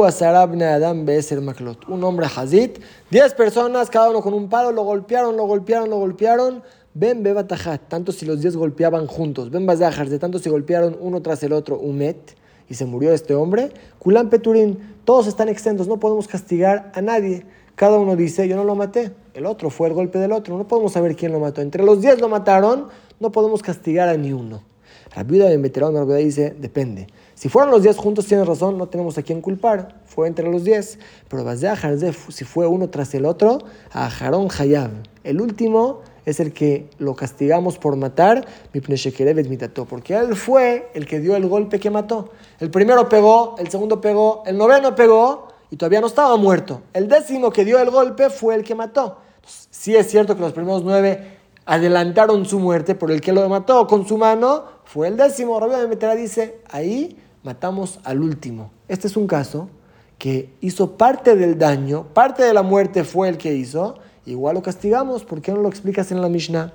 Asarabna 0.06 0.76
Adam 0.76 1.08
el 1.08 1.42
Maklot. 1.42 1.88
Un 1.88 2.04
hombre 2.04 2.28
Hazit, 2.34 2.80
diez 3.10 3.34
personas, 3.34 3.90
cada 3.90 4.10
uno 4.10 4.22
con 4.22 4.34
un 4.34 4.50
palo, 4.50 4.72
lo 4.72 4.84
golpearon, 4.84 5.38
lo 5.38 5.46
golpearon, 5.46 5.90
lo 5.90 5.98
golpearon 5.98 6.64
Ben 6.96 7.24
Bebatajat, 7.24 7.88
tanto 7.88 8.12
si 8.12 8.26
los 8.26 8.42
diez 8.42 8.56
golpeaban 8.56 9.08
juntos, 9.08 9.50
Ben 9.50 9.66
Bazahar, 9.66 10.10
de 10.10 10.20
tanto 10.20 10.38
si 10.38 10.50
golpearon 10.50 10.96
uno 11.02 11.24
tras 11.24 11.42
el 11.42 11.52
otro, 11.52 11.80
Umet, 11.80 12.36
y 12.70 12.76
se 12.76 12.86
murió 12.86 13.12
este 13.14 13.34
hombre, 13.34 13.72
Kulan 13.98 14.30
Peturín, 14.30 14.78
todos 15.04 15.26
están 15.26 15.50
exentos, 15.50 15.88
no 15.88 16.00
podemos 16.00 16.28
castigar 16.28 16.92
a 16.94 17.02
nadie. 17.02 17.46
Cada 17.76 17.98
uno 17.98 18.16
dice, 18.16 18.48
yo 18.48 18.56
no 18.56 18.64
lo 18.64 18.76
maté, 18.76 19.12
el 19.34 19.48
otro 19.48 19.72
fue 19.72 19.88
el 19.88 19.96
golpe 19.96 20.20
del 20.20 20.32
otro, 20.32 20.56
no 20.56 20.68
podemos 20.68 20.92
saber 20.92 21.16
quién 21.16 21.32
lo 21.32 21.40
mató. 21.40 21.62
Entre 21.62 21.84
los 21.84 22.00
diez 22.00 22.22
lo 22.22 22.30
mataron, 22.30 22.90
no 23.20 23.32
podemos 23.32 23.64
castigar 23.64 24.08
a 24.08 24.16
ni 24.16 24.32
uno. 24.32 24.62
La 25.16 25.24
viuda 25.24 25.50
de 25.50 25.58
Veterano 25.58 26.06
dice, 26.06 26.56
depende. 26.60 27.08
Si 27.34 27.50
fueron 27.50 27.72
los 27.72 27.84
diez 27.84 27.98
juntos, 27.98 28.26
tienes 28.26 28.48
razón, 28.48 28.78
no 28.78 28.88
tenemos 28.88 29.18
a 29.18 29.24
quién 29.24 29.42
culpar. 29.42 30.02
Fue 30.06 30.28
entre 30.28 30.50
los 30.50 30.64
diez. 30.64 30.98
Pero 31.28 31.46
si 32.30 32.46
fue 32.46 32.66
uno 32.66 32.90
tras 32.90 33.14
el 33.14 33.26
otro, 33.26 33.60
a 33.92 34.10
Jarón 34.10 34.48
Hayab. 34.58 34.90
El 35.24 35.40
último 35.40 36.02
es 36.26 36.40
el 36.40 36.54
que 36.54 36.90
lo 37.00 37.16
castigamos 37.16 37.78
por 37.78 37.96
matar, 37.96 38.46
porque 39.90 40.16
él 40.16 40.36
fue 40.36 40.90
el 40.94 41.06
que 41.06 41.20
dio 41.20 41.36
el 41.36 41.48
golpe 41.48 41.80
que 41.80 41.90
mató. 41.90 42.30
El 42.60 42.70
primero 42.72 43.10
pegó, 43.10 43.56
el 43.60 43.70
segundo 43.70 44.00
pegó, 44.02 44.44
el 44.46 44.58
noveno 44.58 44.96
pegó 44.96 45.50
y 45.70 45.78
todavía 45.78 46.02
no 46.02 46.08
estaba 46.08 46.36
muerto. 46.38 46.82
El 46.94 47.08
décimo 47.08 47.52
que 47.52 47.66
dio 47.66 47.80
el 47.80 47.90
golpe 47.90 48.30
fue 48.30 48.56
el 48.56 48.64
que 48.64 48.76
mató. 48.76 49.18
sí 49.70 49.96
es 49.96 50.10
cierto 50.10 50.36
que 50.36 50.42
los 50.42 50.54
primeros 50.54 50.84
nueve 50.84 51.40
adelantaron 51.66 52.46
su 52.46 52.60
muerte, 52.60 52.96
por 52.96 53.12
el 53.12 53.22
que 53.22 53.32
lo 53.32 53.48
mató 53.50 53.88
con 53.88 54.08
su 54.08 54.18
mano 54.18 54.66
fue 54.86 55.08
el 55.08 55.18
décimo. 55.18 55.60
Rabbi 55.60 55.76
de 55.76 55.88
Metera 55.88 56.16
dice, 56.16 56.60
ahí 56.70 57.18
matamos 57.44 58.00
al 58.04 58.22
último. 58.22 58.72
Este 58.88 59.08
es 59.08 59.18
un 59.18 59.28
caso 59.28 59.70
que 60.18 60.54
hizo 60.62 60.98
parte 60.98 61.36
del 61.36 61.58
daño, 61.58 62.06
parte 62.14 62.44
de 62.44 62.54
la 62.54 62.62
muerte 62.62 63.04
fue 63.04 63.30
el 63.30 63.38
que 63.38 63.54
hizo, 63.54 63.96
igual 64.26 64.56
lo 64.56 64.62
castigamos, 64.62 65.24
¿por 65.24 65.42
qué 65.42 65.52
no 65.52 65.62
lo 65.62 65.70
explicas 65.70 66.12
en 66.12 66.22
la 66.22 66.30
Mishnah? 66.30 66.74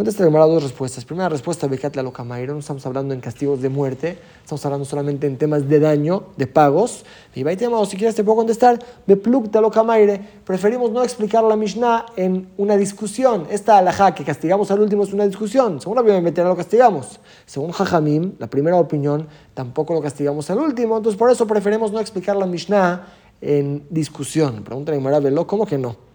Contesta 0.00 0.24
Gemara 0.24 0.46
dos 0.46 0.62
respuestas. 0.62 1.04
Primera 1.04 1.28
respuesta, 1.28 1.66
Bekatla 1.66 2.02
Lokamaira, 2.02 2.54
no 2.54 2.60
estamos 2.60 2.86
hablando 2.86 3.12
en 3.12 3.20
castigos 3.20 3.60
de 3.60 3.68
muerte, 3.68 4.16
estamos 4.42 4.64
hablando 4.64 4.86
solamente 4.86 5.26
en 5.26 5.36
temas 5.36 5.68
de 5.68 5.78
daño, 5.78 6.22
de 6.38 6.46
pagos. 6.46 7.04
Y 7.34 7.44
o 7.44 7.84
si 7.84 7.98
quieres 7.98 8.14
te 8.14 8.24
puedo 8.24 8.36
contestar, 8.36 8.78
Beplukta 9.06 9.60
Lokamaire, 9.60 10.18
preferimos 10.46 10.90
no 10.90 11.02
explicar 11.02 11.44
la 11.44 11.54
Mishnah 11.54 12.06
en 12.16 12.48
una 12.56 12.78
discusión. 12.78 13.46
Esta 13.50 13.76
alajá 13.76 14.14
que 14.14 14.24
castigamos 14.24 14.70
al 14.70 14.80
último 14.80 15.02
es 15.04 15.12
una 15.12 15.26
discusión. 15.26 15.82
Según 15.82 15.96
la 15.96 16.02
Biblia 16.02 16.44
lo 16.44 16.56
castigamos. 16.56 17.20
Según 17.44 17.72
Jajamim, 17.72 18.36
la 18.38 18.46
primera 18.46 18.76
opinión, 18.76 19.28
tampoco 19.52 19.92
lo 19.92 20.00
castigamos 20.00 20.48
al 20.48 20.60
último. 20.60 20.96
Entonces 20.96 21.18
por 21.18 21.30
eso 21.30 21.46
preferimos 21.46 21.92
no 21.92 22.00
explicar 22.00 22.36
la 22.36 22.46
Mishnah 22.46 23.06
en 23.42 23.84
discusión. 23.90 24.62
Pregunta 24.64 24.92
Gemara 24.92 25.20
¿cómo 25.44 25.66
que 25.66 25.76
no? 25.76 26.09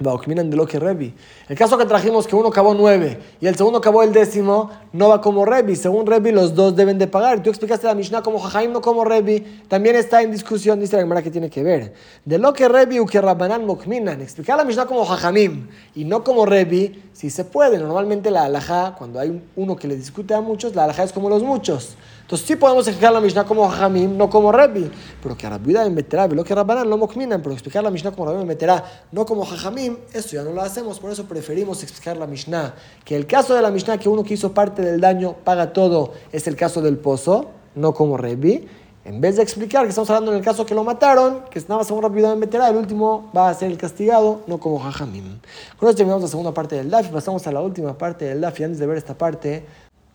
De 0.00 0.66
que 0.66 0.78
Revi. 0.78 1.14
El 1.48 1.56
caso 1.56 1.76
que 1.76 1.84
trajimos 1.84 2.26
que 2.26 2.34
uno 2.34 2.48
acabó 2.48 2.72
nueve 2.72 3.18
y 3.40 3.46
el 3.46 3.54
segundo 3.54 3.78
acabó 3.78 4.02
el 4.02 4.12
décimo, 4.12 4.70
no 4.92 5.08
va 5.10 5.20
como 5.20 5.44
Revi. 5.44 5.76
Según 5.76 6.06
Revi, 6.06 6.32
los 6.32 6.54
dos 6.54 6.74
deben 6.74 6.98
de 6.98 7.06
pagar. 7.06 7.42
Tú 7.42 7.50
explicaste 7.50 7.86
la 7.86 7.94
Mishnah 7.94 8.22
como 8.22 8.38
Jajaim, 8.38 8.72
no 8.72 8.80
como 8.80 9.04
Revi. 9.04 9.40
También 9.68 9.96
está 9.96 10.22
en 10.22 10.32
discusión, 10.32 10.80
dice 10.80 10.96
la 10.96 11.02
Gemara 11.02 11.22
que 11.22 11.30
tiene 11.30 11.50
que 11.50 11.62
ver. 11.62 11.92
De 12.24 12.38
lo 12.38 12.52
que 12.54 12.66
Revi 12.66 12.98
u 12.98 13.06
que 13.06 13.20
Rabbanan 13.20 13.66
Mokminan. 13.66 14.22
Explicar 14.22 14.56
la 14.56 14.64
Mishnah 14.64 14.86
como 14.86 15.04
Jajamim 15.04 15.68
y 15.94 16.04
no 16.04 16.24
como 16.24 16.46
Revi, 16.46 17.02
si 17.12 17.28
se 17.28 17.44
puede. 17.44 17.78
Normalmente 17.78 18.30
la 18.30 18.44
alajá, 18.44 18.94
cuando 18.96 19.20
hay 19.20 19.42
uno 19.56 19.76
que 19.76 19.86
le 19.86 19.96
discute 19.96 20.32
a 20.32 20.40
muchos, 20.40 20.74
la 20.74 20.84
alajá 20.84 21.04
es 21.04 21.12
como 21.12 21.28
los 21.28 21.42
muchos. 21.42 21.96
Entonces 22.30 22.46
sí 22.46 22.54
podemos 22.54 22.86
explicar 22.86 23.12
la 23.12 23.20
Mishnah 23.20 23.42
como 23.44 23.68
Hamim, 23.68 24.16
no 24.16 24.30
como 24.30 24.52
Rebbi. 24.52 24.88
Pero 25.20 25.36
que 25.36 25.48
Rabbi 25.48 25.72
me 25.72 25.90
meterá, 25.90 26.28
lo 26.28 26.44
que 26.44 26.54
Rabbanan 26.54 26.88
no 26.88 26.96
mokminan, 26.96 27.42
pero 27.42 27.52
explicar 27.52 27.82
la 27.82 27.90
Mishnah 27.90 28.12
como 28.12 28.26
Rabbi 28.26 28.38
me 28.38 28.44
meterá, 28.44 28.84
no 29.10 29.26
como 29.26 29.44
Jajamim, 29.44 29.96
eso 30.12 30.36
ya 30.36 30.44
no 30.44 30.52
lo 30.52 30.62
hacemos. 30.62 31.00
Por 31.00 31.10
eso 31.10 31.24
preferimos 31.24 31.82
explicar 31.82 32.16
la 32.16 32.28
Mishnah. 32.28 32.76
Que 33.04 33.16
el 33.16 33.26
caso 33.26 33.56
de 33.56 33.62
la 33.62 33.72
Mishnah, 33.72 33.98
que 33.98 34.08
uno 34.08 34.22
que 34.22 34.34
hizo 34.34 34.54
parte 34.54 34.80
del 34.80 35.00
daño 35.00 35.34
paga 35.42 35.72
todo, 35.72 36.12
es 36.30 36.46
el 36.46 36.54
caso 36.54 36.80
del 36.80 36.98
pozo, 36.98 37.50
no 37.74 37.92
como 37.94 38.16
Rebbi. 38.16 38.64
En 39.04 39.20
vez 39.20 39.34
de 39.34 39.42
explicar 39.42 39.82
que 39.82 39.88
estamos 39.88 40.08
hablando 40.10 40.30
en 40.30 40.38
el 40.38 40.44
caso 40.44 40.64
que 40.64 40.74
lo 40.76 40.84
mataron, 40.84 41.46
que 41.50 41.58
nada 41.62 41.78
más 41.78 41.90
Rabbi 41.90 42.22
me 42.22 42.36
meterá, 42.36 42.68
el 42.68 42.76
último 42.76 43.28
va 43.36 43.48
a 43.48 43.54
ser 43.54 43.72
el 43.72 43.76
castigado, 43.76 44.42
no 44.46 44.58
como 44.60 44.78
Jajamim. 44.78 45.40
Con 45.76 45.88
esto 45.88 45.96
terminamos 45.96 46.22
la 46.22 46.28
segunda 46.28 46.54
parte 46.54 46.76
del 46.76 46.90
DAF 46.90 47.06
y 47.06 47.08
pasamos 47.08 47.44
a 47.48 47.50
la 47.50 47.60
última 47.60 47.98
parte 47.98 48.26
del 48.26 48.40
DAF. 48.40 48.60
Y 48.60 48.62
antes 48.62 48.78
de 48.78 48.86
ver 48.86 48.98
esta 48.98 49.14
parte, 49.18 49.64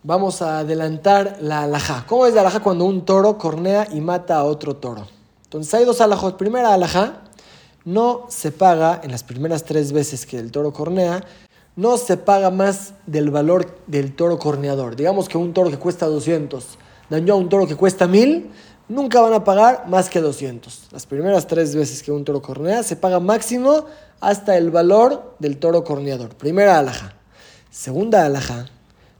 vamos 0.05 0.43
a 0.43 0.59
adelantar 0.59 1.39
la 1.41 1.63
alhaja. 1.63 2.05
¿Cómo 2.07 2.27
es 2.27 2.33
la 2.35 2.41
alhaja 2.41 2.59
cuando 2.59 2.85
un 2.85 3.05
toro 3.05 3.39
cornea 3.39 3.87
y 3.91 4.01
mata 4.01 4.37
a 4.37 4.43
otro 4.43 4.75
toro? 4.75 5.07
Entonces 5.45 5.73
hay 5.73 5.83
dos 5.83 5.99
alajos. 5.99 6.33
Primera 6.33 6.73
alhaja, 6.73 7.23
no 7.85 8.27
se 8.29 8.51
paga 8.51 9.01
en 9.03 9.11
las 9.11 9.23
primeras 9.23 9.63
tres 9.63 9.91
veces 9.91 10.27
que 10.27 10.37
el 10.37 10.51
toro 10.51 10.71
cornea, 10.71 11.23
no 11.75 11.97
se 11.97 12.17
paga 12.17 12.51
más 12.51 12.93
del 13.07 13.31
valor 13.31 13.79
del 13.87 14.15
toro 14.15 14.37
corneador. 14.37 14.95
Digamos 14.95 15.27
que 15.27 15.39
un 15.39 15.53
toro 15.53 15.71
que 15.71 15.79
cuesta 15.79 16.05
200 16.05 16.77
dañó 17.09 17.33
a 17.33 17.37
un 17.37 17.49
toro 17.49 17.65
que 17.67 17.75
cuesta 17.75 18.07
1000, 18.07 18.51
nunca 18.87 19.21
van 19.21 19.33
a 19.33 19.43
pagar 19.43 19.87
más 19.87 20.09
que 20.09 20.21
200. 20.21 20.89
Las 20.91 21.07
primeras 21.07 21.47
tres 21.47 21.75
veces 21.75 22.03
que 22.03 22.11
un 22.11 22.23
toro 22.23 22.43
cornea 22.43 22.83
se 22.83 22.95
paga 22.95 23.19
máximo 23.19 23.85
hasta 24.21 24.55
el 24.55 24.69
valor 24.69 25.35
del 25.39 25.57
toro 25.57 25.83
corneador. 25.83 26.35
Primera 26.35 26.77
alhaja. 26.77 27.15
Segunda 27.71 28.23
alhaja 28.23 28.67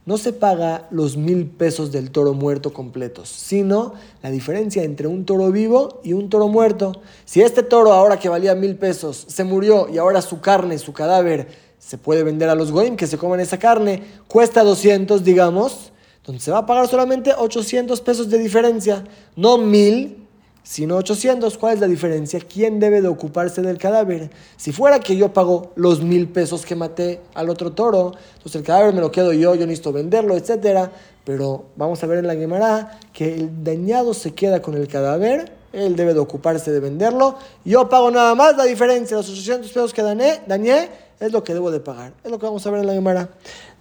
no 0.06 0.18
se 0.18 0.32
paga 0.32 0.86
los 0.90 1.16
mil 1.16 1.46
pesos 1.46 1.90
del 1.90 2.12
toro 2.12 2.32
muerto 2.32 2.72
completos, 2.72 3.28
sino 3.28 3.92
la 4.22 4.30
diferencia 4.30 4.84
entre 4.84 5.08
un 5.08 5.24
toro 5.24 5.50
vivo 5.50 6.00
y 6.04 6.12
un 6.12 6.30
toro 6.30 6.46
muerto. 6.46 6.92
Si 7.24 7.42
este 7.42 7.64
toro 7.64 7.92
ahora 7.92 8.18
que 8.18 8.28
valía 8.28 8.54
mil 8.54 8.76
pesos 8.76 9.26
se 9.28 9.42
murió 9.42 9.88
y 9.92 9.98
ahora 9.98 10.22
su 10.22 10.40
carne, 10.40 10.78
su 10.78 10.92
cadáver, 10.92 11.48
se 11.78 11.98
puede 11.98 12.22
vender 12.22 12.48
a 12.48 12.54
los 12.54 12.70
goim 12.70 12.96
que 12.96 13.08
se 13.08 13.18
coman 13.18 13.40
esa 13.40 13.58
carne, 13.58 14.02
cuesta 14.28 14.62
200, 14.62 15.24
digamos, 15.24 15.92
entonces 16.18 16.44
se 16.44 16.50
va 16.52 16.58
a 16.58 16.66
pagar 16.66 16.88
solamente 16.88 17.32
800 17.36 18.00
pesos 18.00 18.30
de 18.30 18.38
diferencia, 18.38 19.04
no 19.34 19.58
mil 19.58 20.25
sino 20.66 20.96
800. 20.96 21.56
¿Cuál 21.58 21.74
es 21.74 21.80
la 21.80 21.86
diferencia? 21.86 22.40
¿Quién 22.40 22.80
debe 22.80 23.00
de 23.00 23.08
ocuparse 23.08 23.62
del 23.62 23.78
cadáver? 23.78 24.30
Si 24.56 24.72
fuera 24.72 24.98
que 24.98 25.16
yo 25.16 25.32
pago 25.32 25.70
los 25.76 26.02
mil 26.02 26.28
pesos 26.28 26.66
que 26.66 26.74
maté 26.74 27.20
al 27.34 27.48
otro 27.48 27.72
toro, 27.72 28.14
entonces 28.34 28.56
el 28.56 28.62
cadáver 28.64 28.92
me 28.92 29.00
lo 29.00 29.12
quedo 29.12 29.32
yo, 29.32 29.54
yo 29.54 29.64
necesito 29.64 29.92
venderlo, 29.92 30.36
etc. 30.36 30.90
Pero 31.24 31.66
vamos 31.76 32.02
a 32.02 32.06
ver 32.08 32.18
en 32.18 32.26
la 32.26 32.34
Gemara 32.34 32.98
que 33.12 33.34
el 33.34 33.62
dañado 33.62 34.12
se 34.12 34.34
queda 34.34 34.60
con 34.60 34.74
el 34.74 34.88
cadáver, 34.88 35.52
él 35.72 35.94
debe 35.94 36.14
de 36.14 36.20
ocuparse 36.20 36.72
de 36.72 36.80
venderlo. 36.80 37.36
Yo 37.64 37.88
pago 37.88 38.10
nada 38.10 38.34
más 38.34 38.56
la 38.56 38.64
diferencia, 38.64 39.16
los 39.16 39.30
800 39.30 39.70
pesos 39.70 39.94
que 39.94 40.02
dañé, 40.02 40.40
dañé 40.48 40.88
es 41.20 41.32
lo 41.32 41.44
que 41.44 41.54
debo 41.54 41.70
de 41.70 41.78
pagar. 41.78 42.12
Es 42.24 42.30
lo 42.30 42.40
que 42.40 42.46
vamos 42.46 42.66
a 42.66 42.70
ver 42.70 42.80
en 42.80 42.86
la 42.88 42.92
Gemara. 42.92 43.28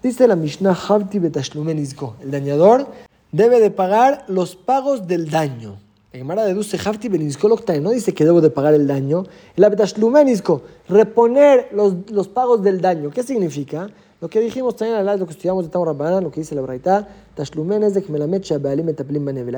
Dice 0.04 0.28
la 0.28 0.36
Mishnah 0.36 0.78
Havti 0.88 1.18
El 1.18 2.32
dañador 2.32 2.88
debe 3.32 3.60
de 3.60 3.72
pagar 3.72 4.24
los 4.28 4.56
pagos 4.56 5.08
del 5.08 5.32
daño. 5.32 5.80
La 6.24 6.46
deduce 6.46 6.78
Hafti 6.78 7.10
no 7.10 7.92
dice 7.92 8.14
que 8.14 8.24
debo 8.24 8.40
de 8.40 8.50
pagar 8.50 8.74
el 8.74 8.88
daño. 8.88 9.24
El 9.56 9.64
Abetashlumenisco, 9.64 10.62
reponer 10.88 11.70
los, 11.72 12.10
los 12.10 12.28
pagos 12.28 12.64
del 12.64 12.80
daño. 12.80 13.12
¿Qué 13.12 13.24
significa? 13.24 13.90
Lo 14.22 14.30
que 14.30 14.40
dijimos 14.40 14.78
también 14.78 15.06
lo 15.20 15.26
que 15.26 15.34
estudiamos 15.34 15.66
de 15.66 15.70
Tamar 15.70 16.24
lo 16.24 16.32
que 16.32 16.40
dice 16.40 16.56
la 16.56 16.62
Braita, 16.62 17.08
Tashlumen 17.36 17.94
de 17.94 18.02
que 18.02 18.12
me 18.12 18.18
la 18.18 18.28
mecha 18.28 18.56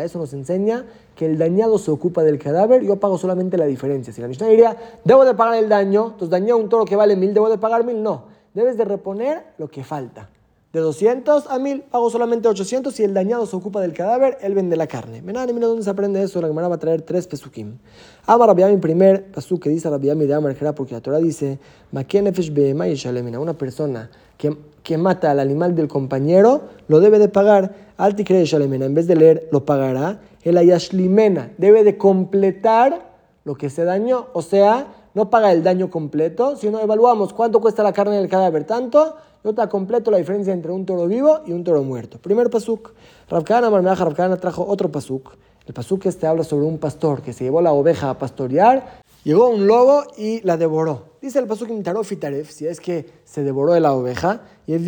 Eso 0.04 0.18
nos 0.18 0.34
enseña 0.34 0.84
que 1.16 1.28
el 1.28 1.38
dañado 1.38 1.78
se 1.78 1.92
ocupa 1.92 2.24
del 2.24 2.40
cadáver, 2.40 2.84
yo 2.84 2.96
pago 2.96 3.20
solamente 3.20 3.56
la 3.58 3.66
diferencia. 3.66 4.12
Si 4.12 4.20
la 4.20 4.28
Mishnah 4.28 4.48
diría, 4.48 4.76
debo 5.06 5.26
de 5.26 5.36
pagar 5.36 5.56
el 5.64 5.70
daño, 5.70 6.08
entonces 6.08 6.30
dañé 6.30 6.54
un 6.54 6.70
toro 6.70 6.86
que 6.86 6.96
vale 6.96 7.16
mil, 7.16 7.36
debo 7.36 7.50
de 7.50 7.60
pagar 7.60 7.86
mil, 7.86 8.02
no. 8.02 8.26
Debes 8.56 8.78
de 8.78 8.86
reponer 8.86 9.44
lo 9.60 9.70
que 9.70 9.84
falta. 9.84 10.30
De 10.74 10.82
200 10.82 11.48
a 11.48 11.60
1000 11.60 11.84
pago 11.84 12.10
solamente 12.10 12.50
800 12.50 13.00
y 13.00 13.04
el 13.04 13.14
dañado 13.14 13.46
se 13.46 13.56
ocupa 13.56 13.80
del 13.80 13.94
cadáver, 13.94 14.38
él 14.42 14.54
vende 14.54 14.76
la 14.76 14.86
carne. 14.86 15.22
Mira, 15.22 15.46
mira 15.48 15.66
dónde 15.66 15.84
se 15.84 15.90
aprende 15.90 16.22
eso. 16.22 16.42
La 16.42 16.50
Gemara 16.50 16.68
va 16.68 16.76
a 16.76 16.80
traer 16.80 17.04
tres 17.04 17.26
pesukim. 17.26 17.78
Ama 18.26 18.54
mi 18.54 18.78
primer 18.78 19.32
pasuk 19.32 19.64
que 19.64 19.70
dice 19.70 19.90
Rabiami 19.90 20.26
de 20.26 20.34
Amar 20.34 20.56
porque 20.76 20.94
la 20.94 21.02
Torah 21.02 21.20
dice: 21.20 21.58
Una 21.92 23.54
persona 23.58 24.10
que, 24.38 24.58
que 24.84 24.98
mata 24.98 25.32
al 25.32 25.40
animal 25.40 25.74
del 25.74 25.88
compañero 25.88 26.64
lo 26.90 27.00
debe 27.00 27.18
de 27.18 27.30
pagar. 27.30 27.88
Alti 27.96 28.24
Shalemena, 28.24 28.86
en 28.86 28.94
vez 28.94 29.08
de 29.08 29.16
leer, 29.16 29.48
lo 29.54 29.66
pagará. 29.66 30.20
El 30.44 30.58
Ayashlimena 30.58 31.54
debe 31.58 31.86
de 31.86 31.98
completar 31.98 33.08
lo 33.46 33.56
que 33.56 33.70
se 33.70 33.86
dañó. 33.86 34.28
O 34.34 34.42
sea, 34.42 34.88
no 35.18 35.32
paga 35.32 35.52
el 35.52 35.64
daño 35.64 35.90
completo, 35.90 36.56
sino 36.58 36.80
evaluamos 36.80 37.34
cuánto 37.34 37.60
cuesta 37.60 37.82
la 37.82 37.92
carne 37.92 38.18
del 38.18 38.30
cadáver. 38.30 38.66
Tanto 38.66 39.16
yo 39.44 39.52
te 39.56 39.68
completo 39.68 40.12
la 40.12 40.20
diferencia 40.20 40.54
entre 40.54 40.72
un 40.72 40.86
toro 40.86 41.08
vivo 41.08 41.40
y 41.48 41.54
un 41.54 41.64
toro 41.64 41.82
muerto. 41.82 42.20
Primer 42.20 42.52
pasuk. 42.52 42.92
Rabkana 43.28 43.72
Marmeaja 43.72 44.06
Rabkana 44.06 44.38
trajo 44.38 44.64
otro 44.68 44.92
pasuk. 44.92 45.34
El 45.66 45.74
pasuk 45.74 46.06
este 46.06 46.28
habla 46.28 46.44
sobre 46.44 46.68
un 46.68 46.78
pastor 46.78 47.24
que 47.24 47.34
se 47.34 47.46
llevó 47.46 47.62
la 47.62 47.74
oveja 47.74 48.12
a 48.12 48.18
pastorear. 48.20 49.02
Llegó 49.24 49.50
un 49.50 49.66
lobo 49.66 50.04
y 50.18 50.40
la 50.42 50.56
devoró. 50.56 51.06
Dice 51.20 51.40
el 51.40 51.48
pasuk 51.48 51.72
en 51.72 51.82
Tarof 51.82 52.12
si 52.52 52.68
es 52.68 52.80
que 52.80 53.10
se 53.26 53.44
devoró 53.44 53.74
de 53.74 53.80
la 53.80 53.94
oveja. 53.94 54.42
Y 54.68 54.74
el 54.74 54.86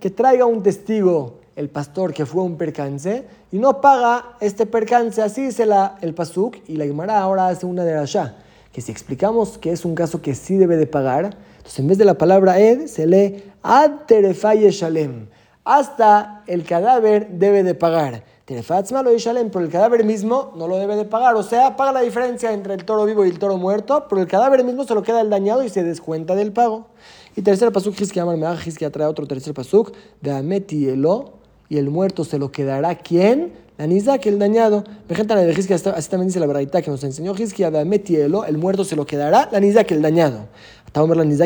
que 0.00 0.10
traiga 0.10 0.46
un 0.46 0.64
testigo, 0.64 1.34
el 1.56 1.70
pastor, 1.70 2.12
que 2.12 2.26
fue 2.26 2.42
un 2.42 2.56
percance, 2.56 3.26
y 3.50 3.58
no 3.58 3.80
paga 3.80 4.36
este 4.40 4.66
percance. 4.66 5.22
Así 5.22 5.46
dice 5.46 5.66
la, 5.66 5.96
el 6.02 6.14
pasuk, 6.14 6.58
y 6.68 6.76
la 6.76 6.84
Guimara 6.84 7.18
ahora 7.18 7.48
hace 7.48 7.66
una 7.66 7.82
de 7.84 7.96
allá. 7.96 8.36
Que 8.72 8.82
si 8.82 8.92
explicamos 8.92 9.58
que 9.58 9.72
es 9.72 9.84
un 9.84 9.94
caso 9.94 10.22
que 10.22 10.34
sí 10.34 10.56
debe 10.56 10.76
de 10.76 10.86
pagar, 10.86 11.36
entonces, 11.66 11.80
en 11.80 11.88
vez 11.88 11.98
de 11.98 12.04
la 12.04 12.14
palabra 12.14 12.60
ed, 12.60 12.86
se 12.86 13.08
lee 13.08 13.42
ad 13.64 14.06
shalem. 14.08 15.26
Hasta 15.64 16.44
el 16.46 16.62
cadáver 16.62 17.28
debe 17.28 17.64
de 17.64 17.74
pagar. 17.74 18.22
Terefatzma 18.44 19.02
lo 19.02 19.10
shalem, 19.18 19.50
pero 19.50 19.64
el 19.64 19.70
cadáver 19.72 20.04
mismo 20.04 20.52
no 20.56 20.68
lo 20.68 20.76
debe 20.76 20.94
de 20.94 21.04
pagar. 21.04 21.34
O 21.34 21.42
sea, 21.42 21.74
paga 21.74 21.90
la 21.90 22.02
diferencia 22.02 22.52
entre 22.52 22.74
el 22.74 22.84
toro 22.84 23.04
vivo 23.04 23.24
y 23.24 23.30
el 23.30 23.40
toro 23.40 23.56
muerto, 23.56 24.06
pero 24.08 24.20
el 24.20 24.28
cadáver 24.28 24.62
mismo 24.62 24.84
se 24.84 24.94
lo 24.94 25.02
queda 25.02 25.20
el 25.20 25.28
dañado 25.28 25.64
y 25.64 25.68
se 25.68 25.82
descuenta 25.82 26.36
del 26.36 26.52
pago. 26.52 26.86
Y 27.34 27.42
tercer 27.42 27.72
pasuk, 27.72 28.00
Hizkia 28.00 28.22
Amar 28.22 28.58
Hizkia 28.64 28.92
trae 28.92 29.08
otro 29.08 29.26
tercer 29.26 29.52
pasuk, 29.52 29.92
de 30.20 30.30
Ameti 30.30 30.88
Elo, 30.88 31.35
y 31.68 31.78
el 31.78 31.90
muerto 31.90 32.24
se 32.24 32.38
lo 32.38 32.50
quedará 32.50 32.94
quién? 32.96 33.52
La 33.78 33.86
Nizak, 33.86 34.24
el 34.26 34.38
dañado. 34.38 34.84
Así 35.08 36.08
también 36.08 36.28
dice 36.28 36.40
la 36.40 36.46
verdad 36.46 36.82
que 36.82 36.90
nos 36.90 37.04
enseñó 37.04 37.34
Hizkia, 37.36 37.70
de 37.70 38.24
el 38.48 38.58
muerto 38.58 38.84
se 38.84 38.96
lo 38.96 39.04
quedará, 39.04 39.48
la 39.52 39.60
Nizak, 39.60 39.90
el 39.92 40.02
dañado. 40.02 40.46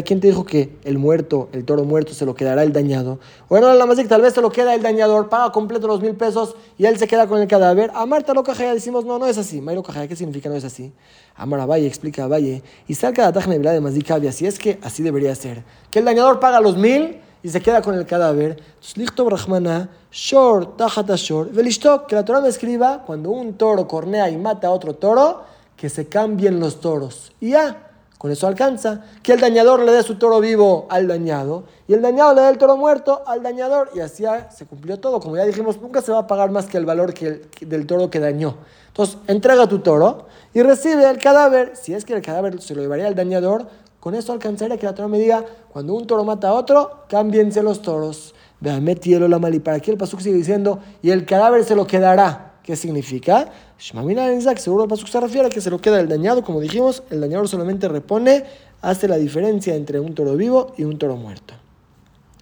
¿quién 0.04 0.20
te 0.20 0.28
dijo 0.28 0.46
que 0.46 0.76
el 0.84 0.98
muerto, 0.98 1.48
el 1.52 1.64
toro 1.64 1.82
muerto, 1.82 2.14
se 2.14 2.24
lo 2.24 2.36
quedará 2.36 2.62
el 2.62 2.72
dañado? 2.72 3.18
Bueno, 3.48 3.74
la 3.74 3.96
que 3.96 4.04
tal 4.04 4.22
vez 4.22 4.34
se 4.34 4.40
lo 4.40 4.52
queda 4.52 4.76
el 4.76 4.82
dañador, 4.82 5.28
paga 5.28 5.50
completo 5.50 5.88
los 5.88 6.00
mil 6.00 6.14
pesos 6.14 6.54
y 6.78 6.84
él 6.84 6.96
se 6.98 7.08
queda 7.08 7.26
con 7.26 7.40
el 7.40 7.48
cadáver. 7.48 7.90
A 7.94 8.06
Marta 8.06 8.32
lo 8.32 8.44
cajaya 8.44 8.72
decimos, 8.72 9.04
no, 9.04 9.18
no 9.18 9.26
es 9.26 9.38
así. 9.38 9.60
Mayro 9.60 9.82
cajaya, 9.82 10.06
¿qué 10.06 10.14
significa 10.14 10.48
no 10.48 10.54
es 10.54 10.64
así? 10.64 10.92
Amar 11.34 11.58
a 11.58 11.66
Valle, 11.66 11.88
explica 11.88 12.24
a 12.24 12.28
Valle. 12.28 12.62
Y 12.86 12.94
salga 12.94 13.24
la 13.24 13.32
tajna 13.32 13.72
de 13.72 13.80
Mazicabia, 13.80 14.30
si 14.30 14.46
es 14.46 14.56
que 14.56 14.78
así 14.82 15.02
debería 15.02 15.34
ser. 15.34 15.64
Que 15.90 15.98
el 15.98 16.04
dañador 16.04 16.38
paga 16.38 16.60
los 16.60 16.76
mil 16.76 17.16
y 17.42 17.48
se 17.48 17.60
queda 17.60 17.82
con 17.82 17.94
el 17.94 18.06
cadáver. 18.06 18.62
Shor, 20.12 20.76
Shor, 21.16 21.52
Velishtok, 21.52 22.06
que 22.06 22.14
la 22.14 22.24
Torah 22.24 22.40
me 22.40 22.48
escriba, 22.48 23.02
cuando 23.06 23.30
un 23.30 23.54
toro 23.54 23.86
cornea 23.86 24.28
y 24.28 24.36
mata 24.36 24.68
a 24.68 24.70
otro 24.70 24.94
toro, 24.94 25.42
que 25.76 25.88
se 25.88 26.08
cambien 26.08 26.60
los 26.60 26.80
toros. 26.80 27.32
Y 27.40 27.50
ya. 27.50 27.86
Con 28.20 28.30
eso 28.30 28.46
alcanza 28.46 29.02
que 29.22 29.32
el 29.32 29.40
dañador 29.40 29.80
le 29.80 29.92
dé 29.92 30.02
su 30.02 30.16
toro 30.16 30.40
vivo 30.40 30.86
al 30.90 31.08
dañado 31.08 31.64
y 31.88 31.94
el 31.94 32.02
dañado 32.02 32.34
le 32.34 32.42
dé 32.42 32.50
el 32.50 32.58
toro 32.58 32.76
muerto 32.76 33.22
al 33.26 33.42
dañador 33.42 33.92
y 33.94 34.00
así 34.00 34.24
se 34.54 34.66
cumplió 34.66 35.00
todo. 35.00 35.20
Como 35.20 35.38
ya 35.38 35.46
dijimos, 35.46 35.80
nunca 35.80 36.02
se 36.02 36.12
va 36.12 36.18
a 36.18 36.26
pagar 36.26 36.50
más 36.50 36.66
que 36.66 36.76
el 36.76 36.84
valor 36.84 37.14
que 37.14 37.48
del 37.62 37.86
toro 37.86 38.10
que 38.10 38.20
dañó. 38.20 38.56
Entonces, 38.88 39.16
entrega 39.26 39.66
tu 39.68 39.78
toro 39.78 40.26
y 40.52 40.60
recibe 40.60 41.08
el 41.08 41.16
cadáver. 41.16 41.72
Si 41.76 41.94
es 41.94 42.04
que 42.04 42.12
el 42.12 42.20
cadáver 42.20 42.60
se 42.60 42.74
lo 42.74 42.82
llevaría 42.82 43.06
al 43.06 43.14
dañador, 43.14 43.68
con 44.00 44.14
eso 44.14 44.32
alcanzaría 44.32 44.78
que 44.78 44.86
la 44.86 44.94
toro 44.94 45.08
me 45.08 45.18
diga, 45.18 45.44
cuando 45.72 45.94
un 45.94 46.06
toro 46.06 46.24
mata 46.24 46.48
a 46.48 46.54
otro, 46.54 47.04
cámbiense 47.08 47.62
los 47.62 47.82
toros. 47.82 48.34
Vean, 48.58 48.82
metielo 48.82 49.28
la 49.28 49.38
mal 49.38 49.54
y 49.54 49.60
para 49.60 49.76
aquí 49.76 49.90
el 49.90 49.98
pasuk 49.98 50.20
sigue 50.20 50.36
diciendo, 50.36 50.80
y 51.02 51.10
el 51.10 51.26
cadáver 51.26 51.64
se 51.64 51.76
lo 51.76 51.86
quedará. 51.86 52.54
¿Qué 52.62 52.76
significa? 52.76 53.50
seguro 53.78 54.84
el 54.84 54.88
paso 54.88 55.06
se 55.06 55.20
refiere 55.20 55.48
a 55.48 55.50
que 55.50 55.60
se 55.60 55.70
lo 55.70 55.80
queda 55.80 56.00
el 56.00 56.08
dañado, 56.08 56.42
como 56.42 56.60
dijimos, 56.60 57.02
el 57.10 57.20
dañador 57.20 57.48
solamente 57.48 57.88
repone, 57.88 58.44
hace 58.82 59.08
la 59.08 59.16
diferencia 59.16 59.74
entre 59.74 60.00
un 60.00 60.14
toro 60.14 60.34
vivo 60.34 60.72
y 60.76 60.84
un 60.84 60.98
toro 60.98 61.16
muerto. 61.16 61.54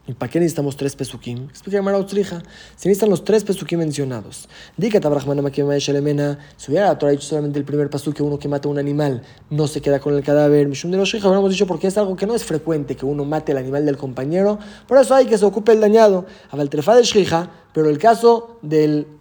¿Y 0.09 0.15
para 0.15 0.33
qué 0.33 0.41
necesitamos 0.41 0.75
tres 0.75 0.97
pesukim? 0.97 1.45
Explica 1.51 1.83
Mara 1.83 1.99
Utzrija. 1.99 2.43
Se 2.77 2.89
necesitan 2.89 3.11
los 3.11 3.25
tres 3.25 3.45
pesukim 3.45 3.79
mencionados. 3.79 4.49
Diga 4.79 5.01
Tabrahmana 5.01 5.47
si 5.51 6.71
hubiera 6.71 6.87
la 6.87 6.99
Torah 6.99 7.13
dicho 7.13 7.25
solamente 7.25 7.59
el 7.59 7.67
primer 7.67 7.91
pasuk 7.91 8.15
que 8.15 8.23
uno 8.23 8.39
que 8.39 8.49
mata 8.49 8.71
un 8.71 8.79
animal 8.79 9.23
no 9.51 9.67
se 9.67 9.83
queda 9.83 10.01
con 10.01 10.15
el 10.15 10.25
cadáver. 10.25 10.67
Mishum 10.67 10.91
de 10.91 10.97
los 10.97 11.15
habríamos 11.15 11.51
dicho 11.51 11.67
porque 11.67 11.89
es 11.89 11.99
algo 11.99 12.17
que 12.17 12.27
no 12.27 12.35
es 12.35 12.43
frecuente 12.43 12.97
que 12.97 13.05
uno 13.05 13.27
mate 13.27 13.53
el 13.53 13.59
animal 13.59 13.85
del 13.85 13.99
compañero. 13.99 14.59
Por 14.87 14.97
eso 14.97 15.15
hay 15.15 15.27
que 15.27 15.37
se 15.37 15.45
ocupe 15.45 15.73
el 15.73 15.81
dañado. 15.83 16.25
Avaltrefa 16.51 16.97
de 16.97 17.03
Shija, 17.03 17.51
pero 17.75 17.91
el 17.91 17.99
caso 17.99 18.59
del 18.63 19.18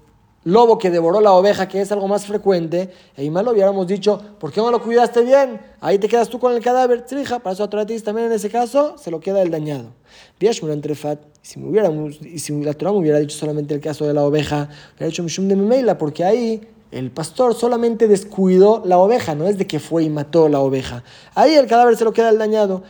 lobo 0.48 0.78
que 0.78 0.90
devoró 0.90 1.20
la 1.20 1.34
oveja, 1.34 1.68
que 1.68 1.82
es 1.82 1.92
algo 1.92 2.08
más 2.08 2.26
frecuente, 2.26 2.90
e 3.18 3.26
lo 3.44 3.52
hubiéramos 3.52 3.86
dicho, 3.86 4.22
¿por 4.40 4.52
qué 4.52 4.62
no 4.62 4.72
lo 4.72 4.82
cuidaste 4.82 5.22
bien? 5.22 5.60
Ahí 5.82 6.00
te 6.00 6.08
quedas 6.08 6.30
tú 6.30 6.40
con 6.40 6.54
el 6.54 6.62
cadáver, 6.64 7.06
trija, 7.06 7.40
para 7.40 7.54
eso 7.54 7.66
a 7.66 7.70
también 8.04 8.28
en 8.28 8.32
ese 8.32 8.50
caso 8.50 8.98
se 8.98 9.12
lo 9.12 9.20
queda 9.20 9.42
el 9.42 9.52
dañado. 9.52 9.92
entre 10.72 10.96
fat, 10.96 11.20
si, 11.42 11.60
me 11.60 11.68
si 12.40 12.64
la 12.64 12.74
Torah 12.74 12.94
me 12.94 13.00
hubiera 13.00 13.20
dicho 13.20 13.38
solamente 13.38 13.74
el 13.74 13.82
caso 13.82 14.06
de 14.08 14.14
la 14.14 14.24
oveja, 14.24 14.70
hubiera 14.96 15.08
dicho 15.08 15.22
de 15.50 15.56
porque 15.98 16.24
ahí 16.24 16.62
el 16.98 17.12
pastor 17.12 17.54
solamente 17.54 18.08
descuidó 18.08 18.82
la 18.84 18.98
oveja, 18.98 19.36
no 19.36 19.46
es 19.46 19.58
de 19.60 19.68
que 19.68 19.80
fue 19.80 20.04
y 20.04 20.10
mató 20.10 20.50
la 20.50 20.60
oveja. 20.60 21.04
Ahí 21.36 21.54
el 21.54 21.68
cadáver 21.68 21.96
se 21.96 22.04
lo 22.04 22.12
queda 22.12 22.30
el 22.30 22.40
dañado. 22.40 22.82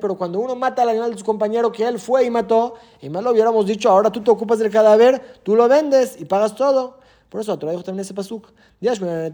Pero 0.00 0.14
cuando 0.16 0.38
uno 0.38 0.54
mata 0.54 0.82
al 0.82 0.90
animal 0.90 1.12
de 1.12 1.18
su 1.18 1.24
compañero 1.24 1.72
que 1.72 1.86
él 1.86 1.98
fue 1.98 2.24
y 2.24 2.30
mató, 2.30 2.74
y 3.00 3.08
más 3.08 3.22
lo 3.22 3.30
hubiéramos 3.30 3.66
dicho, 3.66 3.88
ahora 3.88 4.12
tú 4.12 4.22
te 4.22 4.30
ocupas 4.30 4.58
del 4.58 4.70
cadáver, 4.70 5.38
tú 5.42 5.56
lo 5.56 5.66
vendes 5.66 6.20
y 6.20 6.26
pagas 6.26 6.54
todo. 6.54 7.01
Por 7.32 7.40
eso 7.40 7.50
la 7.50 7.58
Torah 7.58 7.72
dijo 7.72 7.82
también 7.82 8.02
ese 8.02 8.12
pasuk. 8.12 8.48
Dios 8.78 9.00
me 9.00 9.30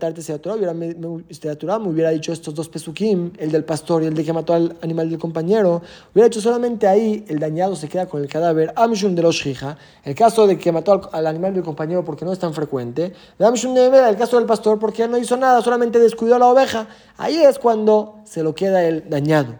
hubiera 1.88 2.10
dicho 2.10 2.32
estos 2.32 2.54
dos 2.54 2.68
pesukim, 2.68 3.32
el 3.38 3.50
del 3.50 3.64
pastor 3.64 4.04
y 4.04 4.06
el 4.06 4.14
de 4.14 4.22
que 4.24 4.32
mató 4.32 4.54
al 4.54 4.76
animal 4.82 5.10
del 5.10 5.18
compañero. 5.18 5.82
Hubiera 6.14 6.28
dicho 6.28 6.40
solamente 6.40 6.86
ahí, 6.86 7.24
el 7.26 7.40
dañado 7.40 7.74
se 7.74 7.88
queda 7.88 8.06
con 8.06 8.22
el 8.22 8.28
cadáver. 8.28 8.72
Amshun 8.76 9.16
de 9.16 9.22
los 9.22 9.44
el 10.04 10.14
caso 10.14 10.46
de 10.46 10.56
que 10.56 10.70
mató 10.70 11.10
al, 11.10 11.26
animal 11.26 11.54
del 11.54 11.64
compañero 11.64 12.04
porque 12.04 12.24
no 12.24 12.32
es 12.32 12.38
tan 12.38 12.54
frecuente. 12.54 13.14
Amshun 13.40 13.74
de 13.74 13.86
el 13.86 14.16
caso 14.16 14.36
del 14.36 14.46
pastor 14.46 14.78
porque 14.78 15.08
no 15.08 15.18
hizo 15.18 15.36
nada, 15.36 15.60
solamente 15.60 15.98
descuidó 15.98 16.36
a 16.36 16.38
la 16.38 16.46
oveja. 16.46 16.86
Ahí 17.16 17.38
es 17.38 17.58
cuando 17.58 18.18
se 18.22 18.44
lo 18.44 18.54
queda 18.54 18.84
el 18.84 19.10
dañado. 19.10 19.54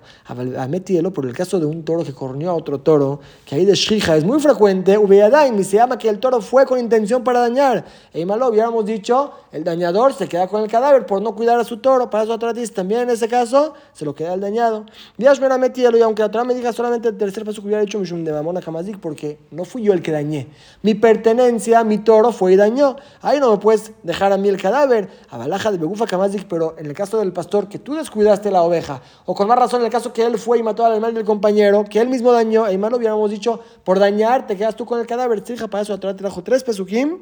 Metielo 0.69 1.13
por 1.13 1.27
el 1.27 1.35
caso 1.35 1.59
de 1.59 1.67
un 1.67 1.85
toro 1.85 2.05
que 2.05 2.13
corneó 2.13 2.51
a 2.51 2.55
otro 2.55 2.81
toro, 2.83 3.19
que 3.45 3.57
ahí 3.57 3.65
de 3.65 3.75
Shija 3.75 4.17
es 4.17 4.25
muy 4.25 4.39
frecuente, 4.39 4.97
y 4.97 5.65
se 5.65 5.77
llama 5.77 5.99
que 5.99 6.09
el 6.09 6.21
toro 6.21 6.41
fue 6.41 6.67
con 6.67 6.79
intención 6.79 7.25
para 7.25 7.41
dañar. 7.41 7.85
E 8.13 8.28
malo 8.29 8.49
hubiéramos 8.49 8.87
dicho, 8.87 9.33
el 9.51 9.65
dañador 9.65 10.15
se 10.15 10.29
queda 10.29 10.47
con 10.47 10.63
el 10.63 10.71
cadáver 10.71 11.07
por 11.07 11.21
no 11.21 11.35
cuidar 11.35 11.59
a 11.59 11.65
su 11.65 11.79
toro. 11.79 12.09
Para 12.11 12.25
eso 12.25 12.35
otra 12.35 12.53
dice, 12.53 12.73
también 12.73 13.01
en 13.01 13.11
ese 13.11 13.27
caso 13.27 13.75
se 13.93 14.05
lo 14.05 14.15
queda 14.15 14.35
el 14.35 14.41
dañado. 14.41 14.87
Dios 15.17 15.41
me 15.41 15.49
metielo 15.59 15.99
y 15.99 16.03
aunque 16.03 16.23
la 16.23 16.31
Torah 16.31 16.45
me 16.45 16.55
diga 16.55 16.73
solamente 16.73 17.09
el 17.09 17.17
tercer 17.17 17.45
paso 17.45 17.61
que 17.61 17.67
hubiera 17.67 17.83
dicho 17.83 17.99
Mishum 17.99 18.23
de 18.23 18.33
Mamona 18.33 18.61
Kamazik, 18.61 19.01
porque 19.01 19.39
no 19.51 19.65
fui 19.65 19.83
yo 19.83 19.93
el 19.93 20.03
que 20.03 20.13
dañé. 20.13 20.49
Mi 20.83 20.95
pertenencia, 20.95 21.83
mi 21.83 21.99
toro 21.99 22.31
fue 22.31 22.53
y 22.53 22.57
dañó. 22.57 22.97
Ahí 23.23 23.41
no 23.41 23.51
me 23.51 23.57
puedes 23.57 23.93
dejar 24.03 24.33
a 24.33 24.37
mí 24.37 24.49
el 24.49 24.61
cadáver. 24.61 25.09
A 25.31 25.39
Balaja 25.39 25.73
de 25.73 25.79
Begufa 25.79 26.07
Kamazik, 26.07 26.47
pero 26.47 26.77
en 26.79 26.87
el 26.87 26.95
caso 26.95 27.19
del 27.19 27.33
pastor 27.33 27.69
que 27.69 27.79
tú 27.79 27.95
descuidaste 27.95 28.51
la 28.51 28.63
oveja, 28.63 29.01
o 29.25 29.35
con 29.35 29.49
más 29.49 29.59
razón 29.59 29.81
en 29.81 29.87
el 29.87 29.93
caso 29.93 30.13
que 30.13 30.25
él 30.25 30.39
fue 30.39 30.59
y 30.59 30.63
mató 30.63 30.85
al 30.85 30.93
animal 30.93 31.15
del 31.15 31.25
compañero, 31.25 31.85
que 31.85 32.01
él 32.01 32.09
mismo 32.09 32.33
dañó, 32.33 32.71
y 32.71 32.77
más 32.77 32.91
lo 32.91 32.99
hubiéramos 32.99 33.31
dicho, 33.31 33.61
por 33.85 33.99
dañar 33.99 34.47
te 34.47 34.57
quedas 34.57 34.77
tú 34.77 34.85
con 34.85 35.01
el 35.01 35.07
cadáver. 35.07 35.41
Trija, 35.41 35.69
para 35.69 35.83
eso 35.83 35.93
la 35.93 36.01
Torah 36.01 36.15
te 36.15 36.19
trajo 36.19 36.43
tres 36.43 36.63
pesukim 36.63 37.19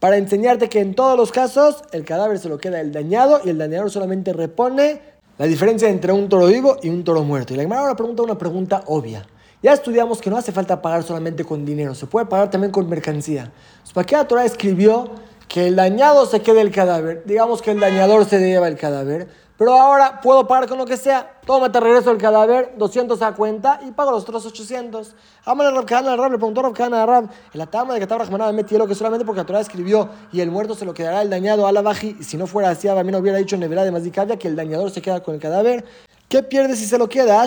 para 0.00 0.16
enseñarte 0.16 0.68
que 0.68 0.80
en 0.80 0.94
todos 0.94 1.16
los 1.16 1.32
casos 1.32 1.82
el 1.92 2.04
cadáver 2.04 2.38
se 2.38 2.48
lo 2.48 2.58
queda 2.58 2.80
el 2.80 2.92
dañado 2.92 3.40
y 3.44 3.50
el 3.50 3.58
dañador 3.58 3.90
solamente 3.90 4.32
repone 4.32 5.00
la 5.38 5.46
diferencia 5.46 5.88
entre 5.88 6.12
un 6.12 6.28
toro 6.28 6.46
vivo 6.46 6.76
y 6.82 6.88
un 6.88 7.04
toro 7.04 7.22
muerto. 7.22 7.54
Y 7.54 7.56
la 7.56 7.62
Gemara 7.62 7.82
ahora 7.82 7.96
pregunta 7.96 8.22
una 8.22 8.38
pregunta 8.38 8.82
obvia. 8.86 9.26
Ya 9.62 9.72
estudiamos 9.72 10.20
que 10.20 10.30
no 10.30 10.36
hace 10.36 10.52
falta 10.52 10.80
pagar 10.80 11.02
solamente 11.02 11.44
con 11.44 11.64
dinero, 11.64 11.94
se 11.94 12.06
puede 12.06 12.26
pagar 12.26 12.50
también 12.50 12.70
con 12.70 12.88
mercancía. 12.88 13.50
¿Para 13.92 14.06
qué 14.06 14.16
la 14.16 14.28
Torah 14.28 14.44
escribió 14.44 15.10
que 15.48 15.66
el 15.66 15.76
dañado 15.76 16.26
se 16.26 16.40
quede 16.40 16.60
el 16.60 16.70
cadáver. 16.70 17.22
Digamos 17.24 17.62
que 17.62 17.70
el 17.70 17.80
dañador 17.80 18.24
se 18.26 18.38
lleva 18.38 18.68
el 18.68 18.76
cadáver. 18.76 19.28
Pero 19.58 19.72
ahora 19.72 20.20
puedo 20.20 20.46
pagar 20.46 20.68
con 20.68 20.78
lo 20.78 20.86
que 20.86 20.96
sea. 20.96 21.40
Toma, 21.44 21.72
te 21.72 21.80
regreso 21.80 22.12
el 22.12 22.18
cadáver, 22.18 22.74
200 22.76 23.20
a 23.22 23.34
cuenta 23.34 23.80
y 23.84 23.90
pago 23.90 24.12
los 24.12 24.22
otros 24.22 24.46
800. 24.46 25.16
Amale 25.44 25.72
Rab 25.72 25.84
Kahana 25.84 26.14
Rab, 26.14 26.30
le 26.30 26.38
preguntó 26.38 26.62
Rab 26.62 26.74
Kahana 26.74 27.04
Rab, 27.04 27.28
el 27.52 27.60
atama 27.60 27.94
de 27.94 28.00
Katab 28.00 28.20
Rahmanah 28.20 28.52
me 28.52 28.64
que 28.64 28.94
solamente 28.94 29.24
porque 29.24 29.40
la 29.40 29.46
Torah 29.46 29.60
escribió 29.60 30.10
y 30.30 30.42
el 30.42 30.52
muerto 30.52 30.76
se 30.76 30.84
lo 30.84 30.94
quedará 30.94 31.22
el 31.22 31.30
dañado 31.30 31.66
a 31.66 31.72
la 31.72 31.82
baji. 31.82 32.18
Y 32.20 32.22
si 32.22 32.36
no 32.36 32.46
fuera 32.46 32.70
así, 32.70 32.86
a 32.86 33.02
mí 33.02 33.10
no 33.10 33.18
hubiera 33.18 33.38
dicho 33.38 33.56
en 33.56 33.62
Neverá 33.62 33.82
de 33.82 33.90
Mazikavia 33.90 34.38
que 34.38 34.46
el 34.46 34.54
dañador 34.54 34.92
se 34.92 35.02
queda 35.02 35.24
con 35.24 35.34
el 35.34 35.40
cadáver. 35.40 35.84
¿Qué 36.28 36.42
pierde 36.42 36.76
si 36.76 36.84
se 36.84 36.98
lo 36.98 37.08
queda? 37.08 37.42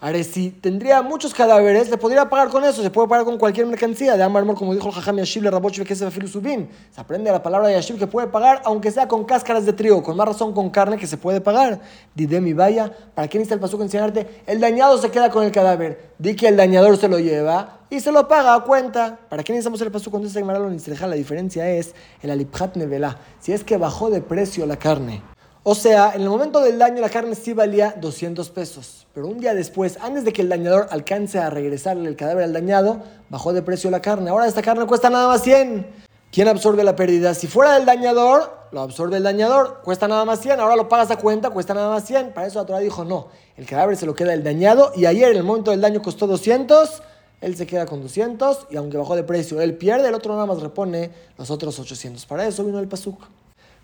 Ahora, 0.00 0.24
si 0.24 0.50
tendría 0.52 1.02
muchos 1.02 1.34
cadáveres, 1.34 1.90
le 1.90 1.98
podría 1.98 2.30
pagar 2.30 2.48
con 2.48 2.64
eso. 2.64 2.82
Se 2.82 2.88
puede 2.88 3.08
pagar 3.08 3.26
con 3.26 3.36
cualquier 3.36 3.66
mercancía. 3.66 4.16
De 4.16 4.22
Amar 4.22 4.46
como 4.54 4.72
dijo 4.72 4.88
el 4.88 4.94
Jajam 4.94 5.18
Yashib, 5.18 5.42
le 5.42 5.50
Raboch, 5.50 5.78
que 5.82 5.94
se 5.94 6.10
subin. 6.26 6.66
Se 6.94 6.98
aprende 7.02 7.30
la 7.30 7.42
palabra 7.42 7.68
de 7.68 7.74
Yashib 7.74 7.98
que 7.98 8.06
puede 8.06 8.28
pagar, 8.28 8.62
aunque 8.64 8.90
sea 8.90 9.06
con 9.06 9.24
cáscaras 9.26 9.66
de 9.66 9.74
trigo. 9.74 10.02
Con 10.02 10.16
más 10.16 10.28
razón, 10.28 10.54
con 10.54 10.70
carne 10.70 10.96
que 10.96 11.06
se 11.06 11.18
puede 11.18 11.42
pagar. 11.42 11.78
Didemi 12.14 12.54
vaya. 12.54 12.90
¿Para 13.14 13.28
qué 13.28 13.36
necesita 13.36 13.56
el 13.56 13.60
paso 13.60 13.82
enseñarte? 13.82 14.42
El 14.46 14.60
dañado 14.60 14.96
se 14.96 15.10
queda 15.10 15.28
con 15.28 15.44
el 15.44 15.52
cadáver. 15.52 16.12
Di 16.18 16.34
que 16.34 16.48
el 16.48 16.56
dañador 16.56 16.96
se 16.96 17.08
lo 17.08 17.18
lleva 17.18 17.80
y 17.90 18.00
se 18.00 18.12
lo 18.12 18.26
paga 18.28 18.54
a 18.54 18.60
cuenta. 18.60 19.18
¿Para 19.28 19.42
qué 19.42 19.52
necesitamos 19.52 19.82
el 19.82 19.90
paso 19.90 20.10
cuando 20.10 20.30
se 20.30 20.40
La 20.42 21.16
diferencia 21.16 21.68
es 21.68 21.94
el 22.22 22.30
aliphat 22.30 22.76
nevela. 22.76 23.18
Si 23.40 23.52
es 23.52 23.62
que 23.62 23.76
bajó 23.76 24.08
de 24.08 24.22
precio 24.22 24.64
la 24.64 24.76
carne 24.78 25.33
o 25.66 25.74
sea, 25.74 26.12
en 26.14 26.20
el 26.20 26.28
momento 26.28 26.60
del 26.60 26.78
daño 26.78 27.00
la 27.00 27.08
carne 27.08 27.34
sí 27.34 27.54
valía 27.54 27.94
200 27.98 28.50
pesos, 28.50 29.06
pero 29.14 29.26
un 29.26 29.40
día 29.40 29.54
después, 29.54 29.96
antes 30.02 30.22
de 30.26 30.32
que 30.34 30.42
el 30.42 30.50
dañador 30.50 30.88
alcance 30.90 31.38
a 31.38 31.48
regresarle 31.48 32.06
el 32.06 32.16
cadáver 32.16 32.44
al 32.44 32.52
dañado, 32.52 33.00
bajó 33.30 33.54
de 33.54 33.62
precio 33.62 33.90
la 33.90 34.02
carne. 34.02 34.28
Ahora 34.28 34.46
esta 34.46 34.60
carne 34.60 34.84
cuesta 34.86 35.08
nada 35.08 35.26
más 35.26 35.42
100. 35.42 35.86
¿Quién 36.30 36.48
absorbe 36.48 36.84
la 36.84 36.94
pérdida? 36.94 37.32
Si 37.32 37.46
fuera 37.46 37.72
del 37.74 37.86
dañador, 37.86 38.52
lo 38.72 38.82
absorbe 38.82 39.16
el 39.16 39.22
dañador, 39.22 39.80
cuesta 39.82 40.06
nada 40.06 40.26
más 40.26 40.40
100, 40.40 40.60
ahora 40.60 40.76
lo 40.76 40.86
pagas 40.86 41.10
a 41.10 41.16
cuenta, 41.16 41.48
cuesta 41.48 41.72
nada 41.72 41.88
más 41.88 42.04
100. 42.04 42.34
Para 42.34 42.46
eso 42.46 42.58
la 42.58 42.66
Torah 42.66 42.80
dijo, 42.80 43.06
no, 43.06 43.28
el 43.56 43.64
cadáver 43.64 43.96
se 43.96 44.04
lo 44.04 44.14
queda 44.14 44.34
el 44.34 44.44
dañado 44.44 44.92
y 44.94 45.06
ayer 45.06 45.30
en 45.30 45.38
el 45.38 45.44
momento 45.44 45.70
del 45.70 45.80
daño 45.80 46.02
costó 46.02 46.26
200, 46.26 47.02
él 47.40 47.56
se 47.56 47.66
queda 47.66 47.86
con 47.86 48.02
200 48.02 48.66
y 48.70 48.76
aunque 48.76 48.98
bajó 48.98 49.16
de 49.16 49.22
precio, 49.22 49.62
él 49.62 49.78
pierde, 49.78 50.08
el 50.08 50.14
otro 50.14 50.34
nada 50.34 50.44
más 50.44 50.60
repone 50.60 51.10
los 51.38 51.50
otros 51.50 51.78
800. 51.78 52.26
Para 52.26 52.46
eso 52.46 52.64
vino 52.64 52.80
el 52.80 52.88
pasuk. 52.88 53.18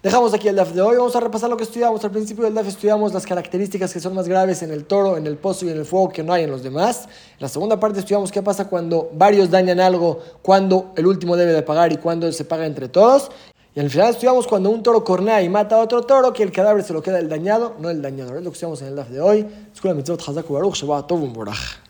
Dejamos 0.02 0.32
aquí 0.32 0.48
el 0.48 0.56
DAF 0.56 0.72
de 0.72 0.80
hoy. 0.80 0.96
Vamos 0.96 1.14
a 1.14 1.20
repasar 1.20 1.50
lo 1.50 1.58
que 1.58 1.64
estudiamos. 1.64 2.02
Al 2.02 2.10
principio 2.10 2.44
del 2.44 2.54
DAF 2.54 2.68
estudiamos 2.68 3.12
las 3.12 3.26
características 3.26 3.92
que 3.92 4.00
son 4.00 4.14
más 4.14 4.26
graves 4.26 4.62
en 4.62 4.70
el 4.70 4.86
toro, 4.86 5.18
en 5.18 5.26
el 5.26 5.36
pozo 5.36 5.66
y 5.66 5.68
en 5.68 5.76
el 5.76 5.84
fuego 5.84 6.08
que 6.08 6.22
no 6.22 6.32
hay 6.32 6.44
en 6.44 6.50
los 6.50 6.62
demás. 6.62 7.04
En 7.04 7.40
la 7.40 7.48
segunda 7.48 7.78
parte 7.78 7.98
estudiamos 7.98 8.32
qué 8.32 8.40
pasa 8.40 8.66
cuando 8.66 9.10
varios 9.12 9.50
dañan 9.50 9.78
algo, 9.78 10.20
cuando 10.40 10.92
el 10.96 11.06
último 11.06 11.36
debe 11.36 11.52
de 11.52 11.60
pagar 11.60 11.92
y 11.92 11.98
cuando 11.98 12.32
se 12.32 12.46
paga 12.46 12.64
entre 12.64 12.88
todos. 12.88 13.30
Y 13.74 13.80
al 13.80 13.90
final 13.90 14.08
estudiamos 14.08 14.46
cuando 14.46 14.70
un 14.70 14.82
toro 14.82 15.04
cornea 15.04 15.42
y 15.42 15.50
mata 15.50 15.76
a 15.76 15.80
otro 15.80 16.00
toro, 16.00 16.32
que 16.32 16.44
el 16.44 16.50
cadáver 16.50 16.82
se 16.82 16.94
lo 16.94 17.02
queda 17.02 17.18
el 17.18 17.28
dañado, 17.28 17.74
no 17.78 17.90
el 17.90 18.00
dañador. 18.00 18.38
Es 18.38 18.42
lo 18.42 18.50
que 18.50 18.54
estudiamos 18.54 18.80
en 18.80 18.88
el 18.88 18.96
DAF 18.96 19.10
de 19.10 19.20
hoy. 19.20 19.46
Escuela 19.70 19.94
Mitzvot 19.94 20.26
Hazak 20.26 20.48
Baruch 20.48 20.76
Shabbat 20.76 21.10
Borach. 21.10 21.80